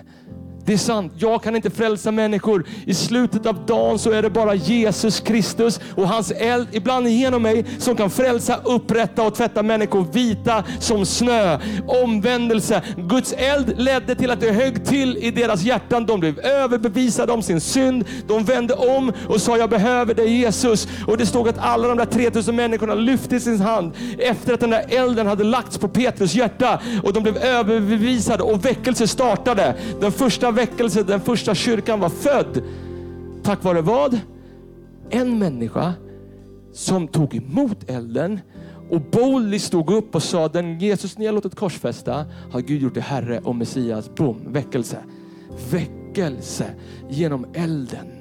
Det 0.69 0.75
är 0.75 0.79
sant, 0.79 1.13
jag 1.17 1.43
kan 1.43 1.57
inte 1.57 1.71
frälsa 1.71 2.11
människor. 2.11 2.65
I 2.87 2.95
slutet 2.95 3.47
av 3.47 3.67
dagen 3.67 3.99
så 3.99 4.11
är 4.11 4.23
det 4.23 4.31
bara 4.31 4.55
Jesus 4.55 5.21
Kristus 5.21 5.81
och 5.95 6.09
hans 6.09 6.31
eld, 6.31 6.69
ibland 6.73 7.09
genom 7.09 7.43
mig, 7.43 7.65
som 7.79 7.97
kan 7.97 8.11
frälsa, 8.11 8.61
upprätta 8.65 9.23
och 9.23 9.35
tvätta 9.35 9.63
människor 9.63 10.07
vita 10.13 10.65
som 10.81 11.07
snö. 11.07 11.59
Omvändelse. 11.87 12.83
Guds 12.97 13.33
eld 13.33 13.75
ledde 13.79 14.15
till 14.15 14.31
att 14.31 14.41
det 14.41 14.53
högg 14.53 14.87
till 14.87 15.17
i 15.17 15.31
deras 15.31 15.63
hjärtan. 15.63 16.07
De 16.07 16.21
blev 16.21 16.39
överbevisade 16.39 17.33
om 17.33 17.43
sin 17.43 17.61
synd. 17.61 18.05
De 18.27 18.45
vände 18.45 18.75
om 18.75 19.13
och 19.29 19.41
sa, 19.41 19.57
jag 19.57 19.71
behöver 19.71 20.15
dig 20.15 20.41
Jesus. 20.41 20.89
Och 21.07 21.17
det 21.19 21.27
stod 21.27 21.49
att 21.49 21.59
alla 21.59 21.89
de 21.89 21.97
där 21.97 22.05
3000 22.05 22.57
människorna 22.57 22.95
lyfte 22.95 23.41
sin 23.41 23.61
hand 23.61 23.93
efter 24.19 24.55
att 24.55 24.61
den 24.61 24.71
där 24.71 24.85
elden 24.89 25.27
hade 25.27 25.45
lagts 25.45 25.79
på 25.79 25.89
Petrus 25.89 26.35
hjärta 26.35 26.81
och 27.03 27.13
de 27.13 27.23
blev 27.23 27.37
överbevisade 27.37 28.43
och 28.43 28.65
väckelse 28.65 29.09
startade. 29.09 29.75
Den 30.01 30.13
första 30.13 30.58
väckelse, 30.59 31.03
den 31.03 31.21
första 31.21 31.55
kyrkan 31.55 32.01
var 32.01 32.09
född. 32.09 32.62
Tack 33.42 33.64
vare 33.64 33.81
vad? 33.81 34.21
En 35.11 35.38
människa 35.38 35.94
som 36.73 37.09
tog 37.09 37.35
emot 37.35 37.90
elden 37.90 38.40
och 38.90 39.01
boldly 39.01 39.59
stod 39.59 39.90
upp 39.90 40.14
och 40.14 40.23
sa, 40.23 40.49
den 40.49 40.79
Jesus 40.79 41.18
ni 41.18 41.27
har 41.27 41.33
låtit 41.33 41.55
korsfästa 41.55 42.25
har 42.53 42.61
Gud 42.61 42.83
gjort 42.83 42.92
till 42.92 43.03
Herre 43.03 43.38
och 43.38 43.57
Messias. 43.57 44.14
Boom, 44.14 44.37
väckelse. 44.47 44.99
Väckelse 45.71 46.66
genom 47.09 47.47
elden 47.55 48.18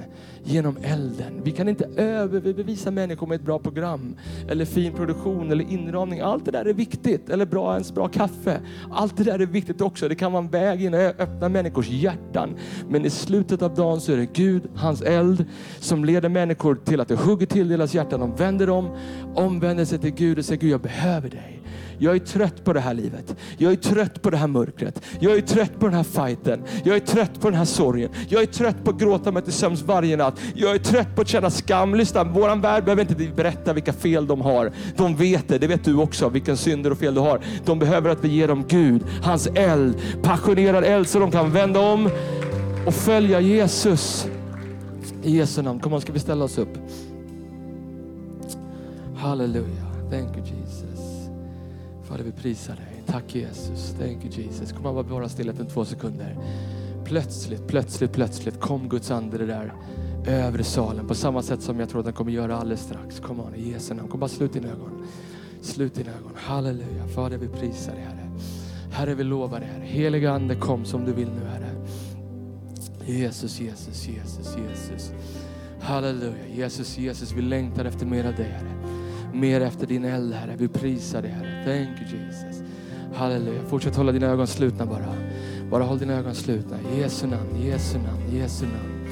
genom 0.48 0.78
elden. 0.82 1.42
Vi 1.44 1.52
kan 1.52 1.70
inte 1.70 1.86
överbevisa 1.98 2.92
människor 2.92 3.28
med 3.28 3.36
ett 3.36 3.46
bra 3.46 3.60
program 3.60 4.16
eller 4.50 4.66
fin 4.66 4.94
produktion 4.94 5.52
eller 5.52 5.72
inramning. 5.72 6.20
Allt 6.20 6.46
det 6.46 6.52
där 6.52 6.66
är 6.66 6.74
viktigt. 6.74 7.30
Eller 7.30 7.46
bra, 7.46 7.74
ens 7.74 7.94
bra 7.94 8.08
kaffe. 8.08 8.62
Allt 8.92 9.18
det 9.18 9.24
där 9.24 9.40
är 9.40 9.46
viktigt 9.46 9.82
också. 9.82 10.08
Det 10.08 10.16
kan 10.16 10.32
vara 10.32 10.44
en 10.44 10.50
väg 10.50 10.84
in 10.84 10.94
och 10.94 11.00
öppna 11.00 11.50
människors 11.50 11.90
hjärtan. 11.90 12.56
Men 12.90 13.06
i 13.06 13.10
slutet 13.10 13.62
av 13.62 13.76
dagen 13.76 14.02
så 14.02 14.12
är 14.12 14.18
det 14.18 14.34
Gud, 14.34 14.64
hans 14.76 15.02
eld, 15.02 15.46
som 15.80 16.06
leder 16.06 16.30
människor 16.30 16.76
till 16.76 17.00
att 17.00 17.08
det 17.08 17.16
hugger 17.16 17.46
till 17.46 17.68
deras 17.68 17.94
hjärtan. 17.94 18.20
De 18.20 18.36
vänder 18.36 18.70
om, 18.70 18.98
omvänder 19.36 19.86
sig 19.86 20.00
till 20.00 20.14
Gud 20.14 20.38
och 20.38 20.46
säger 20.46 20.62
Gud, 20.62 20.72
jag 20.72 20.82
behöver 20.82 21.30
dig. 21.30 21.57
Jag 21.98 22.16
är 22.16 22.20
trött 22.20 22.64
på 22.64 22.74
det 22.74 22.80
här 22.80 22.94
livet. 22.94 23.36
Jag 23.58 23.72
är 23.72 23.76
trött 23.76 24.22
på 24.22 24.30
det 24.30 24.38
här 24.38 24.48
mörkret. 24.48 25.02
Jag 25.20 25.38
är 25.38 25.42
trött 25.42 25.80
på 25.80 25.86
den 25.86 25.96
här 25.96 26.04
fighten. 26.04 26.64
Jag 26.84 26.96
är 26.96 27.00
trött 27.00 27.42
på 27.42 27.50
den 27.50 27.58
här 27.58 27.66
sorgen. 27.66 28.10
Jag 28.30 28.42
är 28.42 28.46
trött 28.46 28.84
på 28.84 28.92
att 28.92 29.00
gråta 29.00 29.32
mig 29.32 29.44
till 29.44 29.54
sömns 29.54 29.82
varje 29.82 30.18
natt. 30.18 30.40
Jag 30.56 30.76
är 30.76 30.80
trött 30.80 31.16
på 31.16 31.22
att 31.22 31.28
känna 31.28 31.50
skam. 31.50 31.96
Lyssna, 31.96 32.24
våran 32.24 32.62
värld 32.62 32.84
behöver 32.84 33.02
inte 33.02 33.36
berätta 33.36 33.74
vilka 33.74 33.94
fel 33.94 34.28
de 34.28 34.42
har. 34.42 34.72
De 34.96 35.16
vet 35.16 35.48
det, 35.48 35.58
det 35.58 35.68
vet 35.68 35.84
du 35.84 35.96
också, 35.96 36.30
vilka 36.30 36.56
synder 36.56 36.92
och 36.92 36.98
fel 36.98 37.16
du 37.16 37.22
har. 37.22 37.40
De 37.66 37.80
behöver 37.80 38.10
att 38.10 38.24
vi 38.24 38.28
ger 38.28 38.48
dem 38.48 38.66
Gud, 38.68 39.04
hans 39.22 39.48
eld, 39.48 39.96
passionerad 40.24 40.84
eld 40.84 41.08
så 41.08 41.20
de 41.20 41.32
kan 41.32 41.52
vända 41.52 41.80
om 41.80 42.10
och 42.86 42.94
följa 42.94 43.40
Jesus. 43.40 44.28
I 45.24 45.38
Jesu 45.38 45.62
namn. 45.62 45.80
Kom 45.80 45.93
on, 45.93 46.02
ska 46.02 46.14
vi 46.14 46.20
ställa 46.20 46.45
oss 46.45 46.58
upp? 46.58 46.78
Halleluja. 49.16 49.88
Thank 50.12 50.38
you 50.38 50.45
Jesus. 50.45 50.66
Fader, 52.18 52.32
vi 52.32 52.41
prisar 52.41 52.76
dig. 52.76 53.03
Tack 53.05 53.36
Jesus. 53.36 53.95
Thank 53.99 54.26
you 54.26 54.34
Jesus. 54.34 54.72
Kom 54.72 54.84
bara 54.84 55.03
vara 55.03 55.30
stilla 55.30 55.53
två 55.53 55.86
sekunder. 55.86 56.38
Plötsligt, 57.05 57.68
plötsligt, 57.68 58.11
plötsligt 58.11 58.59
kom 58.59 58.89
Guds 58.89 59.11
ande 59.11 59.38
det 59.38 59.45
där 59.45 59.74
övre 60.26 60.63
salen 60.63 61.07
på 61.07 61.15
samma 61.15 61.41
sätt 61.41 61.61
som 61.61 61.80
jag 61.80 61.89
tror 61.89 61.99
att 61.99 62.05
den 62.05 62.13
kommer 62.13 62.32
göra 62.32 62.57
alldeles 62.57 62.82
strax. 62.82 63.20
Kom 63.20 63.39
on, 63.39 63.55
i 63.55 63.72
Jesu 63.72 63.93
namn. 63.93 64.09
Kom 64.09 64.20
bara 64.20 64.30
slut 64.30 64.53
dina 64.53 64.68
ögon. 64.68 65.05
Slut 65.61 65.95
dina 65.95 66.11
ögon. 66.11 66.32
Halleluja. 66.36 67.07
Fader, 67.07 67.38
vi 67.38 67.47
prisar 67.47 67.93
dig 67.93 68.01
Herre. 68.01 68.30
Herre, 68.91 69.15
vi 69.15 69.24
lovar 69.24 69.59
dig, 69.59 69.70
Herre. 69.70 69.86
Heliga 69.86 70.32
Ande, 70.32 70.55
kom 70.55 70.86
som 70.86 71.05
du 71.05 71.13
vill 71.13 71.30
nu, 71.30 71.45
Herre. 71.47 71.72
Jesus, 73.05 73.59
Jesus, 73.59 74.07
Jesus, 74.07 74.57
Jesus. 74.57 75.11
Halleluja. 75.82 76.47
Jesus, 76.55 76.97
Jesus, 76.97 77.32
vi 77.32 77.41
längtar 77.41 77.86
efter 77.86 78.05
mer 78.05 78.26
av 78.28 78.36
dig, 78.36 78.49
Herre. 78.49 78.97
Mer 79.40 79.62
efter 79.62 79.88
din 79.88 80.06
eld, 80.06 80.34
Herre. 80.34 80.56
Vi 80.58 80.68
prisar 80.68 81.22
dig, 81.22 81.32
Herre. 81.32 81.64
Thank 81.66 82.00
you, 82.02 82.22
Jesus. 82.22 82.62
Halleluja. 83.14 83.62
Fortsätt 83.70 83.96
hålla 83.96 84.12
dina 84.12 84.28
ögon 84.28 84.48
slutna 84.48 84.86
bara. 84.86 85.16
Bara 85.72 85.84
håll 85.84 86.00
dina 86.00 86.14
ögon 86.14 86.36
slutna. 86.36 86.78
Jesu 86.98 87.28
namn, 87.28 87.62
Jesu 87.62 87.98
namn, 87.98 88.38
Jesu 88.40 88.66
namn. 88.66 89.08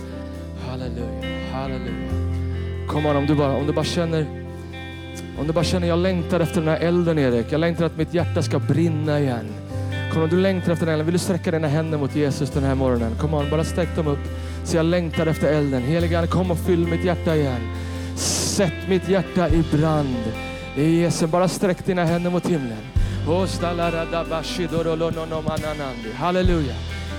Halleluja, 0.68 1.52
halleluja. 1.52 2.10
Kom 2.88 3.06
on, 3.06 3.16
om 3.16 3.26
du 3.26 3.36
bara, 3.36 3.56
om 3.58 3.68
du 3.68 3.74
bara 3.74 3.86
känner 3.86 4.26
om 5.40 5.48
du 5.48 5.54
bara 5.54 5.64
känner 5.64 5.88
jag 5.88 6.00
längtar 6.00 6.40
efter 6.40 6.62
den 6.62 6.70
här 6.70 6.80
elden 6.80 7.20
Erik. 7.20 7.46
Jag 7.50 7.60
längtar 7.60 7.86
att 7.86 7.98
mitt 7.98 8.14
hjärta 8.14 8.42
ska 8.42 8.60
brinna 8.60 9.20
igen. 9.20 9.46
Kom 10.14 10.22
om 10.22 10.30
du 10.30 10.38
längtar 10.42 10.72
efter 10.72 10.86
den 10.86 10.94
elden. 10.94 11.06
Vill 11.06 11.14
du 11.14 11.20
sträcka 11.20 11.52
dina 11.52 11.68
händer 11.68 11.98
mot 11.98 12.16
Jesus 12.16 12.50
den 12.50 12.64
här 12.64 12.76
morgonen? 12.76 13.12
Kom 13.20 13.34
on, 13.34 13.50
bara 13.50 13.64
sträck 13.64 13.96
dem 13.96 14.08
upp. 14.08 14.20
Så 14.64 14.78
jag 14.78 14.86
längtar 14.86 15.28
efter 15.28 15.48
elden. 15.54 15.82
Helige 15.82 16.18
Ande, 16.18 16.28
kom 16.28 16.52
och 16.52 16.58
fyll 16.58 16.88
mitt 16.88 17.06
hjärta 17.06 17.36
igen. 17.36 17.62
Sätt 18.56 18.88
mitt 18.90 19.10
hjärta 19.10 19.50
i 19.50 19.64
brand. 19.72 20.16
I 20.76 21.02
Jesu, 21.02 21.28
bara 21.28 21.48
sträck 21.48 21.86
dina 21.86 22.06
händer 22.06 22.30
mot 22.32 22.46
himlen. 22.48 22.78
Halleluja, 26.18 26.74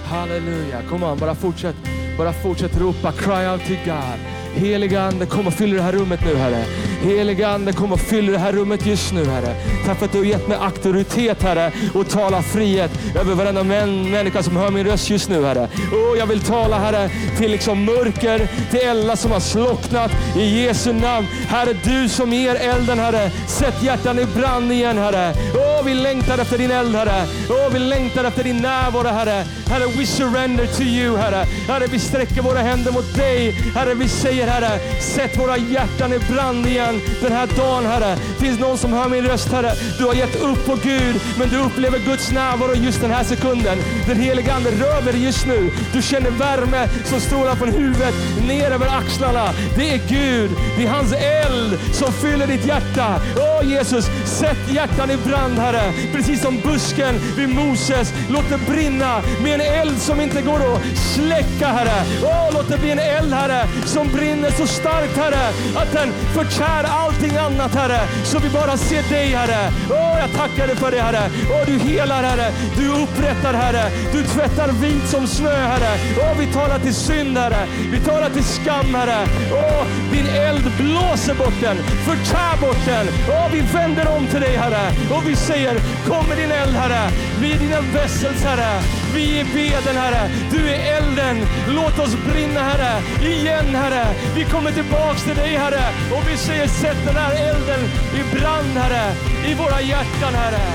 halleluja. 0.05 0.83
Kom 0.91 1.03
on, 1.03 1.19
bara 1.19 1.35
fortsätt, 1.35 1.77
bara 2.19 2.33
fortsätt 2.33 2.81
ropa. 2.81 3.13
Cry 3.13 3.47
out 3.47 3.61
to 3.67 3.75
God. 3.85 4.19
Heliga 4.55 5.03
Ande, 5.03 5.27
kom 5.27 5.47
och 5.47 5.53
fyll 5.53 5.71
det 5.71 5.83
här 5.83 5.93
rummet 5.93 6.21
nu 6.25 6.37
Herre. 6.37 6.65
Helige 7.07 7.49
Ande, 7.49 7.73
kom 7.73 7.93
och 7.93 8.01
fyll 8.01 8.27
det 8.27 8.39
här 8.39 8.53
rummet 8.53 8.87
just 8.87 9.13
nu 9.13 9.25
Herre. 9.25 9.55
Tack 9.87 9.99
för 9.99 10.07
att 10.07 10.13
du 10.13 10.19
har 10.19 10.25
gett 10.25 10.49
mig 10.49 10.59
auktoritet 10.61 11.43
Herre 11.43 11.73
och 11.95 12.09
tala 12.09 12.43
frihet 12.43 12.91
över 13.21 13.35
varenda 13.35 13.63
män, 13.63 14.11
människa 14.11 14.43
som 14.43 14.57
hör 14.57 14.71
min 14.71 14.87
röst 14.87 15.11
just 15.11 15.29
nu 15.29 15.45
Herre. 15.45 15.69
Och 15.93 16.17
jag 16.19 16.27
vill 16.27 16.41
tala 16.41 16.79
Herre 16.79 17.11
till 17.39 17.51
liksom 17.51 17.85
mörker, 17.85 18.49
till 18.71 18.81
eldar 18.81 19.17
som 19.17 19.31
har 19.31 19.41
slocknat 19.41 20.11
i 20.37 20.63
Jesu 20.63 20.93
namn. 20.93 21.27
Herre, 21.49 21.77
du 21.85 22.09
som 22.09 22.33
ger 22.33 22.55
elden 22.55 22.99
Herre, 22.99 23.31
sätt 23.47 23.83
hjärtan 23.83 24.19
i 24.19 24.25
brand 24.25 24.73
igen 24.73 24.99
Herre. 24.99 25.35
Åh, 25.55 25.85
vi 25.85 25.95
längtar 25.95 26.39
efter 26.39 26.59
din 26.59 26.71
eld 26.71 26.95
Herre. 26.95 27.27
Åh, 27.51 27.73
vi 27.73 27.79
längtar 27.79 28.25
efter 28.25 28.45
din 28.45 28.57
närvaro 28.57 29.09
Herre. 29.09 29.45
Herre, 29.71 29.87
we 29.99 30.07
surrender 30.07 30.67
to 30.67 30.83
you 30.83 31.17
Herre. 31.17 31.45
Herre, 31.69 31.87
vi 31.87 31.99
sträcker 31.99 32.43
våra 32.43 32.59
händer 32.59 32.93
mot 32.93 33.15
dig. 33.17 33.53
Herre, 33.75 33.95
vi 33.95 34.09
säger 34.09 34.47
Herre, 34.47 35.01
sätt 35.01 35.39
våra 35.39 35.57
hjärtan 35.57 36.13
i 36.13 36.19
brand 36.19 36.67
igen 36.67 36.96
den 37.23 37.33
här 37.33 37.47
dagen 37.57 37.87
Herre. 37.87 38.17
Finns 38.41 38.61
någon 38.61 38.79
som 38.79 38.93
hör 38.93 39.09
min 39.09 39.25
röst 39.25 39.53
Herre? 39.53 39.73
Du 39.99 40.05
har 40.05 40.15
gett 40.15 40.43
upp 40.43 40.67
på 40.67 40.75
Gud, 40.83 41.21
men 41.39 41.49
du 41.49 41.57
upplever 41.57 41.99
Guds 41.99 42.33
närvaro 42.33 42.75
just 42.75 43.01
den 43.01 43.11
här 43.11 43.25
sekunden. 43.25 43.79
Den 44.07 44.21
heliga 44.21 44.55
Ande 44.55 44.71
rör 44.71 45.03
dig 45.03 45.25
just 45.25 45.47
nu. 45.47 45.71
Du 45.93 46.03
känner 46.03 46.31
värme 46.31 46.89
som 47.05 47.21
strålar 47.21 47.55
från 47.57 47.69
huvudet 47.69 48.15
ner 48.49 48.71
över 48.71 48.87
axlarna. 48.87 49.51
Det 49.77 49.91
är 49.91 50.01
Gud, 50.09 50.51
det 50.77 50.85
är 50.85 50.89
hans 50.89 51.13
eld 51.13 51.79
som 51.93 52.13
fyller 52.13 52.47
ditt 52.47 52.67
hjärta. 52.67 53.21
Åh 53.37 53.69
Jesus, 53.69 54.05
sätt 54.25 54.59
hjärtan 54.71 55.11
i 55.11 55.17
brand 55.17 55.59
Herre. 55.59 55.93
Precis 56.13 56.43
som 56.43 56.61
busken 56.61 57.15
vid 57.37 57.49
Moses. 57.49 58.13
Låt 58.29 58.51
det 58.51 58.73
brinna 58.73 59.23
med 59.43 59.55
en 59.55 59.61
eld 59.61 59.99
som 59.99 60.21
inte 60.21 60.43
går 60.43 60.75
att 60.75 60.83
släcka 60.97 61.67
Herre. 61.67 62.05
Åh, 62.23 62.49
låt 62.53 62.69
det 62.69 62.79
bli 62.79 62.91
en 62.91 62.99
eld 62.99 63.33
Herre 63.33 63.69
som 63.85 64.09
brinner 64.09 64.51
så 64.51 64.67
starkt 64.67 65.17
Herre 65.17 65.49
att 65.77 65.93
den 65.93 66.13
förtär 66.35 66.86
allting 66.87 67.37
annat 67.37 67.75
Herre. 67.75 68.01
Så 68.25 68.39
vi 68.39 68.49
bara 68.51 68.77
ser 68.77 69.03
dig 69.03 69.29
Herre. 69.29 69.73
Åh, 69.91 70.19
jag 70.21 70.33
tackar 70.33 70.67
dig 70.67 70.77
för 70.77 70.91
det 70.91 71.01
Herre. 71.01 71.31
Åh, 71.51 71.67
du 71.67 71.79
helar 71.79 72.23
Herre. 72.23 72.53
Du 72.77 72.89
upprättar 73.03 73.55
Herre. 73.55 73.91
Du 74.13 74.25
tvättar 74.25 74.69
vint 74.73 75.09
som 75.09 75.27
snö 75.27 75.57
Herre. 75.57 75.99
Åh, 76.19 76.39
vi 76.39 76.47
talar 76.47 76.79
till 76.79 76.95
synd 76.95 77.39
Herre. 77.39 77.67
Vi 77.93 78.01
talar 78.01 78.31
till 78.31 78.45
skam 78.45 78.95
Herre. 78.95 79.29
Åh, 79.53 79.87
din 80.13 80.27
eld 80.27 80.73
blåser 80.79 81.35
bort 81.35 81.61
den. 81.61 81.77
Förtär 81.77 82.61
bort 82.61 82.87
den. 82.87 83.07
Åh, 83.29 83.49
vi 83.53 83.61
vänder 83.61 84.17
om 84.17 84.27
till 84.27 84.41
dig 84.41 84.57
Herre. 84.57 84.93
Och 85.11 85.29
vi 85.29 85.37
säger, 85.37 85.75
kom 86.09 86.27
med 86.29 86.39
din 86.39 86.53
eld 86.53 86.75
Herre. 86.77 87.11
Vi 87.41 87.53
är 87.53 87.59
dina 87.59 87.81
vessels 87.81 88.45
Herre. 88.45 88.83
Vi 89.15 89.41
är 89.41 89.45
veden 89.45 89.97
Herre. 89.97 90.31
Du 90.51 90.69
är 90.69 90.97
elden. 90.97 91.47
Låt 91.69 91.99
oss 91.99 92.15
brinna 92.29 92.61
Herre. 92.61 93.03
Igen 93.23 93.75
Herre. 93.75 94.15
Vi 94.37 94.45
kommer 94.45 94.73
tillbaks 94.73 95.25
till 95.25 95.37
dig 95.37 95.57
Herre. 95.57 95.85
Och 96.17 96.31
vi 96.31 96.37
säger, 96.37 96.69
sätt 96.69 96.99
den 97.07 97.17
här 97.17 97.33
elden 97.33 97.81
i 98.15 98.37
brand 98.37 98.73
Herre. 98.77 99.15
I 99.47 99.55
våra 99.55 99.81
hjärtan 99.81 100.35
Herre. 100.35 100.67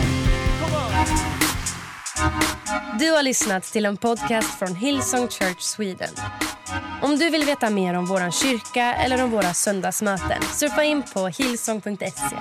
Kom. 0.61 1.31
Du 2.99 3.11
har 3.11 3.23
lyssnat 3.23 3.63
till 3.63 3.85
en 3.85 3.97
podcast 3.97 4.59
från 4.59 4.75
Hillsong 4.75 5.27
Church 5.27 5.59
Sweden. 5.61 6.09
Om 7.01 7.17
du 7.17 7.29
vill 7.29 7.43
veta 7.43 7.69
mer 7.69 7.93
om 7.93 8.05
vår 8.05 8.31
kyrka 8.31 8.93
eller 8.93 9.23
om 9.23 9.31
våra 9.31 9.53
söndagsmöten 9.53 10.41
surfa 10.41 10.83
in 10.83 11.03
på 11.13 11.27
hillsong.se. 11.27 12.37